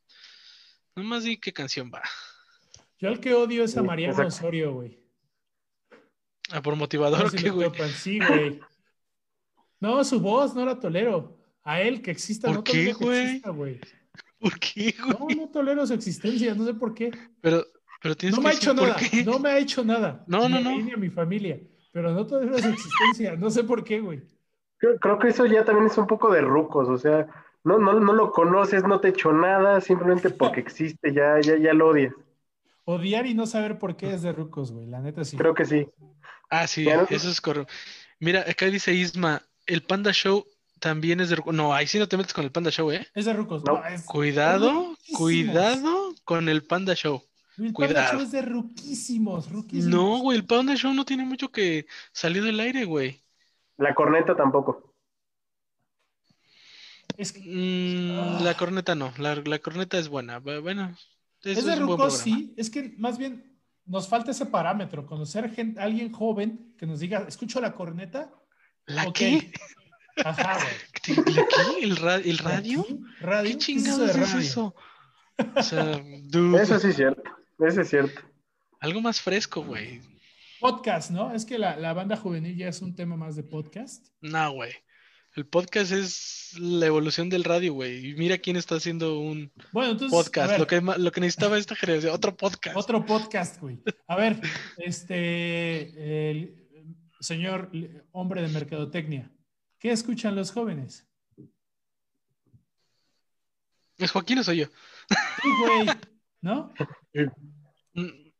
Nomás 0.96 1.24
di 1.24 1.36
qué 1.38 1.52
canción 1.52 1.90
va. 1.92 2.02
Yo 2.98 3.09
al 3.09 3.20
que 3.20 3.34
odio 3.34 3.64
es 3.64 3.76
a 3.76 3.82
Mariano 3.82 4.12
exacto. 4.12 4.34
Osorio, 4.46 4.72
güey. 4.72 5.00
Ah, 6.50 6.62
por 6.62 6.74
No 6.74 6.78
motivador, 6.78 7.30
si 7.30 7.36
¿qué, 7.36 7.48
lo 7.48 7.55
güey? 7.55 7.72
topan. 7.72 7.90
Sí, 7.90 8.18
güey. 8.18 8.61
No, 9.80 10.02
su 10.05 10.20
voz 10.20 10.55
no 10.55 10.64
la 10.64 10.78
tolero. 10.78 11.38
A 11.62 11.80
él 11.80 12.00
que 12.00 12.11
exista, 12.11 12.48
¿Por 12.48 12.57
no 12.57 12.64
qué, 12.64 12.72
que 12.72 12.92
güey? 12.92 13.42
¿Por 14.45 14.59
qué, 14.59 14.95
No, 14.99 15.18
güey? 15.18 15.36
no 15.36 15.49
tolero 15.49 15.86
su 15.86 15.95
existencia, 15.95 16.55
no 16.55 16.64
sé 16.64 16.74
por 16.74 16.95
qué. 16.95 17.11
Pero, 17.40 17.64
pero 18.03 18.14
tienes 18.16 18.36
No 18.36 18.42
que 18.42 18.49
me 18.49 18.51
ha 18.51 18.57
hecho 18.57 18.74
por 18.74 18.88
nada, 18.88 18.97
qué. 18.99 19.24
no 19.24 19.38
me 19.38 19.49
ha 19.51 19.59
hecho 19.59 19.84
nada. 19.84 20.24
No, 20.26 20.49
ni 20.49 20.53
no, 20.53 20.57
a 20.59 20.61
no. 20.61 20.80
ni 20.80 20.92
a 20.92 20.97
mi 20.97 21.11
familia. 21.11 21.61
Pero 21.92 22.12
no 22.12 22.26
tolero 22.26 22.59
su 22.59 22.68
existencia, 22.68 23.36
no 23.36 23.51
sé 23.51 23.64
por 23.64 23.84
qué, 23.84 24.01
güey. 24.01 24.22
Creo, 24.78 24.99
creo 24.99 25.18
que 25.18 25.28
eso 25.28 25.47
ya 25.47 25.64
también 25.64 25.86
es 25.86 25.97
un 25.97 26.07
poco 26.07 26.30
de 26.32 26.40
rucos, 26.42 26.88
o 26.88 26.99
sea, 26.99 27.26
no, 27.62 27.78
no, 27.78 27.99
no 28.01 28.12
lo 28.12 28.30
conoces, 28.32 28.82
no 28.84 29.01
te 29.01 29.09
echó 29.09 29.32
nada, 29.32 29.80
simplemente 29.80 30.30
porque 30.30 30.61
existe, 30.61 31.12
ya, 31.14 31.40
ya, 31.40 31.57
ya 31.57 31.72
lo 31.72 31.88
odias. 31.88 32.12
Odiar 32.84 33.26
y 33.26 33.34
no 33.34 33.47
saber 33.47 33.78
por 33.78 33.97
qué 33.97 34.12
es 34.12 34.22
de 34.22 34.32
rucos, 34.32 34.72
güey. 34.72 34.86
La 34.86 35.01
neta 35.01 35.24
sí. 35.24 35.36
Creo 35.38 35.55
que 35.55 35.64
sí. 35.64 35.86
Ah, 36.51 36.66
sí, 36.66 36.84
no- 36.84 37.07
eso 37.09 37.30
es 37.30 37.40
correcto. 37.40 37.72
Mira, 38.20 38.40
acá 38.49 38.66
dice 38.66 38.92
Isma, 38.92 39.42
el 39.66 39.82
Panda 39.82 40.12
Show 40.12 40.45
también 40.85 41.18
es 41.20 41.30
de... 41.30 41.43
No, 41.53 41.72
ahí 41.72 41.87
sí 41.87 41.99
no 41.99 42.07
te 42.07 42.18
metes 42.18 42.35
con 42.35 42.45
el 42.45 42.53
Panda 42.53 42.70
Show, 42.70 42.91
¿eh? 42.93 43.07
Es 43.14 43.24
de 43.24 43.32
rucos. 43.32 43.64
No. 43.64 43.78
No, 43.78 43.87
es... 43.87 44.03
Cuidado, 44.05 44.95
cuidado 45.16 46.14
con 46.24 46.51
el 46.51 46.62
Panda 46.62 46.95
Show. 46.95 47.22
El 47.57 47.72
Panda 47.72 47.72
cuidado. 47.72 48.12
Show 48.12 48.20
es 48.20 48.30
de 48.32 48.43
ruquísimos, 48.43 49.51
ruquísimos. 49.51 49.87
No, 49.87 50.18
güey, 50.18 50.37
el 50.37 50.45
Panda 50.45 50.76
Show 50.76 50.93
no 50.93 51.07
tiene 51.07 51.24
mucho 51.24 51.51
que 51.51 51.87
salir 52.12 52.45
del 52.45 52.61
aire, 52.61 52.85
güey. 52.85 53.22
La 53.78 53.95
corneta 53.95 54.37
tampoco. 54.37 54.95
Es, 57.16 57.32
que- 57.32 57.41
Mm, 57.41 58.43
La 58.45 58.55
corneta 58.57 58.95
no, 58.95 59.12
la, 59.18 59.37
la 59.37 59.59
corneta 59.61 59.99
es 59.99 60.09
buena. 60.09 60.41
bu- 60.43 60.61
Bueno, 60.61 60.95
es, 61.43 61.59
es 61.59 61.64
de 61.64 61.76
rucos, 61.76 62.18
sí. 62.18 62.53
Es 62.59 62.68
que 62.68 62.95
más 62.99 63.16
bien 63.16 63.59
nos 63.87 64.07
falta 64.09 64.32
ese 64.32 64.45
parámetro. 64.47 65.07
Conocer 65.07 65.51
gente, 65.51 65.80
alguien 65.80 66.12
joven 66.12 66.74
que 66.78 66.87
nos 66.87 67.01
diga, 67.01 67.24
escucho 67.26 67.61
la 67.61 67.72
corneta. 67.74 68.30
¿La 68.87 69.07
Ok. 69.09 69.14
qué? 69.14 69.53
Ajá, 70.25 70.59
güey. 70.59 71.25
¿Te- 71.25 71.31
¿La 71.33 71.47
qué? 71.47 71.85
¿El, 71.85 71.97
ra- 71.97 72.17
el 72.17 72.39
radio? 72.39 72.81
¿Aquí? 72.83 73.01
¿Radio? 73.21 73.43
¿Qué 73.43 73.49
¿Qué 73.51 73.59
es 73.59 73.65
chingados 73.65 74.11
es 74.11 74.17
radio? 74.17 74.39
eso? 74.41 74.75
O 75.57 75.62
sea, 75.62 76.03
dude, 76.25 76.62
Eso 76.62 76.79
sí 76.79 76.89
es 76.89 76.97
cierto, 76.97 77.23
eso 77.59 77.81
es 77.81 77.89
cierto. 77.91 78.21
algo 78.81 79.01
más 79.01 79.21
fresco, 79.21 79.62
güey. 79.65 80.01
Podcast, 80.61 81.11
¿no? 81.11 81.35
Es 81.35 81.45
que 81.45 81.59
la, 81.59 81.77
la 81.77 81.93
banda 81.93 82.17
juvenil 82.17 82.57
ya 82.57 82.69
es 82.69 82.81
un 82.81 82.95
tema 82.95 83.17
más 83.17 83.35
de 83.37 83.43
podcast. 83.43 84.07
No, 84.21 84.53
güey. 84.53 84.73
El 85.35 85.47
podcast 85.47 85.91
es 85.91 86.53
la 86.61 86.87
evolución 86.87 87.29
del 87.29 87.43
radio, 87.43 87.75
güey. 87.75 88.11
Y 88.11 88.15
mira 88.15 88.39
quién 88.39 88.57
está 88.57 88.77
haciendo 88.77 89.19
un 89.19 89.53
Bueno, 89.73 89.91
entonces. 89.93 90.17
a 90.17 90.23
podcast. 90.23 90.59
Lo 90.59 90.67
que, 90.69 90.81
lo 90.81 91.11
que 91.11 91.21
necesitaba 91.21 91.59
esta 91.59 91.75
generación, 91.75 92.15
otro 92.15 92.37
podcast. 92.37 92.77
Otro 92.77 93.05
podcast, 93.05 93.61
güey. 93.61 93.83
A 94.07 94.15
ver, 94.17 94.41
este, 94.79 96.31
el 96.31 96.65
señor 97.21 97.71
hombre 98.12 98.43
de 98.43 98.49
mercadotecnia, 98.49 99.33
¿qué 99.85 99.93
escuchan 99.93 100.35
los 100.35 100.51
jóvenes? 100.51 101.07
¿Es 103.99 104.11
Joaquín 104.12 104.39
o 104.39 104.43
soy 104.43 104.57
yo? 104.61 104.66
Sí, 105.43 105.49
güey, 105.61 105.87
¿no? 106.41 106.72
Mm, 107.97 108.32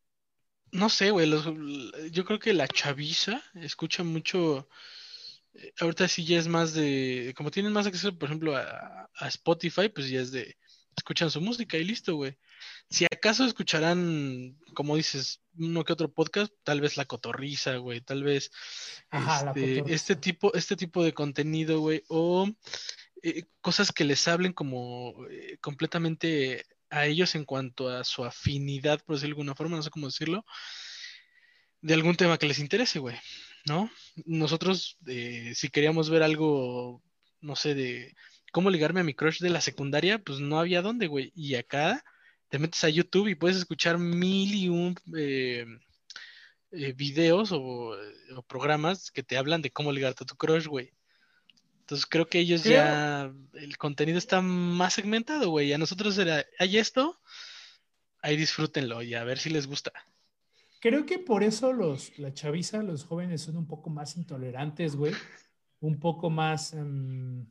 No 0.73 0.89
sé, 0.89 1.11
güey. 1.13 1.29
los- 1.29 1.45
Yo 2.11 2.25
creo 2.25 2.39
que 2.41 2.55
la 2.55 2.67
chaviza 2.67 3.41
escucha 3.55 4.03
mucho. 4.03 4.69
eh, 5.53 5.73
Ahorita 5.81 6.09
sí 6.09 6.25
ya 6.25 6.39
es 6.39 6.49
más 6.49 6.73
de. 6.73 7.35
Como 7.37 7.51
tienen 7.53 7.73
más 7.73 7.87
acceso, 7.87 8.19
por 8.19 8.29
ejemplo, 8.31 8.57
a, 8.57 9.09
a 9.15 9.29
Spotify, 9.29 9.91
pues 9.91 10.09
ya 10.09 10.21
es 10.23 10.33
de. 10.33 10.57
Escuchan 10.97 11.31
su 11.31 11.41
música 11.43 11.77
y 11.77 11.85
listo, 11.85 12.17
güey. 12.17 12.37
Si 12.91 13.05
acaso 13.07 13.45
escucharán, 13.45 14.57
como 14.75 14.97
dices, 14.97 15.41
uno 15.57 15.85
que 15.85 15.93
otro 15.93 16.13
podcast, 16.13 16.53
tal 16.63 16.81
vez 16.81 16.97
La 16.97 17.07
Cotorriza, 17.07 17.77
güey. 17.77 18.01
Tal 18.01 18.23
vez 18.23 18.51
Ajá, 19.11 19.53
este, 19.55 19.83
este 19.93 20.17
tipo, 20.17 20.53
este 20.55 20.77
tipo 20.77 21.03
de 21.03 21.13
contenido, 21.13 21.81
güey. 21.81 22.03
O 22.09 22.49
eh, 23.23 23.45
cosas 23.61 23.91
que 23.91 24.05
les 24.05 24.29
hablen 24.29 24.53
como 24.53 25.15
eh, 25.31 25.59
completamente 25.61 26.67
a 26.91 27.07
ellos 27.07 27.35
en 27.35 27.45
cuanto 27.45 27.89
a 27.89 28.05
su 28.05 28.25
afinidad, 28.25 29.03
por 29.05 29.17
decirlo 29.17 29.35
de 29.35 29.41
alguna 29.41 29.55
forma, 29.55 29.77
no 29.77 29.83
sé 29.83 29.91
cómo 29.91 30.07
decirlo, 30.07 30.45
de 31.81 31.95
algún 31.95 32.17
tema 32.17 32.39
que 32.39 32.47
les 32.47 32.59
interese, 32.59 32.99
güey, 32.99 33.17
¿no? 33.67 33.91
Nosotros, 34.25 34.99
eh, 35.07 35.53
si 35.55 35.69
queríamos 35.71 36.11
ver 36.11 36.23
algo, 36.23 37.03
no 37.41 37.57
sé, 37.57 37.75
de 37.75 38.15
cómo 38.53 38.71
ligarme 38.71 39.01
a 39.01 39.05
mi 39.05 39.15
crush 39.15 39.41
de 39.41 39.51
la 39.51 39.61
secundaria, 39.61 40.19
pues 40.19 40.39
no 40.39 40.61
había 40.61 40.83
dónde, 40.83 41.09
güey. 41.09 41.33
Y 41.35 41.57
acá 41.57 42.05
te 42.55 42.61
metes 42.61 42.85
a 42.85 42.89
YouTube 42.89 43.27
y 43.27 43.35
puedes 43.35 43.57
escuchar 43.57 43.99
mil 43.99 44.55
y 44.55 44.69
un 44.69 44.95
eh, 45.17 45.67
eh, 46.71 46.93
videos 46.93 47.51
o, 47.51 47.59
o 48.37 48.43
programas 48.47 49.11
que 49.11 49.25
te 49.25 49.37
hablan 49.37 49.61
de 49.61 49.73
cómo 49.73 49.91
ligarte 49.91 50.23
a 50.23 50.27
tu 50.29 50.37
crush, 50.37 50.69
güey. 50.69 50.93
Entonces 51.81 52.07
creo 52.07 52.29
que 52.29 52.39
ellos 52.39 52.63
Creo- 52.63 52.75
ya, 52.75 53.33
el 53.55 53.77
contenido 53.77 54.19
está 54.19 54.41
más 54.41 54.95
segmentado, 54.95 55.51
güey. 55.51 55.73
A 55.73 55.79
nosotros 55.79 56.17
era, 56.17 56.47
hay 56.61 56.79
esto, 56.79 57.19
ahí 58.23 58.37
disfrútenlo 58.37 59.03
y 59.03 59.15
a 59.15 59.25
ver 59.25 59.41
si 59.41 59.51
les 59.51 59.67
gusta. 59.67 59.91
creo 60.81 61.05
que 61.07 61.19
por 61.19 61.43
eso 61.43 61.73
los, 61.73 62.17
la 62.21 62.33
chaviza, 62.35 62.85
los 62.85 63.03
jóvenes 63.05 63.41
son 63.43 63.57
un 63.57 63.67
poco 63.67 63.91
más 63.91 64.17
intolerantes, 64.17 64.95
güey. 64.95 65.13
Un 65.81 65.99
poco 65.99 66.31
más 66.31 66.73
em, 66.73 67.47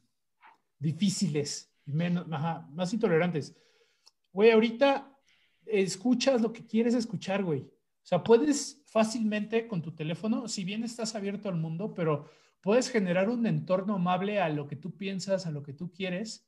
difíciles, 0.79 1.69
menos, 1.85 2.25
ajá, 2.31 2.65
más 2.71 2.93
intolerantes. 2.93 3.53
Güey, 4.33 4.51
ahorita 4.51 5.09
escuchas 5.65 6.41
lo 6.41 6.51
que 6.51 6.65
quieres 6.65 6.93
escuchar, 6.95 7.43
güey. 7.43 7.61
O 7.61 8.05
sea, 8.05 8.21
puedes 8.23 8.81
fácilmente 8.87 9.67
con 9.67 9.81
tu 9.81 9.95
teléfono, 9.95 10.47
si 10.47 10.63
bien 10.65 10.83
estás 10.83 11.15
abierto 11.15 11.47
al 11.47 11.55
mundo, 11.55 11.93
pero 11.93 12.29
puedes 12.61 12.89
generar 12.89 13.29
un 13.29 13.45
entorno 13.47 13.95
amable 13.95 14.41
a 14.41 14.49
lo 14.49 14.67
que 14.67 14.75
tú 14.75 14.97
piensas, 14.97 15.45
a 15.45 15.51
lo 15.51 15.63
que 15.63 15.73
tú 15.73 15.91
quieres. 15.93 16.45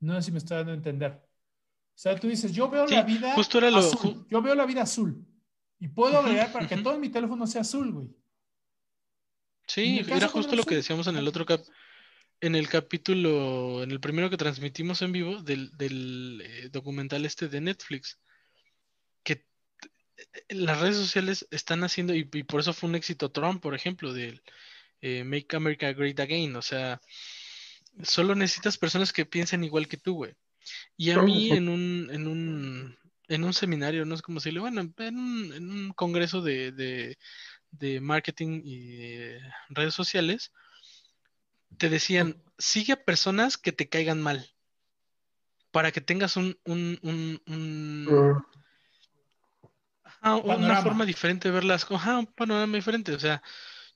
No 0.00 0.14
sé 0.16 0.22
si 0.26 0.32
me 0.32 0.38
estoy 0.38 0.58
dando 0.58 0.72
a 0.72 0.76
entender. 0.76 1.12
O 1.12 2.00
sea, 2.00 2.14
tú 2.18 2.28
dices, 2.28 2.52
yo 2.52 2.68
veo 2.68 2.86
Sí, 2.86 2.94
la 2.94 3.02
vida 3.02 3.34
justo 3.34 3.58
era 3.58 3.70
lo- 3.70 3.78
azul. 3.78 4.26
Yo 4.30 4.42
veo 4.42 4.54
la 4.54 4.66
vida 4.66 4.82
azul. 4.82 5.24
Y 5.80 5.88
puedo 5.88 6.18
agregar 6.18 6.52
para 6.52 6.68
que 6.68 6.76
todo 6.76 6.98
mi 6.98 7.08
teléfono 7.08 7.46
sea 7.46 7.62
azul, 7.62 7.92
güey. 7.92 8.08
Sí, 9.66 10.00
era 10.08 10.28
justo 10.28 10.56
lo 10.56 10.62
que 10.64 10.76
decíamos 10.76 11.06
en 11.08 11.16
el 11.16 11.28
otro 11.28 11.44
cap, 11.44 11.60
en 12.40 12.54
el 12.54 12.68
capítulo, 12.68 13.82
en 13.82 13.90
el 13.90 14.00
primero 14.00 14.30
que 14.30 14.36
transmitimos 14.36 15.02
en 15.02 15.12
vivo 15.12 15.42
del, 15.42 15.70
del 15.76 16.42
eh, 16.44 16.68
documental 16.70 17.24
este 17.24 17.48
de 17.48 17.60
Netflix, 17.60 18.18
que 19.22 19.44
las 20.48 20.80
redes 20.80 20.96
sociales 20.96 21.46
están 21.50 21.82
haciendo, 21.84 22.14
y, 22.14 22.28
y 22.32 22.42
por 22.44 22.60
eso 22.60 22.72
fue 22.72 22.88
un 22.88 22.96
éxito 22.96 23.30
Trump, 23.30 23.60
por 23.60 23.74
ejemplo, 23.74 24.12
del 24.12 24.42
eh, 25.00 25.24
Make 25.24 25.56
America 25.56 25.92
Great 25.92 26.20
Again, 26.20 26.56
o 26.56 26.62
sea, 26.62 27.00
solo 28.02 28.34
necesitas 28.34 28.78
personas 28.78 29.12
que 29.12 29.26
piensen 29.26 29.64
igual 29.64 29.88
que 29.88 29.96
tú, 29.96 30.14
güey. 30.14 30.34
Y 30.96 31.10
a 31.10 31.22
mí 31.22 31.50
en 31.50 31.68
un, 31.68 32.08
en 32.12 32.26
un, 32.26 32.98
en 33.28 33.44
un 33.44 33.54
seminario, 33.54 34.04
no 34.04 34.16
sé 34.16 34.22
cómo 34.22 34.38
decirle, 34.38 34.60
bueno, 34.60 34.80
en 34.80 35.18
un, 35.18 35.52
en 35.54 35.70
un 35.70 35.92
congreso 35.92 36.42
de, 36.42 36.72
de, 36.72 37.18
de 37.70 38.00
marketing 38.00 38.60
y 38.64 39.38
redes 39.70 39.94
sociales, 39.94 40.52
te 41.76 41.88
decían, 41.88 42.42
sigue 42.58 42.94
a 42.94 43.04
personas 43.04 43.56
que 43.56 43.72
te 43.72 43.88
caigan 43.88 44.20
mal, 44.20 44.48
para 45.70 45.92
que 45.92 46.00
tengas 46.00 46.36
un, 46.36 46.58
un, 46.64 46.98
un, 47.02 47.42
un- 47.46 48.42
ajá, 50.02 50.36
una 50.36 50.42
Panorama. 50.48 50.82
forma 50.82 51.04
diferente 51.06 51.48
de 51.48 51.54
ver 51.54 51.64
las 51.64 51.84
cosas, 51.84 52.02
ajá, 52.02 52.18
un 52.18 52.26
panorama 52.26 52.76
diferente. 52.76 53.12
O 53.12 53.20
sea, 53.20 53.42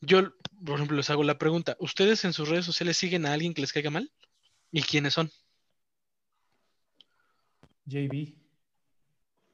yo, 0.00 0.32
por 0.64 0.76
ejemplo, 0.76 0.96
les 0.96 1.10
hago 1.10 1.24
la 1.24 1.38
pregunta, 1.38 1.76
¿ustedes 1.80 2.24
en 2.24 2.32
sus 2.32 2.48
redes 2.48 2.64
sociales 2.66 2.96
siguen 2.96 3.26
a 3.26 3.32
alguien 3.32 3.54
que 3.54 3.62
les 3.62 3.72
caiga 3.72 3.90
mal? 3.90 4.12
¿Y 4.70 4.82
quiénes 4.82 5.14
son? 5.14 5.30
JB. 7.86 8.34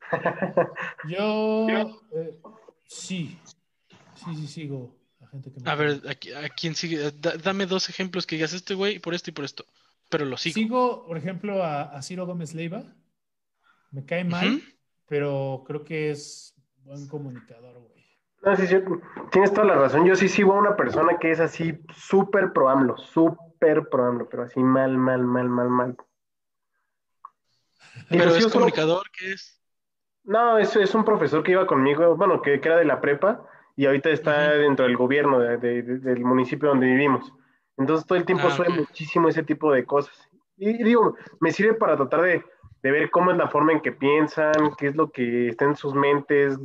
Yo, 1.09 2.03
eh, 2.13 2.41
sí. 2.87 3.39
Sí, 4.17 4.35
sí, 4.35 4.47
sigo. 4.49 4.98
A 5.29 5.31
gente 5.31 5.53
que 5.53 5.61
me 5.61 5.71
A 5.71 5.77
cae 5.77 5.87
ver, 5.87 6.01
¿a, 6.37 6.47
a 6.47 6.49
quién 6.49 6.75
sigue? 6.75 7.11
Da- 7.13 7.37
dame 7.37 7.67
dos 7.67 7.89
ejemplos 7.89 8.27
que 8.27 8.37
digas 8.37 8.53
este 8.53 8.75
güey 8.75 8.99
por 8.99 9.15
esto 9.15 9.31
y 9.31 9.35
por 9.35 9.45
esto, 9.45 9.65
pero 10.11 10.25
lo 10.25 10.37
sigo. 10.37 10.55
Sigo, 10.55 11.07
por 11.07 11.17
ejemplo, 11.19 11.63
a, 11.63 11.83
a 11.83 12.03
Ciro 12.03 12.27
Gómez 12.27 12.55
Leiva. 12.55 12.85
Me 13.91 14.05
cae 14.05 14.25
mal, 14.25 14.63
pero 15.09 15.65
creo 15.67 15.85
que 15.85 16.11
es 16.11 16.55
buen 16.85 17.07
comunicador, 17.09 17.79
güey. 17.81 17.99
No, 18.43 18.57
sí, 18.57 18.67
sí, 18.67 18.77
tienes 19.33 19.53
toda 19.53 19.67
la 19.67 19.75
razón. 19.75 20.07
Yo 20.07 20.15
sí 20.15 20.29
sigo 20.29 20.55
a 20.55 20.59
una 20.59 20.77
persona 20.77 21.19
que 21.19 21.31
es 21.31 21.41
así 21.41 21.79
súper 21.95 22.53
pro 22.53 22.69
AMLO, 22.69 22.97
súper 22.97 23.89
pro 23.89 24.07
AMLO, 24.07 24.29
pero 24.29 24.45
así 24.45 24.61
mal, 24.61 24.97
mal, 24.97 25.25
mal, 25.25 25.49
mal, 25.49 25.69
mal. 25.69 25.97
Pero 28.09 28.25
Inclusive 28.25 28.39
es 28.39 28.43
solo- 28.45 28.55
comunicador, 28.55 29.11
¿qué 29.11 29.33
es? 29.33 29.61
No, 30.25 30.59
es, 30.59 30.75
es 30.77 30.95
un 30.95 31.05
profesor 31.05 31.43
que 31.43 31.53
iba 31.53 31.67
conmigo, 31.67 32.17
bueno, 32.17 32.43
que, 32.43 32.61
que 32.61 32.69
era 32.69 32.77
de 32.79 32.85
la 32.85 33.01
prepa 33.01 33.47
y 33.79 33.87
ahorita 33.87 34.11
está 34.11 34.55
dentro 34.55 34.87
del 34.87 34.97
gobierno 34.97 35.39
de- 35.39 35.57
de- 35.57 35.83
de- 35.83 35.99
del 36.01 36.25
municipio 36.25 36.71
donde 36.71 36.89
vivimos. 36.89 37.33
Entonces 37.77 38.05
todo 38.05 38.19
el 38.19 38.25
tiempo 38.25 38.49
Ah, 38.49 38.51
sube 38.51 38.71
muchísimo 38.71 39.29
ese 39.29 39.45
tipo 39.45 39.71
de 39.73 39.85
cosas. 39.85 40.17
Y, 40.57 40.71
y 40.71 40.83
digo, 40.83 41.15
me 41.39 41.53
sirve 41.53 41.75
para 41.75 41.97
tratar 41.97 42.23
de, 42.23 42.43
de 42.83 42.91
ver 42.91 43.09
cómo 43.09 43.31
es 43.31 43.37
la 43.37 43.47
forma 43.47 43.71
en 43.71 43.81
que 43.81 43.93
piensan, 43.93 44.75
qué 44.77 44.89
es 44.89 44.97
lo 44.97 45.13
que 45.13 45.51
está 45.51 45.65
en 45.65 45.77
sus 45.77 45.95
mentes. 45.95 46.59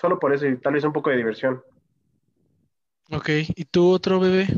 Solo 0.00 0.18
por 0.18 0.34
eso 0.34 0.48
y 0.48 0.56
tal 0.56 0.72
vez 0.72 0.82
un 0.82 0.92
poco 0.92 1.10
de 1.10 1.16
diversión. 1.18 1.62
Ok, 3.12 3.28
¿y 3.54 3.64
tú 3.66 3.88
otro 3.92 4.18
bebé? 4.18 4.48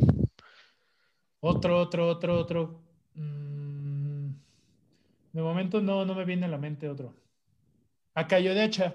Otro, 1.40 1.78
otro, 1.80 2.08
otro, 2.08 2.38
otro. 2.38 2.80
Mm, 3.14 4.30
de 5.34 5.42
momento 5.42 5.82
no, 5.82 6.06
no 6.06 6.14
me 6.14 6.24
viene 6.24 6.46
a 6.46 6.48
la 6.48 6.56
mente 6.56 6.88
otro. 6.88 7.12
A 8.14 8.26
Cayo 8.26 8.54
de 8.54 8.62
Hacha. 8.62 8.94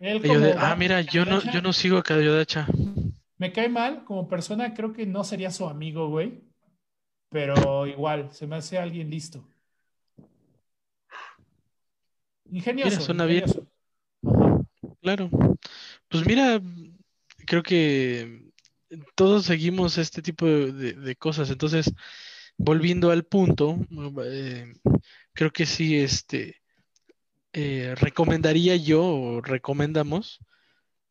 Él 0.00 0.20
de- 0.22 0.54
ah, 0.58 0.76
mira, 0.76 1.00
yo 1.00 1.24
no, 1.24 1.40
yo 1.52 1.62
no 1.62 1.72
sigo 1.72 1.98
a 1.98 2.02
Cayo 2.02 2.34
de 2.34 2.42
Hacha. 2.42 2.66
Me 3.38 3.52
cae 3.52 3.68
mal, 3.68 4.04
como 4.04 4.28
persona 4.28 4.74
creo 4.74 4.92
que 4.92 5.06
no 5.06 5.24
sería 5.24 5.50
su 5.50 5.66
amigo, 5.68 6.08
güey. 6.08 6.42
Pero 7.30 7.86
igual, 7.86 8.30
se 8.32 8.46
me 8.46 8.56
hace 8.56 8.78
alguien 8.78 9.10
listo. 9.10 9.44
Ingenioso. 12.50 12.90
Mira, 12.90 13.00
suena 13.00 13.24
ingenioso. 13.24 13.66
Claro. 15.00 15.30
Pues 16.08 16.26
mira, 16.26 16.60
creo 17.46 17.62
que 17.62 18.50
todos 19.14 19.46
seguimos 19.46 19.98
este 19.98 20.22
tipo 20.22 20.46
de, 20.46 20.72
de- 20.72 20.92
de 20.92 21.16
cosas. 21.16 21.50
Entonces, 21.50 21.92
volviendo 22.56 23.10
al 23.10 23.24
punto, 23.24 23.78
eh, 24.24 24.72
creo 25.32 25.50
que 25.50 25.66
sí, 25.66 25.96
este, 25.96 26.62
eh, 27.54 27.94
recomendaría 27.96 28.76
yo 28.76 29.02
o 29.04 29.40
recomendamos 29.40 30.40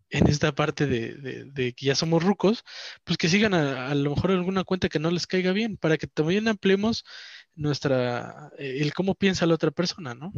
en 0.09 0.27
esta 0.27 0.53
parte 0.53 0.85
de, 0.87 1.15
de- 1.15 1.45
de 1.45 1.73
que 1.73 1.87
ya 1.87 1.95
somos 1.95 2.23
rucos, 2.23 2.63
pues 3.03 3.17
que 3.17 3.29
sigan 3.29 3.53
a, 3.55 3.87
a 3.89 3.95
lo 3.95 4.11
mejor 4.11 4.31
alguna 4.31 4.63
cuenta 4.63 4.89
que 4.89 4.99
no 4.99 5.09
les 5.09 5.25
caiga 5.27 5.51
bien, 5.53 5.77
para 5.77 5.97
que 5.97 6.07
también 6.07 6.47
ampliemos 6.47 7.03
nuestra, 7.55 8.51
eh, 8.59 8.77
el 8.81 8.93
cómo 8.93 9.15
piensa 9.15 9.47
la 9.47 9.55
otra 9.55 9.71
persona, 9.71 10.13
¿no? 10.13 10.31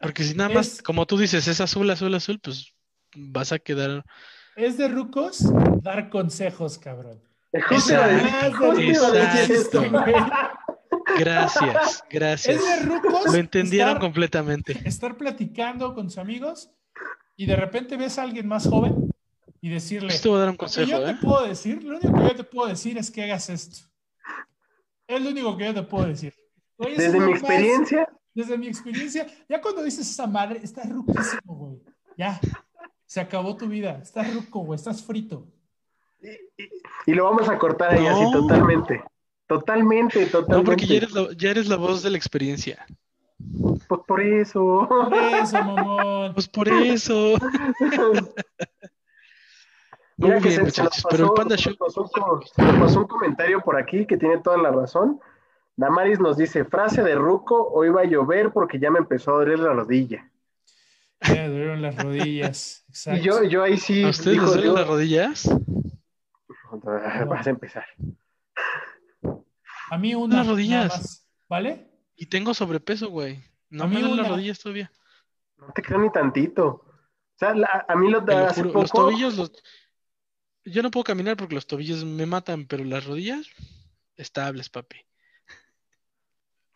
Porque 0.00 0.22
si 0.22 0.34
nada 0.34 0.50
más, 0.50 0.74
Es- 0.74 0.82
como 0.82 1.06
tú 1.06 1.18
dices, 1.18 1.48
es 1.48 1.60
azul, 1.60 1.90
azul, 1.90 2.14
azul, 2.14 2.38
pues 2.40 2.74
vas 3.16 3.52
a 3.52 3.58
quedar. 3.58 4.04
Es 4.56 4.76
de 4.76 4.88
rucos 4.88 5.38
dar 5.82 6.10
consejos, 6.10 6.78
cabrón. 6.78 7.22
Exacto, 7.52 8.78
exacto. 8.80 9.82
esto. 11.20 11.60
Gracias, 11.66 12.04
gracias. 12.10 12.56
Es 12.56 12.64
de 12.64 12.86
rucos. 12.86 13.24
Lo 13.26 13.34
entendieron 13.34 13.88
estar- 13.94 14.00
completamente. 14.00 14.80
estar 14.84 15.16
platicando 15.16 15.94
con 15.94 16.08
sus 16.10 16.18
amigos 16.18 16.70
y 17.36 17.46
de 17.46 17.56
repente 17.56 17.96
ves 17.96 18.18
a 18.18 18.22
alguien 18.22 18.46
más 18.48 18.68
joven 18.68 19.10
y 19.60 19.68
decirle, 19.70 20.16
te 20.18 20.28
voy 20.28 20.36
a 20.36 20.40
dar 20.40 20.48
un 20.48 20.52
lo 20.54 20.58
que 20.58 20.64
consejo, 20.64 20.90
yo 20.90 21.04
te 21.04 21.10
¿eh? 21.12 21.16
puedo 21.20 21.46
decir, 21.46 21.82
lo 21.82 21.96
único 21.98 22.14
que 22.14 22.22
yo 22.28 22.36
te 22.36 22.44
puedo 22.44 22.68
decir 22.68 22.98
es 22.98 23.10
que 23.10 23.22
hagas 23.24 23.48
esto. 23.50 23.86
Es 25.06 25.22
lo 25.22 25.30
único 25.30 25.56
que 25.56 25.64
yo 25.64 25.74
te 25.74 25.82
puedo 25.82 26.06
decir. 26.06 26.34
Oye, 26.76 26.94
Desde 26.96 27.18
mi 27.18 27.30
más- 27.32 27.40
experiencia, 27.40 28.08
desde 28.34 28.56
mi 28.58 28.68
experiencia, 28.68 29.26
ya 29.48 29.60
cuando 29.60 29.82
dices 29.82 30.08
esa 30.08 30.26
madre, 30.26 30.60
estás 30.62 30.88
ruquísimo, 30.88 31.54
güey. 31.56 31.80
Ya, 32.16 32.38
se 33.06 33.20
acabó 33.20 33.56
tu 33.56 33.66
vida. 33.66 33.98
Estás 34.02 34.32
ruco, 34.34 34.60
güey, 34.60 34.76
estás 34.76 35.02
frito. 35.02 35.46
y 37.06 37.14
lo 37.14 37.24
vamos 37.24 37.48
a 37.48 37.58
cortar 37.58 37.94
ahí 37.94 38.06
así 38.06 38.30
totalmente. 38.32 39.02
Totalmente, 39.48 40.26
totalmente. 40.26 40.56
No, 40.56 40.62
porque 40.64 40.86
ya 40.86 40.96
eres, 40.98 41.12
la, 41.12 41.28
ya 41.36 41.50
eres 41.50 41.66
la 41.68 41.76
voz 41.76 42.02
de 42.02 42.10
la 42.10 42.16
experiencia. 42.18 42.86
Pues 43.88 44.00
por 44.06 44.20
eso. 44.20 44.86
Por 44.88 45.14
eso, 45.14 45.62
mamón. 45.64 46.34
Pues 46.34 46.48
por 46.48 46.68
eso. 46.68 47.34
Muy 50.16 50.30
Mira 50.30 50.40
que 50.40 50.48
bien, 50.48 50.70
se. 50.70 50.82
Pero 51.10 51.24
el 51.24 51.30
pasó- 51.30 51.34
Panda 51.34 51.56
Show. 51.56 51.74
nos 51.78 51.94
pasó 51.94 52.10
pasó 52.80 53.00
un 53.00 53.06
comentario 53.06 53.60
por 53.60 53.76
aquí 53.76 54.04
que 54.04 54.16
tiene 54.16 54.38
toda 54.38 54.58
la 54.58 54.70
razón. 54.72 55.20
Damaris 55.76 56.18
nos 56.18 56.36
dice, 56.36 56.64
frase 56.64 57.02
de 57.04 57.14
Ruco, 57.14 57.68
hoy 57.72 57.88
va 57.90 58.00
a 58.00 58.04
llover 58.04 58.50
porque 58.52 58.80
ya 58.80 58.90
me 58.90 58.98
empezó 58.98 59.30
a 59.30 59.34
doler 59.38 59.60
la 59.60 59.72
rodilla. 59.74 60.28
Ya 61.22 61.34
me 61.34 61.48
dolieron 61.48 61.82
las 61.82 61.96
rodillas. 62.02 62.84
Exacto. 62.88 63.20
Y 63.20 63.22
yo, 63.24 63.44
yo 63.44 63.62
ahí 63.62 63.76
sí 63.78 64.02
¿A 64.02 64.08
ustedes 64.08 64.32
dijo, 64.32 64.44
les 64.46 64.54
duelen 64.54 64.72
yo- 64.72 64.78
las 64.78 64.88
rodillas? 64.88 65.48
vas 67.28 67.46
a 67.46 67.50
empezar. 67.50 67.84
A 69.90 69.98
mí 69.98 70.14
una. 70.14 70.38
Las 70.38 70.46
rodillas. 70.46 70.88
más, 70.88 71.28
¿Vale? 71.48 71.88
Y 72.16 72.26
tengo 72.26 72.52
sobrepeso, 72.54 73.08
güey. 73.10 73.42
No 73.70 73.84
A 73.84 73.86
me 73.86 74.00
duelen 74.00 74.16
las 74.16 74.28
rodillas 74.28 74.58
todavía. 74.58 74.90
No 75.56 75.72
te 75.72 75.82
creo 75.82 75.98
ni 76.00 76.10
tantito. 76.10 76.66
O 76.66 77.38
sea, 77.38 77.54
la- 77.54 77.84
a 77.88 77.94
mí 77.96 78.10
lo 78.10 78.18
hace 78.18 78.62
juro. 78.62 78.72
poco, 78.72 78.80
Los 78.82 78.92
tobillos, 78.92 79.36
los... 79.36 79.52
Yo 80.64 80.82
no 80.82 80.90
puedo 80.90 81.04
caminar 81.04 81.36
porque 81.36 81.54
los 81.54 81.66
tobillos 81.66 82.04
me 82.04 82.26
matan, 82.26 82.66
pero 82.66 82.84
las 82.84 83.06
rodillas, 83.06 83.46
estables, 84.16 84.68
papi. 84.68 84.98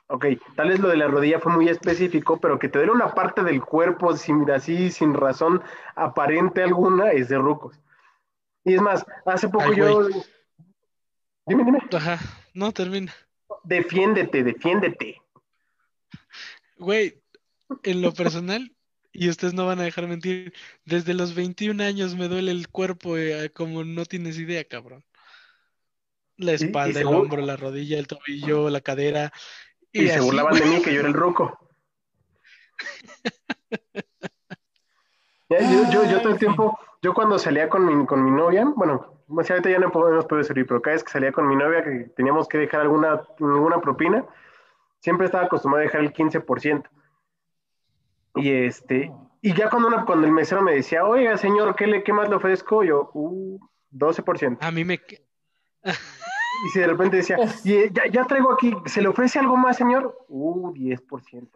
Ok, 0.06 0.26
tal 0.56 0.68
vez 0.68 0.78
lo 0.78 0.88
de 0.88 0.96
la 0.96 1.08
rodilla 1.08 1.40
fue 1.40 1.52
muy 1.52 1.68
específico, 1.68 2.38
pero 2.38 2.58
que 2.58 2.68
te 2.68 2.78
duele 2.78 2.92
una 2.92 3.14
parte 3.14 3.42
del 3.42 3.62
cuerpo 3.62 4.16
sin, 4.16 4.48
así, 4.50 4.90
sin 4.90 5.14
razón 5.14 5.62
aparente 5.94 6.62
alguna, 6.62 7.12
es 7.12 7.28
de 7.28 7.38
rucos. 7.38 7.80
Y 8.64 8.74
es 8.74 8.82
más, 8.82 9.04
hace 9.26 9.48
poco 9.48 9.64
Ay, 9.64 9.76
yo... 9.76 10.08
Dime, 11.46 11.64
dime. 11.64 11.78
Ajá, 11.92 12.18
no 12.54 12.72
termina. 12.72 13.14
Defiéndete, 13.64 14.42
defiéndete. 14.42 15.20
Güey, 16.78 17.22
en 17.82 18.02
lo 18.02 18.12
personal, 18.12 18.74
Y 19.14 19.28
ustedes 19.28 19.52
no 19.52 19.66
van 19.66 19.78
a 19.78 19.84
dejar 19.84 20.06
mentir. 20.08 20.54
Desde 20.86 21.12
los 21.12 21.34
21 21.34 21.82
años 21.82 22.16
me 22.16 22.28
duele 22.28 22.50
el 22.50 22.68
cuerpo 22.68 23.18
eh, 23.18 23.50
como 23.52 23.84
no 23.84 24.06
tienes 24.06 24.38
idea, 24.38 24.64
cabrón. 24.64 25.04
La 26.38 26.52
espalda, 26.52 27.00
el 27.00 27.06
hombro, 27.06 27.42
la 27.42 27.56
rodilla, 27.56 27.98
el 27.98 28.06
tobillo, 28.06 28.70
la 28.70 28.80
cadera. 28.80 29.30
Y, 29.92 30.06
se 30.06 30.14
así, 30.14 30.24
burlaban 30.24 30.54
de 30.54 30.64
mí 30.64 30.82
que 30.82 30.94
yo 30.94 31.00
era 31.00 31.08
el 31.08 31.14
ruco. 31.14 31.58
Ya, 35.50 35.60
yo, 35.60 35.90
yo, 35.92 36.10
yo 36.10 36.22
todo 36.22 36.32
el 36.32 36.38
tiempo, 36.38 36.78
yo 37.02 37.12
cuando 37.12 37.38
salía 37.38 37.68
con 37.68 37.84
mi, 37.84 38.06
con 38.06 38.24
mi 38.24 38.30
novia, 38.30 38.64
bueno, 38.74 39.21
o 39.36 39.42
sea, 39.44 39.56
ahorita 39.56 39.70
ya 39.70 39.78
no 39.78 39.90
podemos 39.90 40.24
poder 40.26 40.44
salir, 40.44 40.66
pero 40.66 40.80
cada 40.82 40.94
vez 40.94 41.04
que 41.04 41.10
salía 41.12 41.32
con 41.32 41.46
mi 41.48 41.56
novia 41.56 41.82
que 41.82 42.10
teníamos 42.16 42.48
que 42.48 42.58
dejar 42.58 42.82
alguna, 42.82 43.22
alguna 43.40 43.80
propina, 43.80 44.24
siempre 45.00 45.26
estaba 45.26 45.44
acostumbrado 45.46 45.82
a 45.82 45.84
dejar 45.86 46.00
el 46.02 46.12
15%. 46.12 46.84
Y 48.36 48.50
este, 48.50 49.12
y 49.42 49.54
ya 49.54 49.68
cuando, 49.68 49.88
una- 49.88 50.04
cuando 50.04 50.26
el 50.26 50.32
mesero 50.32 50.62
me 50.62 50.74
decía, 50.74 51.04
oiga, 51.04 51.36
señor, 51.36 51.74
¿qué, 51.76 51.86
le, 51.86 52.02
qué 52.02 52.12
más 52.12 52.28
le 52.28 52.36
ofrezco? 52.36 52.82
Yo, 52.84 53.10
uh, 53.14 53.58
12%. 53.92 54.58
A 54.60 54.70
mí 54.70 54.84
me... 54.84 55.00
Y 56.64 56.68
si 56.68 56.78
de 56.78 56.86
repente 56.86 57.16
decía, 57.16 57.38
eh, 57.64 57.90
ya, 57.92 58.06
ya 58.06 58.24
traigo 58.24 58.52
aquí, 58.52 58.72
¿se 58.86 59.02
le 59.02 59.08
ofrece 59.08 59.38
algo 59.38 59.56
más, 59.56 59.76
señor? 59.76 60.16
Uh, 60.28 60.72
10%. 60.72 61.48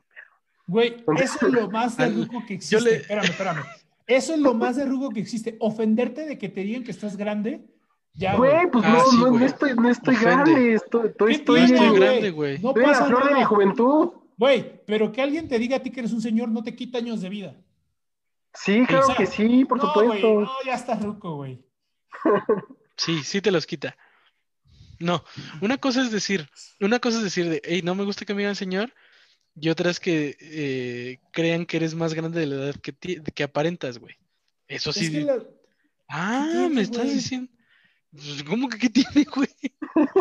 Güey, 0.66 1.04
eso 1.18 1.46
es 1.46 1.52
lo 1.52 1.70
más 1.70 1.96
de 1.98 2.08
ruco 2.08 2.42
que 2.48 2.54
existe. 2.54 2.76
yo 2.76 2.80
le- 2.84 2.96
Espérame, 2.96 3.24
espérame. 3.26 3.62
Eso 4.06 4.34
es 4.34 4.38
lo 4.40 4.54
más 4.54 4.76
de 4.76 4.84
ruco 4.84 5.10
que 5.10 5.20
existe. 5.20 5.56
Ofenderte 5.60 6.26
de 6.26 6.38
que 6.38 6.48
te 6.48 6.60
digan 6.62 6.84
que 6.84 6.90
estás 6.92 7.16
grande. 7.16 7.66
Ya, 8.14 8.34
güey. 8.36 8.70
Pues 8.70 8.84
Ah, 8.86 8.92
no, 8.92 9.04
sí, 9.10 9.16
no, 9.18 9.44
estoy, 9.44 9.74
no 9.74 9.88
estoy 9.90 10.14
Ofende. 10.14 10.30
grande, 10.34 10.74
estoy, 10.74 11.08
estoy, 11.08 11.26
¿Qué 11.28 11.34
estoy, 11.38 11.60
No 11.60 11.66
tiene, 11.66 11.80
estoy 11.84 11.94
en- 11.96 12.00
grande, 12.02 12.30
güey. 12.30 12.58
No 12.60 12.68
estoy 12.68 12.84
en 12.84 12.90
la 12.90 12.94
pasa 12.98 13.06
flor 13.06 13.22
de 13.24 13.28
mi 13.30 13.34
nada. 13.34 13.46
juventud. 13.46 14.08
Güey, 14.38 14.84
pero 14.86 15.12
que 15.12 15.22
alguien 15.22 15.48
te 15.48 15.58
diga 15.58 15.76
a 15.76 15.80
ti 15.80 15.90
que 15.90 16.00
eres 16.00 16.12
un 16.12 16.20
señor 16.20 16.48
no 16.48 16.62
te 16.62 16.74
quita 16.76 16.98
años 16.98 17.20
de 17.20 17.28
vida. 17.28 17.56
Sí, 18.54 18.84
claro 18.86 19.04
O 19.04 19.06
sea, 19.08 19.16
que 19.16 19.26
sí, 19.26 19.64
por 19.66 19.78
no, 19.78 19.84
supuesto. 19.86 20.32
güey, 20.34 20.44
no, 20.46 20.50
ya 20.64 20.74
estás 20.74 21.02
ruco, 21.02 21.36
güey. 21.36 21.62
Sí, 22.96 23.22
sí 23.24 23.42
te 23.42 23.50
los 23.50 23.66
quita. 23.66 23.94
No, 24.98 25.22
una 25.60 25.76
cosa 25.76 26.00
es 26.00 26.10
decir, 26.10 26.48
una 26.80 26.98
cosa 26.98 27.18
es 27.18 27.24
decir 27.24 27.50
de, 27.50 27.60
hey, 27.62 27.82
no 27.84 27.94
me 27.94 28.04
gusta 28.04 28.24
que 28.24 28.32
me 28.32 28.40
digan 28.40 28.56
señor, 28.56 28.94
y 29.58 29.68
otra 29.70 29.90
es 29.90 29.98
que 30.00 30.36
eh, 30.40 31.20
crean 31.32 31.64
que 31.66 31.78
eres 31.78 31.94
más 31.94 32.14
grande 32.14 32.40
de 32.40 32.46
la 32.46 32.56
edad 32.56 32.74
que, 32.76 32.92
ti- 32.92 33.20
que 33.34 33.42
aparentas, 33.44 33.98
güey. 33.98 34.16
Eso 34.68 34.92
sí. 34.92 35.06
Es 35.06 35.10
que 35.10 35.20
la- 35.22 35.38
Ah, 36.08 36.44
¿qué 36.46 36.58
tiene, 36.58 36.74
me 36.74 36.80
estás 36.82 37.04
güey? 37.04 37.14
diciendo. 37.14 37.50
Pues, 38.12 38.44
¿Cómo 38.44 38.68
que 38.68 38.78
qué 38.78 38.88
tiene, 39.24 39.24
güey? 39.34 39.48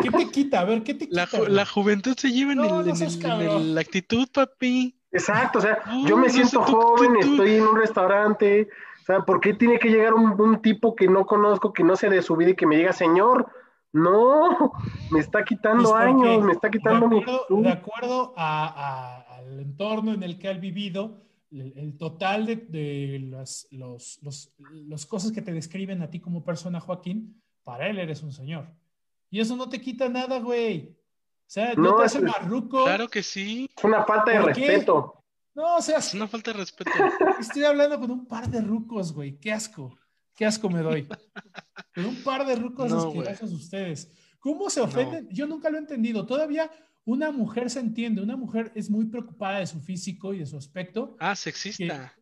¿Qué 0.02 0.10
te 0.10 0.30
quita? 0.30 0.60
A 0.60 0.64
ver, 0.64 0.82
¿qué 0.82 0.94
te 0.94 1.06
quita? 1.08 1.14
La, 1.16 1.26
ju- 1.28 1.48
la 1.48 1.64
juventud 1.66 2.16
se 2.16 2.30
lleva 2.32 2.52
en, 2.52 2.58
No, 2.58 2.64
el- 2.64 2.70
no 2.70 2.80
en 2.96 3.02
el- 3.02 3.12
en 3.14 3.20
cabrón. 3.20 3.62
el- 3.62 3.74
la 3.74 3.80
actitud, 3.80 4.28
papi. 4.32 4.98
Exacto, 5.12 5.58
o 5.60 5.62
sea, 5.62 5.78
No, 5.86 6.06
yo 6.08 6.16
me 6.16 6.26
no 6.26 6.32
siento 6.32 6.50
sé, 6.66 6.72
tú- 6.72 6.72
joven, 6.72 7.12
tú- 7.14 7.20
tú- 7.20 7.30
estoy 7.32 7.54
en 7.56 7.62
un 7.62 7.76
restaurante. 7.78 8.68
O 9.02 9.04
sea, 9.06 9.20
¿por 9.20 9.40
qué 9.40 9.54
tiene 9.54 9.78
que 9.78 9.88
llegar 9.88 10.14
un, 10.14 10.38
un 10.40 10.60
tipo 10.60 10.94
que 10.96 11.06
no 11.06 11.24
conozco, 11.26 11.72
que 11.72 11.84
no 11.84 11.94
sé 11.96 12.10
de 12.10 12.22
su 12.22 12.34
vida 12.36 12.50
y 12.50 12.56
que 12.56 12.66
me 12.66 12.76
diga, 12.76 12.92
señor? 12.92 13.46
No, 13.92 14.72
me 15.10 15.20
está 15.20 15.44
quitando 15.44 15.84
Pues, 15.90 15.92
¿por 15.92 16.02
años, 16.02 16.44
me 16.44 16.52
está 16.52 16.70
quitando 16.70 17.08
de 17.08 17.14
mi 17.14 17.22
acuerdo, 17.22 17.44
juventud. 17.48 17.64
de 17.66 17.72
acuerdo 17.72 18.34
a- 18.36 18.66
a- 18.66 19.25
al 19.46 19.60
entorno 19.60 20.12
en 20.12 20.22
el 20.22 20.38
que 20.38 20.48
ha 20.48 20.52
vivido, 20.54 21.22
el, 21.50 21.72
el 21.76 21.96
total 21.96 22.46
de, 22.46 22.56
de 22.56 23.18
las 23.30 23.68
los, 23.70 24.18
los- 24.22 24.52
los 24.58 25.06
cosas 25.06 25.32
que 25.32 25.42
te 25.42 25.52
describen 25.52 26.02
a 26.02 26.10
ti 26.10 26.20
como 26.20 26.44
persona, 26.44 26.80
Joaquín, 26.80 27.40
para 27.64 27.88
él 27.88 27.98
eres 27.98 28.22
un 28.22 28.32
señor. 28.32 28.66
Y 29.30 29.40
eso 29.40 29.56
no 29.56 29.68
te 29.68 29.80
quita 29.80 30.08
nada, 30.08 30.38
güey. 30.40 30.90
O 30.90 31.48
sea, 31.48 31.74
no, 31.74 31.82
No, 31.82 31.96
te 31.96 32.06
es- 32.06 32.14
hace 32.16 32.24
marruco. 32.24 32.84
Claro 32.84 33.08
que 33.08 33.22
sí. 33.22 33.68
Es 33.76 33.84
una 33.84 34.04
falta 34.04 34.32
de 34.32 34.40
respeto. 34.42 35.22
No, 35.54 35.76
o 35.76 35.82
sea, 35.82 35.98
Es 35.98 36.12
una 36.14 36.28
falta 36.28 36.52
de 36.52 36.58
respeto. 36.58 36.90
estoy 37.40 37.64
hablando 37.64 37.98
con 38.00 38.10
un 38.10 38.26
par 38.26 38.48
de 38.50 38.60
rucos, 38.60 39.12
güey. 39.12 39.38
Qué 39.38 39.52
asco. 39.52 39.96
Qué 40.34 40.44
asco 40.44 40.68
me 40.68 40.80
doy. 40.82 41.08
Con 41.94 42.04
un 42.04 42.16
par 42.22 42.44
de 42.46 42.56
rucos 42.56 42.90
No, 42.90 42.98
asquerosos 43.08 43.52
ustedes. 43.52 44.10
¿Cómo 44.38 44.68
se 44.68 44.80
ofenden? 44.82 45.28
Yo 45.30 45.46
nunca 45.46 45.70
lo 45.70 45.76
he 45.76 45.80
entendido. 45.80 46.26
Todavía 46.26 46.70
una 47.06 47.30
mujer 47.30 47.70
se 47.70 47.80
entiende. 47.80 48.20
Una 48.20 48.36
mujer 48.36 48.72
es 48.74 48.90
muy 48.90 49.06
preocupada 49.06 49.60
de 49.60 49.66
su 49.66 49.80
físico 49.80 50.34
y 50.34 50.40
de 50.40 50.46
su 50.46 50.58
aspecto. 50.58 51.16
Ah, 51.20 51.36
sexista. 51.36 52.12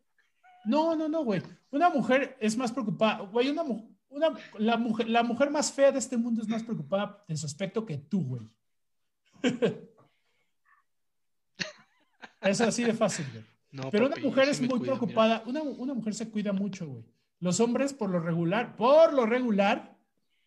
No, 0.63 0.95
no, 0.95 1.09
no, 1.09 1.23
güey. 1.23 1.41
Una 1.71 1.89
mujer 1.89 2.37
es 2.39 2.55
más 2.55 2.71
preocupada. 2.71 3.21
Güey, 3.23 3.49
una, 3.49 3.63
una, 4.09 4.29
la, 4.59 4.77
mujer, 4.77 5.09
la 5.09 5.23
mujer 5.23 5.49
más 5.49 5.71
fea 5.71 5.91
de 5.91 5.97
este 5.97 6.17
mundo 6.17 6.43
es 6.43 6.47
más 6.47 6.63
preocupada 6.63 7.25
de 7.27 7.35
su 7.35 7.47
aspecto 7.47 7.83
que 7.83 7.97
tú, 7.97 8.23
güey. 8.25 8.47
es 12.41 12.61
así 12.61 12.83
de 12.83 12.93
fácil, 12.93 13.25
güey. 13.31 13.43
No, 13.71 13.89
Pero 13.89 14.07
papi, 14.07 14.21
una 14.21 14.29
mujer 14.29 14.49
es 14.49 14.59
muy 14.61 14.69
cuido, 14.69 14.83
preocupada. 14.83 15.43
Una, 15.47 15.63
una 15.63 15.95
mujer 15.95 16.13
se 16.13 16.29
cuida 16.29 16.53
mucho, 16.53 16.87
güey. 16.87 17.03
Los 17.39 17.59
hombres, 17.59 17.91
por 17.91 18.11
lo 18.11 18.19
regular, 18.19 18.75
por 18.77 19.13
lo 19.13 19.25
regular, 19.25 19.97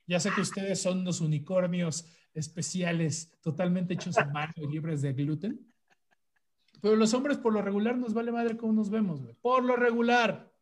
ya 0.07 0.21
sé 0.21 0.31
que 0.31 0.43
ustedes 0.43 0.81
son 0.81 1.05
los 1.05 1.21
unicornios 1.21 2.07
especiales, 2.39 3.31
totalmente 3.43 3.95
hechos 3.95 4.17
a 4.19 4.25
mano 4.27 4.53
y 4.57 4.67
libres 4.67 5.03
de 5.03 5.13
gluten. 5.13 5.61
Pero 6.81 6.97
los 6.97 7.13
hombres, 7.15 7.39
por 7.39 7.53
lo 7.53 7.61
regular, 7.63 7.97
nos 7.97 8.15
vale 8.15 8.31
madre 8.33 8.57
cómo 8.57 8.73
nos 8.73 8.89
vemos, 8.91 9.21
güey. 9.21 9.35
Por 9.43 9.65
lo 9.65 9.77
regular. 9.77 10.53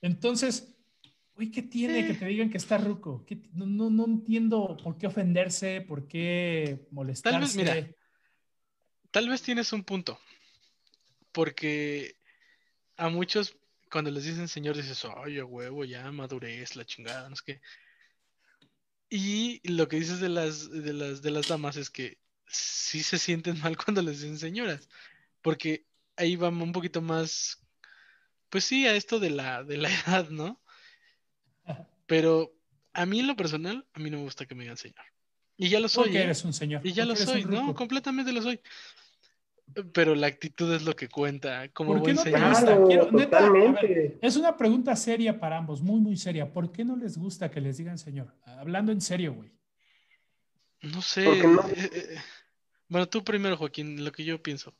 Entonces, 0.00 0.74
güey, 1.34 1.50
¿qué 1.50 1.62
tiene 1.62 2.06
que 2.06 2.14
te 2.14 2.26
digan 2.26 2.50
que 2.50 2.56
está 2.56 2.78
ruco? 2.78 3.24
¿Qué 3.26 3.36
t- 3.36 3.50
no, 3.52 3.66
no, 3.66 3.90
no 3.90 4.04
entiendo 4.06 4.76
por 4.82 4.96
qué 4.96 5.06
ofenderse, 5.06 5.82
por 5.82 6.08
qué 6.08 6.86
molestarse. 6.90 7.58
mira, 7.58 7.88
Tal 9.10 9.28
vez 9.28 9.42
tienes 9.42 9.72
un 9.72 9.84
punto. 9.84 10.18
Porque 11.32 12.16
a 12.96 13.08
muchos, 13.08 13.56
cuando 13.90 14.10
les 14.10 14.24
dicen 14.24 14.48
señor, 14.48 14.76
dices, 14.76 15.04
a 15.04 15.20
huevo, 15.44 15.84
ya 15.84 16.10
madurez, 16.12 16.76
la 16.76 16.84
chingada, 16.84 17.28
no 17.28 17.36
sé 17.36 17.42
qué. 17.44 17.60
Y 19.08 19.60
lo 19.68 19.88
que 19.88 19.96
dices 19.96 20.20
de 20.20 20.28
las, 20.28 20.70
de 20.70 20.92
las, 20.92 21.22
de 21.22 21.30
las 21.30 21.48
damas 21.48 21.76
es 21.76 21.90
que 21.90 22.18
sí 22.46 23.02
se 23.02 23.18
sienten 23.18 23.60
mal 23.62 23.76
cuando 23.76 24.02
les 24.02 24.20
dicen 24.20 24.38
señoras. 24.38 24.88
Porque 25.42 25.86
ahí 26.16 26.36
va 26.36 26.48
un 26.48 26.72
poquito 26.72 27.00
más, 27.00 27.62
pues 28.48 28.64
sí, 28.64 28.86
a 28.86 28.94
esto 28.94 29.20
de 29.20 29.30
la, 29.30 29.62
de 29.62 29.76
la 29.76 29.90
edad, 30.06 30.28
¿no? 30.30 30.60
Pero 32.06 32.54
a 32.92 33.04
mí 33.04 33.20
en 33.20 33.26
lo 33.26 33.36
personal, 33.36 33.86
a 33.92 33.98
mí 33.98 34.10
no 34.10 34.18
me 34.18 34.24
gusta 34.24 34.46
que 34.46 34.54
me 34.54 34.64
digan 34.64 34.76
señor. 34.76 35.04
Y 35.56 35.68
ya 35.68 35.80
lo 35.80 35.88
soy, 35.88 36.04
Porque 36.04 36.18
¿eh? 36.18 36.24
eres 36.24 36.44
un 36.44 36.52
señor. 36.52 36.86
Y 36.86 36.92
ya 36.92 37.04
lo 37.04 37.14
porque 37.14 37.24
soy, 37.24 37.44
no, 37.44 37.74
completamente 37.74 38.32
lo 38.32 38.42
soy. 38.42 38.60
Pero 39.92 40.14
la 40.14 40.26
actitud 40.28 40.72
es 40.74 40.84
lo 40.84 40.96
que 40.96 41.08
cuenta, 41.08 41.68
como 41.74 41.92
¿Por 41.92 41.98
qué 41.98 42.02
buen 42.14 42.16
no 42.16 42.22
te 42.22 42.30
señor. 42.32 42.48
gusta? 42.50 42.84
Quiero- 42.86 43.10
neta, 43.12 43.50
ver. 43.50 44.16
Es 44.22 44.36
una 44.36 44.56
pregunta 44.56 44.96
seria 44.96 45.38
para 45.38 45.58
ambos, 45.58 45.82
muy, 45.82 46.00
muy 46.00 46.16
seria. 46.16 46.50
¿Por 46.50 46.72
qué 46.72 46.84
no 46.84 46.96
les 46.96 47.18
gusta 47.18 47.50
que 47.50 47.60
les 47.60 47.76
digan 47.76 47.98
señor? 47.98 48.32
Hablando 48.44 48.92
en 48.92 49.00
serio, 49.02 49.34
güey. 49.34 49.50
No 50.82 51.02
sé. 51.02 51.46
No- 51.46 51.60
eh, 51.68 51.90
eh, 51.92 52.16
Bueno, 52.88 53.06
tú 53.08 53.22
primero, 53.24 53.56
Joaquín, 53.56 54.02
lo 54.04 54.12
que 54.12 54.24
yo 54.24 54.40
pienso. 54.42 54.72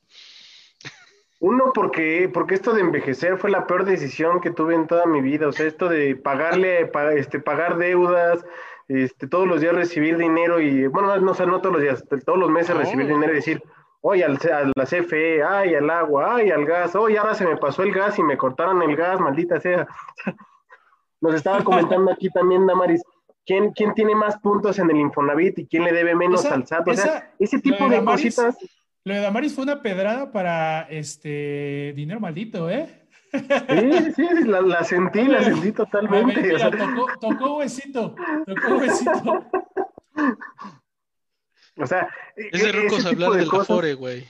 Uno, 1.39 1.71
porque, 1.73 2.29
porque 2.33 2.55
esto 2.55 2.73
de 2.73 2.81
envejecer 2.81 3.37
fue 3.37 3.51
la 3.51 3.67
peor 3.67 3.85
decisión 3.85 4.41
que 4.41 4.49
tuve 4.49 4.73
en 4.73 4.87
toda 4.87 5.05
mi 5.05 5.21
vida. 5.21 5.47
O 5.47 5.51
sea, 5.51 5.67
esto 5.67 5.87
de 5.89 6.15
pagarle, 6.15 6.87
pa- 6.87 7.13
este, 7.13 7.39
pagar 7.39 7.77
deudas, 7.77 8.43
este, 8.87 9.27
todos 9.27 9.47
los 9.47 9.61
días 9.61 9.75
recibir 9.75 10.17
dinero 10.17 10.59
y, 10.59 10.87
bueno, 10.87 11.15
no, 11.19 11.31
o 11.31 11.35
sea, 11.35 11.45
no 11.45 11.61
todos 11.61 11.73
los 11.73 11.83
días, 11.83 12.03
todos 12.25 12.39
los 12.39 12.49
meses 12.49 12.73
Oh. 12.73 12.79
recibir 12.79 13.05
dinero 13.05 13.33
y 13.33 13.35
decir, 13.35 13.61
oye, 14.09 14.23
al, 14.23 14.35
a 14.37 14.71
la 14.73 14.85
CFE, 14.85 15.43
ay, 15.43 15.75
al 15.75 15.89
agua, 15.89 16.35
ay, 16.35 16.49
al 16.49 16.65
gas, 16.65 16.95
oye, 16.95 17.17
ahora 17.17 17.35
se 17.35 17.45
me 17.45 17.57
pasó 17.57 17.83
el 17.83 17.91
gas 17.93 18.17
y 18.17 18.23
me 18.23 18.37
cortaron 18.37 18.81
el 18.81 18.95
gas, 18.95 19.19
maldita 19.19 19.59
sea. 19.59 19.85
Nos 21.21 21.33
estaba 21.33 21.63
comentando 21.63 22.11
aquí 22.11 22.29
también, 22.29 22.65
Damaris, 22.65 23.01
¿quién, 23.45 23.71
quién 23.71 23.93
tiene 23.93 24.15
más 24.15 24.37
puntos 24.39 24.79
en 24.79 24.89
el 24.91 24.97
Infonavit 24.97 25.59
y 25.59 25.67
quién 25.67 25.83
le 25.83 25.91
debe 25.91 26.15
menos 26.15 26.45
Esa- 26.45 26.53
al 26.55 26.65
SAT? 26.65 26.87
O 26.87 26.93
sea, 26.93 27.33
ese 27.39 27.59
tipo 27.59 27.89
de 27.89 27.97
Damaris, 27.97 28.35
cositas. 28.35 28.57
Lo 29.03 29.13
de 29.13 29.21
Damaris 29.21 29.53
fue 29.55 29.63
una 29.63 29.81
pedrada 29.81 30.31
para 30.31 30.81
este 30.83 31.93
dinero 31.95 32.19
maldito, 32.19 32.69
¿eh? 32.69 33.03
Sí, 33.33 34.13
sí, 34.15 34.27
la, 34.45 34.61
la 34.61 34.83
sentí, 34.83 35.23
la 35.25 35.43
sentí 35.43 35.71
totalmente. 35.83 36.41
Mira, 36.41 36.55
o 36.55 36.59
sea, 36.59 36.71
tocó, 36.71 37.07
tocó 37.19 37.57
huesito, 37.57 38.15
tocó 38.45 38.75
huesito. 38.77 39.45
o 41.79 41.85
sea, 41.87 42.09
Es 42.35 42.63
de 42.63 42.69
e- 42.69 42.71
rucos 42.71 42.99
ese 42.99 43.09
tipo 43.09 43.23
hablar 43.25 43.31
de 43.31 43.37
del 43.39 43.49
cosas. 43.49 43.69
Afore, 43.69 43.93
güey. 43.95 44.27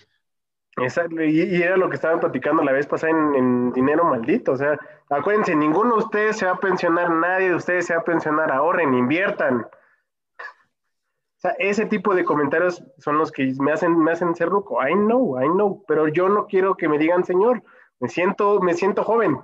Exacto, 0.79 1.23
y, 1.23 1.41
y 1.41 1.61
era 1.63 1.75
lo 1.75 1.89
que 1.89 1.95
estaban 1.95 2.19
platicando 2.19 2.63
la 2.63 2.71
vez 2.71 2.85
pasada 2.85 3.11
en, 3.11 3.35
en 3.35 3.73
Dinero 3.73 4.03
Maldito. 4.05 4.51
O 4.51 4.57
sea, 4.57 4.77
acuérdense, 5.09 5.55
ninguno 5.55 5.95
de 5.97 6.03
ustedes 6.03 6.37
se 6.37 6.45
va 6.45 6.51
a 6.51 6.59
pensionar, 6.59 7.09
nadie 7.09 7.49
de 7.49 7.55
ustedes 7.55 7.87
se 7.87 7.95
va 7.95 8.01
a 8.01 8.05
pensionar, 8.05 8.51
ahorren, 8.51 8.93
inviertan. 8.93 9.61
O 9.61 11.39
sea, 11.39 11.51
ese 11.59 11.85
tipo 11.85 12.13
de 12.15 12.23
comentarios 12.25 12.83
son 12.99 13.17
los 13.17 13.31
que 13.31 13.53
me 13.59 13.71
hacen, 13.71 13.97
me 13.97 14.11
hacen 14.11 14.35
ser 14.35 14.49
ruco. 14.49 14.79
I 14.87 14.93
know, 14.93 15.41
I 15.41 15.47
know, 15.47 15.83
pero 15.87 16.07
yo 16.07 16.29
no 16.29 16.45
quiero 16.45 16.75
que 16.77 16.87
me 16.87 16.97
digan 16.99 17.23
señor. 17.25 17.63
Me 17.99 18.09
siento, 18.09 18.59
me 18.59 18.73
siento 18.75 19.03
joven. 19.03 19.39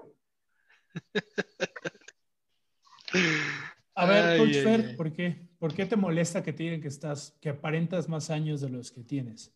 A 3.96 4.06
ver, 4.06 4.26
Ay, 4.26 4.38
Coach 4.40 4.64
Fer. 4.64 4.96
¿por 4.98 5.14
qué? 5.14 5.48
¿Por 5.64 5.74
qué 5.74 5.86
te 5.86 5.96
molesta 5.96 6.44
que 6.44 6.52
te 6.52 6.64
digan 6.64 6.82
que 6.82 6.90
estás, 6.90 7.38
que 7.40 7.48
aparentas 7.48 8.10
más 8.10 8.30
años 8.30 8.60
de 8.60 8.68
los 8.68 8.92
que 8.92 9.02
tienes? 9.02 9.50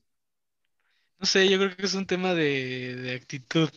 No 1.19 1.25
sé, 1.25 1.49
yo 1.49 1.57
creo 1.57 1.75
que 1.75 1.85
es 1.85 1.95
un 1.95 2.05
tema 2.05 2.33
de, 2.33 3.19
actitud. 3.21 3.69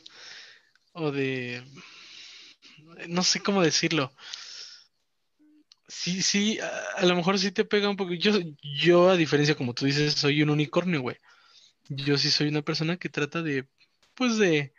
o 0.93 1.11
de, 1.11 1.61
no 3.09 3.25
sé 3.25 3.41
cómo 3.41 3.63
decirlo. 3.63 4.13
Sí, 5.89 6.23
sí, 6.23 6.61
a, 6.61 7.05
lo 7.05 7.17
mejor 7.17 7.37
sí 7.37 7.51
te 7.51 7.65
pega 7.65 7.89
un 7.89 7.97
poco. 7.97 8.15
Yo, 8.15 8.39
yo, 8.63 9.11
a 9.11 9.17
diferencia, 9.17 9.57
como 9.57 9.75
tú 9.75 9.87
dices, 9.87 10.15
soy 10.15 10.41
un 10.41 10.51
unicornio, 10.51 11.01
güey. 11.01 11.17
Yo 11.89 12.17
sí 12.17 12.31
soy 12.31 12.47
una 12.47 12.63
persona 12.63 12.97
que 12.97 13.09
trata 13.09 13.43
de, 13.43 13.67
pues, 14.15 14.39
de, 14.39 14.73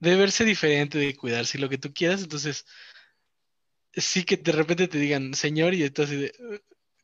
de 0.00 0.16
verse 0.16 0.44
diferente, 0.44 0.98
de 0.98 1.14
cuidarse 1.14 1.60
lo 1.60 1.68
que 1.68 1.78
tú 1.78 1.94
quieras. 1.94 2.24
Entonces, 2.24 2.66
sí 3.92 4.24
que 4.24 4.36
de 4.36 4.50
repente 4.50 4.88
te 4.88 4.98
digan, 4.98 5.32
señor, 5.34 5.74
y 5.74 5.88
tú 5.90 6.02
así 6.02 6.16
de, 6.16 6.26
"Eh, 6.26 6.60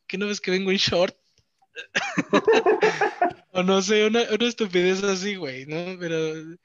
¿qué 0.07 0.17
no 0.17 0.27
ves 0.27 0.41
que 0.41 0.51
vengo 0.51 0.71
en 0.71 0.77
short? 0.77 1.15
O 3.51 3.63
no 3.63 3.81
sé, 3.81 4.05
una, 4.05 4.21
una 4.23 4.47
estupidez 4.47 5.01
así, 5.01 5.35
güey, 5.35 5.65
¿no? 5.65 5.97
Pero 5.97 6.57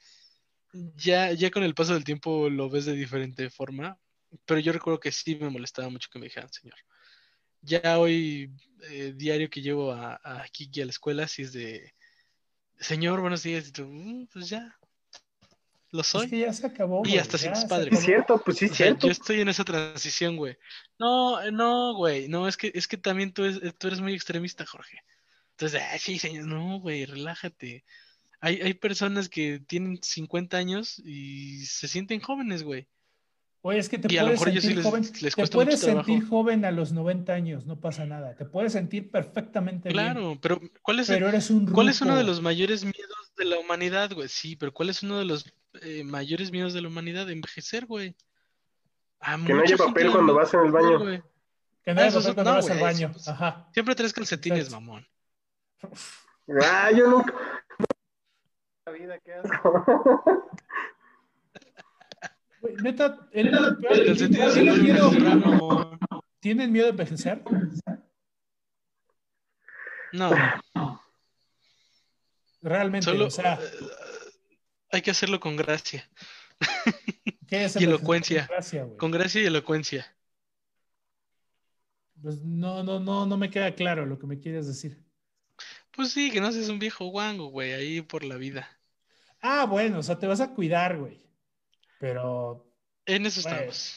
ya, 0.72 1.32
ya 1.32 1.51
con 1.53 1.62
el 1.62 1.74
paso 1.74 1.95
del 1.95 2.03
tiempo 2.03 2.51
lo 2.51 2.68
ves 2.68 2.84
de 2.84 2.95
diferente 2.95 3.49
forma. 3.49 3.97
Pero 4.45 4.59
yo 4.59 4.72
recuerdo 4.72 4.99
que 4.99 5.12
sí 5.12 5.36
me 5.36 5.51
molestaba 5.51 5.88
mucho 5.88 6.09
que 6.12 6.18
me 6.18 6.26
dijeran, 6.26 6.53
señor. 6.53 6.74
Ya 7.62 7.99
hoy, 7.99 8.51
eh, 8.91 9.12
diario 9.14 9.49
que 9.51 9.62
llevo 9.62 9.93
a, 9.93 10.18
Kiki 10.51 10.82
a 10.82 10.84
la 10.86 10.91
escuela, 10.91 11.28
sí 11.28 11.43
es 11.43 11.53
de, 11.53 11.95
señor, 12.80 13.20
buenos 13.20 13.45
días. 13.45 13.68
Y 13.68 13.72
tú, 13.72 13.86
"Mm, 13.86 14.26
pues 14.32 14.49
ya, 14.49 14.76
lo 15.93 16.03
soy. 16.03 16.24
Es 16.24 16.30
que 16.30 16.38
ya 16.38 16.53
se 16.53 16.66
acabó. 16.66 17.03
Y 17.05 17.18
hasta 17.18 17.32
ya 17.32 17.38
sientes 17.38 17.62
se 17.62 17.68
padre. 17.68 17.91
Sí, 17.91 17.97
es 17.97 18.05
cierto, 18.05 18.43
pues 18.45 18.59
sí, 18.59 18.64
es 18.66 18.72
sea, 18.72 18.86
cierto. 18.86 19.07
yo 19.07 19.12
estoy 19.12 19.41
en 19.41 19.49
esa 19.49 19.64
transición, 19.64 20.36
güey. 20.36 20.57
No, 20.99 21.41
eh, 21.43 21.51
no, 21.53 21.95
güey. 21.95 22.28
No, 22.28 22.47
es 22.49 22.57
que, 22.57 22.70
es 22.74 22.86
que 22.86 22.97
también 22.97 23.32
tú, 23.32 23.45
es- 23.45 23.61
tú 23.78 23.86
eres 23.88 24.01
muy 24.01 24.14
extremista, 24.14 24.64
Jorge. 24.66 24.99
Entonces, 25.53 25.82
sí, 26.01 26.18
señor, 26.18 26.47
no, 26.47 26.80
güey, 26.80 27.05
relájate. 27.07 27.84
Hay, 28.41 28.61
hay 28.62 28.74
personas 28.74 29.28
que 29.28 29.61
tienen 29.66 29.99
50 30.03 30.57
años 30.57 30.99
y 31.05 31.66
se 31.66 31.88
sienten 31.88 32.20
jóvenes, 32.20 32.62
güey. 32.62 32.88
Oye, 33.62 33.78
es 33.78 33.88
que 33.90 33.98
te 33.98 34.12
Y 34.12 34.16
a 34.16 34.22
lo 34.22 34.28
puedes 34.28 34.40
mejor 34.40 34.54
yo 34.54 34.61
sí 34.62 34.66
sentir 34.68 34.76
les- 34.78 34.86
joven. 34.86 35.02
les 35.02 35.34
te 35.34 35.46
puedes 35.48 35.74
mucho 35.74 35.86
trabajo. 35.86 36.06
sentir 36.06 36.28
joven 36.28 36.64
a 36.64 36.70
los 36.70 36.92
90 36.92 37.32
años, 37.34 37.66
no 37.66 37.78
pasa 37.78 38.06
nada. 38.06 38.34
Te 38.34 38.46
puedes 38.46 38.72
sentir 38.72 39.11
perfectamente 39.11 39.90
bien. 39.90 40.02
Claro, 40.02 40.38
pero 40.40 40.61
¿cuál 40.82 41.00
es, 41.00 41.11
el- 41.11 41.16
Pero 41.16 41.28
eres 41.28 41.50
un 41.50 41.66
cuál 41.66 41.90
es 41.90 42.00
uno 42.00 42.16
de 42.16 42.24
los 42.24 42.40
mayores 42.40 42.84
miedos 42.84 43.32
de 43.36 43.44
la 43.44 43.58
humanidad, 43.58 44.12
güey? 44.14 44.28
Sí, 44.28 44.56
pero 44.56 44.72
¿cuál 44.72 44.88
es 44.88 45.02
uno 45.02 45.18
de 45.18 45.26
los 45.26 45.52
eh, 45.82 46.04
mayores 46.04 46.50
miedos 46.50 46.72
de 46.72 46.80
la 46.80 46.88
humanidad? 46.88 47.28
Envejecer, 47.30 47.84
güey. 47.86 48.16
A 49.20 49.36
Que 49.44 49.52
no 49.52 49.61
haya 49.61 49.76
papel 49.76 50.11
cuando 50.11 50.34
vas 50.34 50.54
en 50.54 50.61
el 50.61 50.72
baño. 50.72 50.98
güey. 50.98 51.22
Que 51.84 51.92
no 51.94 52.00
Ah, 52.00 52.04
hay 52.04 52.08
eso 52.08 52.18
papel 52.20 52.34
cuando 52.34 52.50
no, 52.52 52.56
vas 52.56 52.70
al 52.70 52.80
baño. 52.80 53.06
eso, 53.08 53.12
pues, 53.12 53.28
Ajá. 53.28 53.68
Siempre 53.74 53.94
traes 53.94 54.12
calcetines, 54.14 54.58
Exacto. 54.64 54.80
mamón. 54.80 55.06
Ah, 56.62 56.90
yo 56.96 57.08
nunca. 57.08 57.34
La 58.86 58.92
vida, 58.92 59.18
qué 59.20 59.34
asco. 59.34 59.84
Güey, 62.61 62.74
Neta, 62.76 63.28
el, 63.32 63.50
¿tienen, 63.78 64.82
miedo, 64.82 65.08
envejecer, 65.08 65.36
mamón. 65.36 65.98
¿tienen 66.40 66.72
miedo 66.72 66.84
de 66.86 66.90
envejecer? 66.90 67.42
No, 70.12 70.30
Realmente, 72.62 73.04
solo 73.04 73.26
o 73.26 73.30
sea, 73.30 73.54
eh, 73.54 73.70
hay 74.92 75.02
que 75.02 75.11
hacerlo 75.11 75.40
con 75.40 75.56
gracia. 75.56 76.08
¿qué 77.48 77.64
es 77.64 77.76
y 77.80 77.84
elocuencia. 77.84 78.46
con 78.46 78.54
gracia, 78.54 78.84
güey? 78.84 78.96
Con 78.98 79.11
gracia 79.11 79.42
y 79.42 79.46
elocuencia. 79.46 80.16
Pues 82.20 82.42
no, 82.42 82.82
no, 82.84 83.00
no, 83.00 83.24
no 83.24 83.36
me 83.38 83.48
queda 83.48 83.74
claro 83.74 84.04
lo 84.04 84.18
que 84.18 84.26
me 84.26 84.38
quieres 84.38 84.66
decir. 84.66 85.02
Pues 85.92 86.12
sí, 86.12 86.30
que 86.30 86.40
no 86.40 86.52
seas 86.52 86.68
un 86.68 86.78
viejo 86.78 87.06
guango, 87.06 87.46
güey, 87.46 87.72
ahí 87.72 88.02
por 88.02 88.24
la 88.24 88.36
vida. 88.36 88.68
Ah, 89.40 89.64
bueno, 89.64 90.00
o 90.00 90.02
sea, 90.02 90.18
te 90.18 90.26
vas 90.26 90.40
a 90.40 90.52
cuidar, 90.52 90.98
güey. 90.98 91.30
Pero 92.01 92.66
En 93.05 93.26
eso 93.26 93.42
Güey. 93.42 93.55
estamos. 93.55 93.94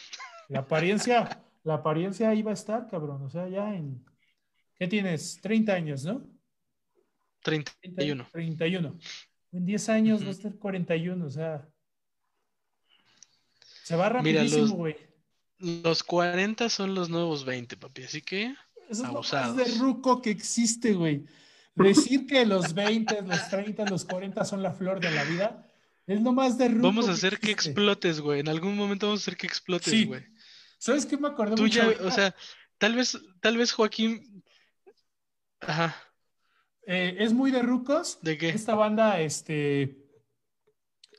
la 0.49 0.59
apariencia, 0.59 1.41
la 1.63 1.75
apariencia 1.75 2.27
ahí 2.29 2.41
va 2.41 2.51
a 2.51 2.53
estar, 2.53 2.87
cabrón. 2.89 3.23
O 3.23 3.29
sea, 3.29 3.47
ya 3.47 3.73
en. 3.73 4.03
¿Qué 4.75 4.87
tienes? 4.87 5.39
30 5.41 5.73
años, 5.73 6.03
¿no? 6.03 6.21
31. 7.43 8.27
31. 8.31 8.97
En 9.53 9.65
10 9.65 9.89
años 9.89 10.17
Ujú. 10.17 10.25
va 10.25 10.29
a 10.29 10.33
estar 10.33 10.55
41, 10.55 11.25
o 11.25 11.29
sea. 11.29 11.65
Se 13.83 13.95
va 13.95 14.09
rapidísimo, 14.09 14.61
los- 14.61 14.71
güey. 14.71 14.95
Los 15.59 16.03
40 16.03 16.67
son 16.69 16.93
los 16.95 17.09
nuevos 17.09 17.45
20, 17.45 17.77
papi, 17.77 18.03
así 18.03 18.21
que 18.21 18.47
Eso 18.47 18.55
es 18.89 18.97
lo 18.99 19.03
más 19.05 19.33
abusados. 19.33 19.55
de 19.57 19.65
ruco 19.79 20.21
que 20.21 20.29
existe, 20.31 20.93
güey. 20.93 21.25
Decir 21.75 22.27
que 22.27 22.45
los 22.45 22.73
20, 22.73 23.21
los 23.21 23.49
30, 23.49 23.85
los 23.89 24.03
40 24.05 24.43
son 24.45 24.61
la 24.61 24.73
flor 24.73 24.99
de 24.99 25.11
la 25.11 25.23
vida 25.23 25.65
es 26.07 26.21
lo 26.21 26.31
más 26.33 26.57
de 26.57 26.67
ruco. 26.69 26.83
vamos 26.87 27.07
a 27.07 27.13
hacer 27.13 27.39
que 27.39 27.51
explotes, 27.51 28.19
güey. 28.19 28.39
En 28.41 28.49
algún 28.49 28.75
momento 28.75 29.07
vamos 29.07 29.21
a 29.21 29.23
hacer 29.23 29.37
que 29.37 29.47
explotes, 29.47 29.91
Sí. 29.91 30.05
güey. 30.05 30.23
¿Sabes 30.77 31.05
qué 31.05 31.17
me 31.17 31.27
acordé 31.29 31.55
Tú 31.55 31.63
mucho 31.63 31.77
ya, 31.77 31.85
ahorita? 31.85 32.05
o 32.05 32.11
sea, 32.11 32.35
tal 32.77 32.95
vez, 32.95 33.17
tal 33.41 33.57
vez 33.57 33.71
Joaquín. 33.71 34.43
Ajá, 35.61 35.95
Eh, 36.85 37.15
es 37.19 37.31
muy 37.31 37.49
de 37.51 37.61
rucos. 37.61 38.19
¿de 38.21 38.37
qué? 38.37 38.49
Esta 38.49 38.75
banda, 38.75 39.21
este. 39.21 39.97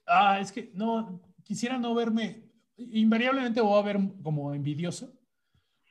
Ah, 0.07 0.39
es 0.39 0.53
que 0.53 0.71
no, 0.75 1.23
quisiera 1.43 1.79
no 1.79 1.95
verme. 1.95 2.51
Invariablemente 2.77 3.63
voy 3.63 3.79
a 3.79 3.83
ver 3.83 3.99
como 4.23 4.53
envidioso. 4.53 5.11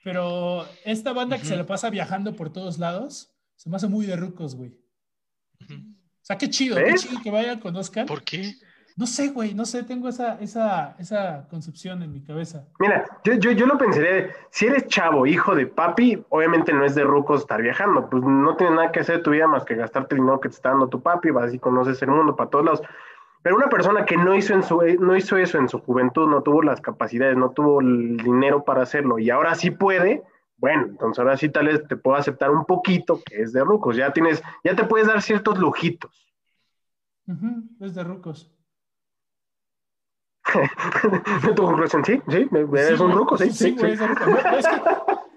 Pero 0.04 0.68
esta 0.86 1.14
banda 1.14 1.40
que 1.40 1.46
se 1.46 1.56
la 1.56 1.66
pasa 1.66 1.90
viajando 1.90 2.36
por 2.36 2.52
todos 2.54 2.78
lados, 2.78 3.34
se 3.56 3.70
me 3.70 3.78
hace 3.78 3.88
muy 3.88 4.06
de 4.06 4.16
rucos, 4.18 4.54
güey. 4.54 4.78
Ujú. 5.62 5.74
O 5.74 6.26
sea, 6.26 6.38
qué 6.38 6.50
chido, 6.50 6.76
qué 6.76 6.94
chido 6.96 7.20
que 7.24 7.32
vayan, 7.32 7.60
conozcan. 7.60 8.06
¿Por 8.06 8.22
qué? 8.24 8.54
No 8.96 9.08
sé, 9.08 9.30
güey, 9.30 9.56
no 9.56 9.66
sé, 9.66 9.84
tengo 9.84 10.08
esa, 10.08 10.40
esa, 10.40 10.96
esa 11.00 11.48
concepción 11.50 12.04
en 12.04 12.14
mi 12.14 12.22
cabeza. 12.22 12.68
Mira, 12.80 13.06
yo, 13.24 13.34
yo, 13.34 13.52
yo 13.52 13.66
lo 13.66 13.78
pensaría, 13.78 14.30
si 14.52 14.68
eres 14.68 14.88
chavo, 14.88 15.26
hijo 15.26 15.56
de 15.56 15.66
papi, 15.66 16.24
obviamente 16.30 16.74
no 16.74 16.86
es 16.86 16.94
de 16.94 17.04
rucos 17.04 17.42
estar 17.42 17.62
viajando, 17.62 18.08
pues 18.10 18.24
no 18.24 18.56
tienes 18.56 18.76
nada 18.76 18.92
que 18.92 19.00
hacer 19.00 19.18
de 19.18 19.24
tu 19.24 19.32
vida 19.32 19.48
más 19.48 19.66
que 19.66 19.76
gastarte 19.76 20.14
el 20.14 20.22
dinero 20.22 20.40
que 20.40 20.50
te 20.50 20.56
está 20.56 20.70
dando 20.70 20.90
tu 20.90 21.02
papi, 21.02 21.32
vas 21.32 21.54
y 21.54 21.60
conoces 21.60 22.02
el 22.04 22.10
mundo 22.10 22.36
para 22.36 22.52
todos 22.52 22.66
lados. 22.66 22.82
Pero 23.42 23.56
una 23.56 23.68
persona 23.68 24.06
que 24.06 24.16
no 24.16 24.36
hizo, 24.36 24.54
en 24.54 24.64
su, 24.64 24.80
no 25.00 25.18
hizo 25.18 25.38
eso 25.38 25.58
en 25.58 25.68
su 25.68 25.80
juventud, 25.80 26.30
no 26.30 26.44
tuvo 26.44 26.62
las 26.62 26.80
capacidades, 26.80 27.36
no 27.36 27.50
tuvo 27.50 27.82
el 27.82 28.18
dinero 28.18 28.64
para 28.64 28.84
hacerlo 28.84 29.18
y 29.18 29.32
ahora 29.32 29.56
sí 29.56 29.72
puede, 29.72 30.24
bueno, 30.58 30.86
entonces 30.86 31.20
ahora 31.20 31.36
sí 31.36 31.50
tal 31.50 31.68
vez 31.68 31.86
te 31.88 31.98
puedo 31.98 32.16
aceptar 32.16 32.52
un 32.52 32.64
poquito 32.64 33.22
que 33.26 33.42
es 33.42 33.52
de 33.54 33.64
rucos, 33.64 33.98
ya 33.98 34.14
tienes, 34.14 34.42
ya 34.64 34.76
te 34.76 34.86
puedes 34.86 35.08
dar 35.08 35.22
ciertos 35.22 35.58
lujitos. 35.58 36.32
Es 37.80 37.96
de 37.96 38.04
rucos. 38.04 38.50
¿Tu 41.56 41.64
conclusión? 41.64 42.04
Sí, 42.06 42.20
sí, 42.30 42.36
eres 42.36 42.48
Sí, 42.50 42.54
un 42.54 42.68
güey, 42.68 43.12
ruco, 43.14 43.38
sí, 43.38 43.50
sí, 43.52 43.72
güey, 43.72 43.86
sí. 43.88 43.94
es 43.94 44.00
de 44.00 44.08
rucos. 44.08 44.28
No, 44.28 44.38
es 44.58 44.68
que 44.68 44.82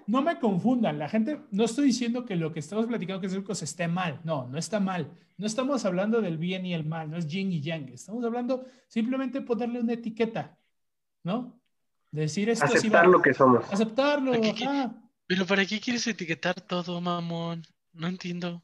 no 0.07 0.21
me 0.21 0.39
confundan, 0.39 0.99
la 0.99 1.09
gente, 1.09 1.41
no 1.51 1.65
estoy 1.65 1.85
diciendo 1.87 2.25
que 2.25 2.35
lo 2.35 2.53
que 2.53 2.59
estamos 2.59 2.85
platicando 2.85 3.19
que 3.21 3.27
es 3.27 3.35
rucos 3.35 3.61
esté 3.61 3.87
mal, 3.87 4.19
no, 4.23 4.47
no 4.47 4.57
está 4.57 4.79
mal. 4.79 5.11
No 5.37 5.45
estamos 5.45 5.85
hablando 5.85 6.21
del 6.21 6.37
bien 6.37 6.65
y 6.65 6.73
el 6.73 6.85
mal, 6.85 7.11
no 7.11 7.17
es 7.17 7.27
yin 7.27 7.51
y 7.51 7.61
yang, 7.61 7.89
estamos 7.89 8.23
hablando 8.25 8.65
simplemente 8.87 9.41
ponerle 9.41 9.81
una 9.81 9.93
etiqueta, 9.93 10.57
¿no? 11.23 11.59
Decir 12.11 12.49
esto 12.49 12.65
sí 12.67 12.73
va- 12.73 12.79
Aceptar 13.01 13.07
lo 13.07 13.21
que 13.21 13.33
somos. 13.33 13.65
Aceptarlo. 13.71 14.31
Pero 15.27 15.45
¿para 15.45 15.65
qué 15.65 15.79
quieres 15.79 16.07
etiquetar 16.07 16.59
todo, 16.61 17.01
mamón? 17.01 17.63
No 17.93 18.07
entiendo. 18.07 18.63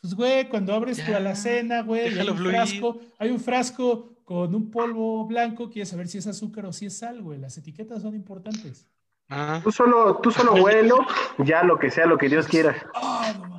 Pues, 0.00 0.14
güey, 0.14 0.48
cuando 0.48 0.72
abres 0.74 1.04
tu 1.04 1.14
alacena, 1.14 1.82
güey, 1.82 2.14
y 2.14 2.18
hay 2.18 2.28
un 2.28 2.36
fluir. 2.36 2.54
frasco, 2.56 3.00
hay 3.18 3.30
un 3.30 3.38
frasco 3.40 4.16
con 4.28 4.54
un 4.54 4.70
polvo 4.70 5.24
blanco, 5.24 5.70
quieres 5.70 5.88
saber 5.88 6.06
si 6.06 6.18
es 6.18 6.26
azúcar 6.26 6.66
o 6.66 6.72
si 6.74 6.84
es 6.84 6.98
sal, 6.98 7.22
güey. 7.22 7.38
Las 7.38 7.56
etiquetas 7.56 8.02
son 8.02 8.14
importantes. 8.14 8.86
Ah, 9.30 9.62
Tú 9.64 9.72
solo, 9.72 10.20
tú 10.22 10.30
solo 10.30 10.52
huelo, 10.62 10.98
ya 11.38 11.62
lo 11.62 11.78
que 11.78 11.90
sea, 11.90 12.04
lo 12.04 12.18
que 12.18 12.28
Dios 12.28 12.46
quiera. 12.46 12.76
Ah, 12.94 13.32
no 13.38 13.58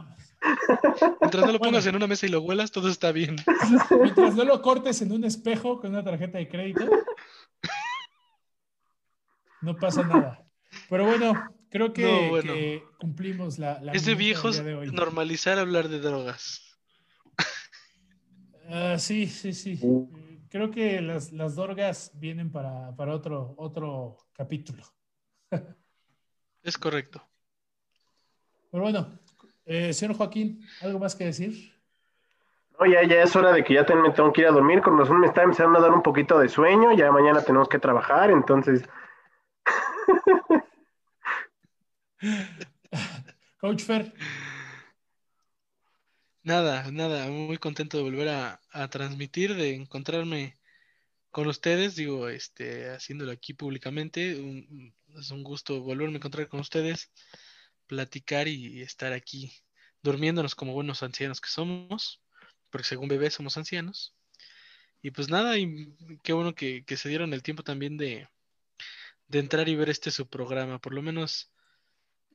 mientras 1.22 1.44
no 1.46 1.52
lo 1.52 1.58
Bueno. 1.58 1.72
pongas 1.72 1.86
en 1.88 1.96
una 1.96 2.06
mesa 2.06 2.28
y 2.28 2.30
lo 2.30 2.42
huelas, 2.42 2.70
todo 2.72 2.88
está 2.88 3.12
bien. 3.12 3.36
Mientras 4.04 4.36
no 4.36 4.44
lo 4.46 4.62
cortes 4.62 5.02
en 5.02 5.12
un 5.12 5.24
espejo 5.26 5.82
con 5.82 5.90
una 5.90 6.04
tarjeta 6.04 6.38
de 6.38 6.48
crédito, 6.48 6.88
no 9.62 9.76
pasa 9.76 10.04
nada. 10.04 10.46
Pero 10.90 11.06
bueno, 11.06 11.34
creo 11.72 11.92
que, 11.94 12.04
No, 12.04 12.30
bueno. 12.30 12.54
que 12.54 12.84
cumplimos 13.00 13.58
la, 13.60 13.82
la 13.82 13.92
Es 13.92 14.06
de 14.06 14.14
viejos 14.16 14.64
de 14.64 14.76
hoy. 14.76 14.92
normalizar 14.92 15.58
hablar 15.60 15.90
de 15.90 16.00
drogas. 16.00 16.62
Ah, 18.70 18.98
sí, 19.00 19.26
sí, 19.28 19.52
sí. 19.52 19.80
Creo 20.50 20.72
que 20.72 21.00
las, 21.02 21.32
las 21.32 21.56
dorgas 21.56 22.12
vienen 22.16 22.52
para, 22.52 22.96
para 22.96 23.14
otro, 23.14 23.54
otro 23.58 24.18
capítulo. 24.34 24.84
Es 26.64 26.78
correcto. 26.78 27.22
Pero 28.72 28.84
bueno, 28.84 29.20
eh, 29.66 29.94
señor 29.94 30.16
Joaquín, 30.18 30.66
¿algo 30.82 31.00
más 31.00 31.16
que 31.16 31.26
decir? 31.26 31.74
No, 32.80 32.86
ya, 32.86 33.04
ya 33.04 33.22
es 33.24 33.36
hora 33.36 33.52
de 33.52 33.64
que 33.64 33.74
ya 33.74 33.86
te- 33.86 33.94
me 33.96 34.12
tengo 34.12 34.32
que 34.34 34.42
ir 34.42 34.48
a 34.48 34.52
dormir. 34.52 34.82
Con 34.82 34.98
razón 34.98 35.20
me 35.20 35.28
está 35.28 35.44
empezando 35.44 35.80
a 35.80 35.82
dar 35.82 35.92
un 35.92 36.02
poquito 36.02 36.40
de 36.40 36.50
sueño. 36.50 36.94
Ya 36.94 37.12
mañana 37.12 37.42
tenemos 37.44 37.68
que 37.70 37.78
trabajar, 37.80 38.32
entonces. 38.32 38.84
Coach 43.60 43.84
Fer, 43.84 44.14
Nada, 46.44 46.90
nada, 46.92 47.28
muy 47.30 47.58
contento 47.58 47.98
de 47.98 48.04
volver 48.04 48.30
a, 48.30 48.62
a 48.72 48.90
transmitir, 48.90 49.56
de 49.56 49.76
encontrarme 49.76 50.60
con 51.32 51.48
ustedes, 51.48 51.96
digo, 51.96 52.30
este, 52.30 52.90
haciéndolo 52.90 53.32
aquí 53.32 53.54
públicamente. 53.54 54.32
es 55.18 55.32
un 55.32 55.44
gusto 55.44 55.82
volverme 55.82 56.16
a 56.16 56.18
encontrar 56.18 56.48
con 56.48 56.60
ustedes, 56.60 57.12
platicar 57.88 58.48
y, 58.48 58.82
estar 58.82 59.14
aquí 59.14 59.52
durmiéndonos 60.04 60.56
como 60.56 60.74
buenos 60.74 61.04
ancianos 61.04 61.42
que 61.42 61.50
somos, 61.50 62.22
porque 62.70 62.88
según 62.88 63.10
bebés 63.10 63.34
somos 63.36 63.58
ancianos. 63.58 64.16
Y 65.02 65.12
pues 65.12 65.30
nada, 65.30 65.58
y 65.58 65.96
qué 66.24 66.34
bueno 66.34 66.56
que, 66.56 66.84
se 66.98 67.10
dieron 67.10 67.34
el 67.34 67.44
tiempo 67.44 67.64
también 67.64 67.98
de, 67.98 68.28
de 69.28 69.40
entrar 69.40 69.70
y 69.70 69.76
ver 69.76 69.90
este 69.90 70.12
su 70.12 70.28
programa. 70.30 70.80
Por 70.80 70.94
lo 70.94 71.02
menos 71.02 71.52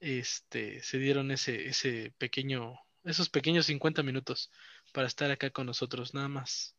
este, 0.01 0.83
se 0.83 0.99
dieron 0.99 1.31
ese, 1.31 1.69
ese 1.69 2.13
pequeño, 2.19 2.79
esos 3.05 3.29
pequeños 3.29 3.67
50 3.67 4.03
minutos 4.03 4.51
para 4.93 5.07
estar 5.07 5.31
acá 5.31 5.51
con 5.51 5.67
nosotros, 5.67 6.15
nada 6.15 6.29
más. 6.29 6.75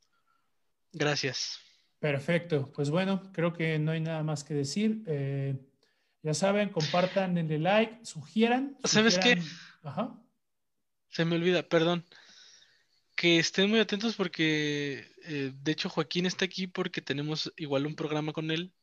Gracias. 0.92 1.60
Perfecto, 2.00 2.72
pues 2.74 2.90
bueno, 2.90 3.32
creo 3.32 3.54
que 3.54 3.80
no 3.80 3.92
hay 3.92 4.02
nada 4.02 4.24
más 4.24 4.44
que 4.44 4.54
decir. 4.54 5.04
Eh, 5.08 5.56
ya 6.22 6.34
saben, 6.34 6.70
compartan, 6.70 7.36
denle 7.36 7.60
like, 7.60 8.06
sugieran. 8.06 8.78
¿Sabes 8.84 9.18
qué? 9.18 9.42
Se 11.10 11.24
me 11.24 11.36
olvida, 11.36 11.64
perdón. 11.64 12.06
Que 13.16 13.40
estén 13.40 13.70
muy 13.70 13.80
atentos 13.80 14.16
porque, 14.16 15.08
eh, 15.24 15.52
de 15.56 15.72
hecho, 15.72 15.90
Joaquín 15.90 16.26
está 16.26 16.46
aquí 16.46 16.68
porque 16.68 17.02
tenemos 17.02 17.54
igual 17.56 17.86
un 17.86 17.96
programa 17.96 18.34
con 18.34 18.52
él. 18.52 18.74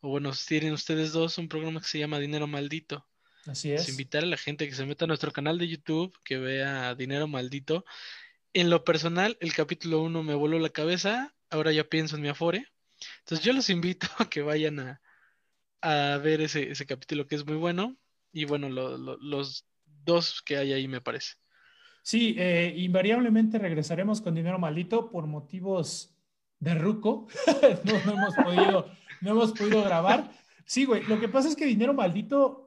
O 0.00 0.10
bueno, 0.10 0.32
tienen 0.46 0.72
ustedes 0.72 1.12
dos 1.12 1.38
un 1.38 1.48
programa 1.48 1.80
que 1.80 1.88
se 1.88 1.98
llama 1.98 2.18
Dinero 2.18 2.46
Maldito. 2.46 3.06
Así 3.46 3.72
es. 3.72 3.88
invitar 3.88 4.24
a 4.24 4.26
la 4.26 4.36
gente 4.36 4.68
que 4.68 4.74
se 4.74 4.86
meta 4.86 5.04
a 5.04 5.08
nuestro 5.08 5.32
canal 5.32 5.58
de 5.58 5.68
YouTube, 5.68 6.16
que 6.24 6.38
vea 6.38 6.94
Dinero 6.94 7.28
Maldito. 7.28 7.84
En 8.52 8.70
lo 8.70 8.84
personal, 8.84 9.36
el 9.40 9.54
capítulo 9.54 10.02
1 10.02 10.22
me 10.22 10.34
voló 10.34 10.58
la 10.58 10.70
cabeza, 10.70 11.34
ahora 11.50 11.72
ya 11.72 11.84
pienso 11.84 12.16
en 12.16 12.22
mi 12.22 12.28
Afore. 12.28 12.66
Entonces 13.20 13.44
yo 13.44 13.52
los 13.52 13.70
invito 13.70 14.06
a 14.18 14.28
que 14.28 14.42
vayan 14.42 14.80
a, 14.80 15.00
a 15.82 16.18
ver 16.18 16.40
ese, 16.40 16.70
ese, 16.70 16.86
capítulo 16.86 17.26
que 17.26 17.36
es 17.36 17.46
muy 17.46 17.56
bueno. 17.56 17.96
Y 18.32 18.44
bueno, 18.44 18.68
los 18.68 19.66
dos 19.84 20.42
que 20.42 20.56
hay 20.56 20.72
ahí 20.72 20.88
me 20.88 21.00
parece. 21.00 21.34
Sí, 22.02 22.36
eh, 22.38 22.72
invariablemente 22.76 23.58
regresaremos 23.58 24.20
con 24.20 24.34
Dinero 24.34 24.58
Maldito 24.58 25.10
por 25.10 25.26
motivos 25.26 26.14
de 26.60 26.74
ruco. 26.74 27.26
no, 27.84 28.04
no, 28.04 28.12
hemos 28.12 28.34
podido, 28.34 28.90
no 29.20 29.30
hemos 29.30 29.52
podido 29.52 29.82
grabar. 29.82 30.30
Sí, 30.64 30.84
güey, 30.84 31.02
lo 31.04 31.18
que 31.18 31.28
pasa 31.28 31.48
es 31.48 31.56
que 31.56 31.64
Dinero 31.64 31.94
Maldito 31.94 32.65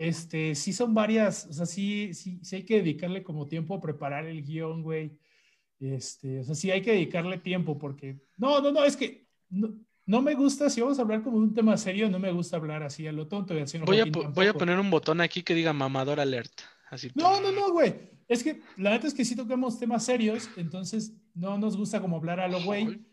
este, 0.00 0.54
sí 0.54 0.72
son 0.72 0.94
varias, 0.94 1.44
o 1.44 1.52
sea, 1.52 1.66
sí, 1.66 2.14
sí, 2.14 2.40
sí 2.42 2.56
hay 2.56 2.62
que 2.64 2.76
dedicarle 2.76 3.22
como 3.22 3.46
tiempo 3.46 3.74
a 3.74 3.82
preparar 3.82 4.24
el 4.24 4.42
guion, 4.42 4.82
güey. 4.82 5.12
Este, 5.78 6.40
o 6.40 6.44
sea, 6.44 6.54
sí 6.54 6.70
hay 6.70 6.80
que 6.80 6.92
dedicarle 6.92 7.36
tiempo 7.36 7.76
porque, 7.78 8.18
no, 8.38 8.62
no, 8.62 8.72
no, 8.72 8.82
es 8.82 8.96
que 8.96 9.26
no, 9.50 10.22
me 10.22 10.34
gusta, 10.34 10.70
si 10.70 10.80
vamos 10.80 10.98
a 10.98 11.02
hablar 11.02 11.22
como 11.22 11.36
de 11.36 11.44
un 11.44 11.54
tema 11.54 11.76
serio, 11.76 12.08
no 12.08 12.18
me 12.18 12.32
gusta 12.32 12.56
hablar 12.56 12.82
así 12.82 13.06
a 13.06 13.12
lo 13.12 13.28
tonto. 13.28 13.54
Y 13.54 13.60
así 13.60 13.76
voy, 13.76 14.00
a, 14.00 14.06
voy 14.06 14.46
a 14.46 14.54
poner 14.54 14.78
un 14.78 14.88
botón 14.88 15.20
aquí 15.20 15.42
que 15.42 15.54
diga 15.54 15.74
mamador 15.74 16.18
alert. 16.18 16.62
Así. 16.88 17.10
No, 17.14 17.38
no, 17.42 17.52
no, 17.52 17.70
güey. 17.70 17.94
Es 18.26 18.42
que 18.42 18.62
la 18.78 18.92
neta 18.92 19.06
es 19.06 19.12
que 19.12 19.26
sí 19.26 19.36
tocamos 19.36 19.78
temas 19.78 20.02
serios, 20.02 20.48
entonces 20.56 21.12
no 21.34 21.58
nos 21.58 21.76
gusta 21.76 22.00
como 22.00 22.16
hablar 22.16 22.40
a 22.40 22.48
lo 22.48 22.62
güey. 22.62 23.04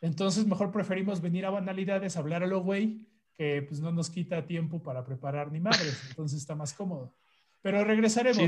Entonces 0.00 0.46
mejor 0.46 0.72
preferimos 0.72 1.20
venir 1.20 1.44
a 1.44 1.50
banalidades, 1.50 2.16
hablar 2.16 2.44
a 2.44 2.46
lo 2.46 2.62
güey 2.62 3.09
que 3.40 3.62
pues 3.62 3.80
no 3.80 3.90
nos 3.90 4.10
quita 4.10 4.44
tiempo 4.44 4.82
para 4.82 5.02
preparar 5.02 5.50
ni 5.50 5.60
madres, 5.60 5.98
entonces 6.10 6.40
está 6.40 6.54
más 6.54 6.74
cómodo. 6.74 7.14
Pero 7.62 7.82
regresaremos, 7.84 8.38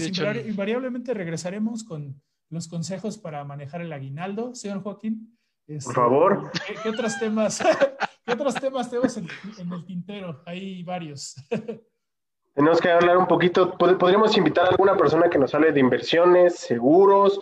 invariablemente 0.46 1.14
regresaremos 1.14 1.82
con 1.82 2.20
los 2.50 2.68
consejos 2.68 3.16
para 3.16 3.42
manejar 3.42 3.80
el 3.80 3.90
aguinaldo, 3.90 4.54
señor 4.54 4.82
Joaquín. 4.82 5.34
Este, 5.66 5.86
Por 5.86 5.94
favor. 5.94 6.50
¿qué, 6.82 6.90
otros 6.90 7.18
temas, 7.18 7.58
¿qué 8.26 8.32
otros 8.34 8.54
temas 8.56 8.90
tenemos 8.90 9.16
en, 9.16 9.28
el 9.72 9.84
tintero? 9.86 10.42
Hay 10.44 10.82
varios. 10.82 11.36
Tenemos 12.54 12.78
que 12.78 12.90
hablar 12.90 13.16
un 13.16 13.26
poquito, 13.26 13.78
podríamos 13.78 14.36
invitar 14.36 14.66
a 14.66 14.68
alguna 14.68 14.94
persona 14.94 15.30
que 15.30 15.38
nos 15.38 15.54
hable 15.54 15.72
de 15.72 15.80
inversiones, 15.80 16.56
seguros, 16.56 17.40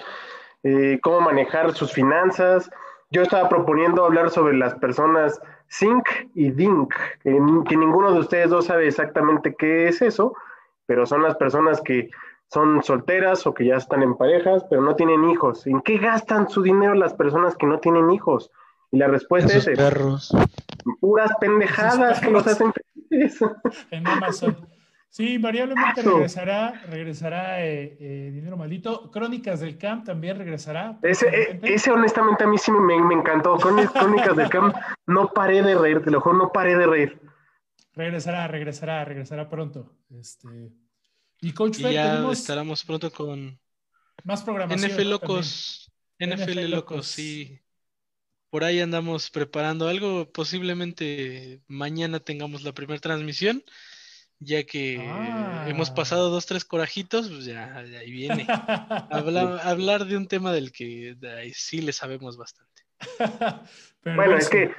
eh, 0.62 1.00
cómo 1.02 1.20
manejar 1.20 1.74
sus 1.74 1.90
finanzas. 1.90 2.70
Yo 3.10 3.22
estaba 3.22 3.48
proponiendo 3.48 4.04
hablar 4.04 4.30
sobre 4.30 4.56
las 4.56 4.74
personas 4.76 5.40
Zinc 5.72 6.08
y 6.34 6.50
Dink, 6.50 6.92
que, 7.22 7.30
ninguno 7.76 8.12
de 8.12 8.20
ustedes 8.20 8.50
dos 8.50 8.66
sabe 8.66 8.88
exactamente 8.88 9.54
qué 9.54 9.88
es 9.88 10.02
eso, 10.02 10.34
pero 10.86 11.06
son 11.06 11.22
las 11.22 11.36
personas 11.36 11.80
que 11.80 12.10
son 12.48 12.82
solteras 12.82 13.46
o 13.46 13.54
que 13.54 13.66
ya 13.66 13.76
están 13.76 14.02
en 14.02 14.16
parejas, 14.16 14.64
pero 14.68 14.82
no 14.82 14.96
tienen 14.96 15.30
hijos. 15.30 15.66
¿En 15.68 15.80
qué 15.82 15.98
gastan 15.98 16.48
su 16.48 16.62
dinero 16.62 16.94
las 16.94 17.14
personas 17.14 17.54
que 17.56 17.66
no 17.66 17.78
tienen 17.78 18.10
hijos? 18.10 18.50
Y 18.90 18.98
la 18.98 19.06
respuesta 19.06 19.56
es... 19.56 19.66
perros. 19.66 20.34
Puras 21.00 21.30
pendejadas 21.40 22.20
que 22.20 22.30
los 22.30 22.44
hacen 22.44 22.72
felices. 23.08 23.48
En 23.92 24.06
Amazon. 24.08 24.56
Sí, 25.10 25.38
variablemente 25.38 26.02
regresará, 26.02 26.84
regresará 26.88 27.66
eh, 27.66 27.96
eh, 27.98 28.30
Dinero 28.32 28.56
Maldito. 28.56 29.10
Crónicas 29.10 29.58
del 29.58 29.76
Camp 29.76 30.06
también 30.06 30.38
regresará. 30.38 31.00
Ese, 31.02 31.26
eh, 31.26 31.60
ese 31.64 31.90
honestamente 31.90 32.44
a 32.44 32.46
mí 32.46 32.56
sí 32.56 32.70
me, 32.70 33.02
me 33.02 33.14
encantó. 33.14 33.56
Crónicas 33.56 34.36
del 34.36 34.48
Camp, 34.48 34.72
no 35.06 35.32
paré 35.32 35.62
de 35.62 35.76
reír, 35.76 36.00
te 36.04 36.12
lo 36.12 36.20
juro, 36.20 36.36
no 36.36 36.52
paré 36.52 36.76
de 36.76 36.86
reír. 36.86 37.20
Regresará, 37.92 38.46
regresará, 38.46 39.04
regresará 39.04 39.50
pronto. 39.50 39.92
Este... 40.16 40.70
Y 41.40 41.52
Coach 41.54 41.80
y 41.80 41.92
ya 41.92 42.30
estaremos 42.30 42.84
pronto 42.84 43.10
con 43.10 43.58
más 44.22 44.42
programación. 44.44 44.92
NFL 44.92 45.10
Locos, 45.10 45.92
NFL, 46.20 46.68
Locos, 46.68 47.06
sí. 47.08 47.58
Por 48.48 48.62
ahí 48.62 48.80
andamos 48.80 49.30
preparando 49.30 49.88
algo. 49.88 50.30
Posiblemente 50.30 51.62
mañana 51.66 52.20
tengamos 52.20 52.62
la 52.62 52.72
primera 52.72 53.00
transmisión 53.00 53.64
ya 54.40 54.64
que 54.64 54.94
hemos 55.66 55.90
ah. 55.90 55.94
pasado 55.94 56.30
dos, 56.30 56.46
tres 56.46 56.64
corajitos, 56.64 57.28
pues 57.28 57.44
ya, 57.44 57.76
ahí 57.76 58.10
viene. 58.10 58.46
hablar 59.62 60.06
de 60.06 60.16
un 60.16 60.26
tema 60.26 60.52
del 60.52 60.72
que 60.72 61.16
sí 61.54 61.82
le 61.82 61.92
sabemos 61.92 62.36
bastante. 62.36 62.82
bueno, 64.04 64.36
es 64.36 64.48
que 64.48 64.72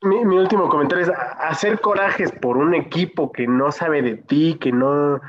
mi, 0.00 0.16
último 0.16 0.68
comentario 0.68 1.04
es 1.04 1.12
hacer 1.38 1.80
corajes 1.80 2.32
por 2.32 2.56
un 2.56 2.74
equipo 2.74 3.30
que 3.30 3.46
no 3.46 3.70
sabe 3.70 4.02
de 4.02 4.16
ti, 4.16 4.56
que 4.58 4.72
no, 4.72 5.20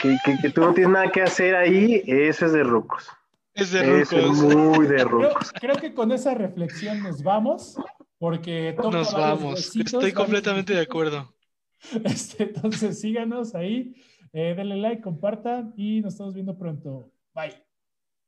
que, 0.00 0.50
tú 0.50 0.62
no 0.62 0.72
tienes 0.72 0.92
nada 0.92 1.10
que 1.10 1.22
hacer 1.22 1.56
ahí, 1.56 2.02
eso 2.06 2.46
es 2.46 2.52
de 2.52 2.62
rucos. 2.62 3.10
Es 3.54 3.72
de 3.72 3.82
rucos. 3.82 4.12
Es 4.12 4.32
muy 4.32 4.86
de 4.86 5.04
rucos. 5.04 5.52
Creo, 5.60 5.76
que 5.76 5.92
con 5.92 6.12
esa 6.12 6.32
reflexión 6.32 7.02
nos 7.02 7.22
vamos, 7.22 7.76
porque 8.18 8.74
nos 8.90 9.12
vamos. 9.12 9.76
Estoy 9.76 10.12
completamente 10.12 10.72
de 10.74 10.80
acuerdo. 10.80 11.34
Este, 12.04 12.44
entonces 12.44 13.00
síganos 13.00 13.54
ahí, 13.54 13.94
eh, 14.32 14.54
denle 14.56 14.76
like, 14.76 15.02
compartan 15.02 15.74
y 15.76 16.00
nos 16.00 16.14
estamos 16.14 16.34
viendo 16.34 16.56
pronto. 16.56 17.10
Bye. 17.34 17.54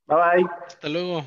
Bye 0.06 0.16
bye. 0.16 0.46
Hasta 0.66 0.88
luego. 0.88 1.24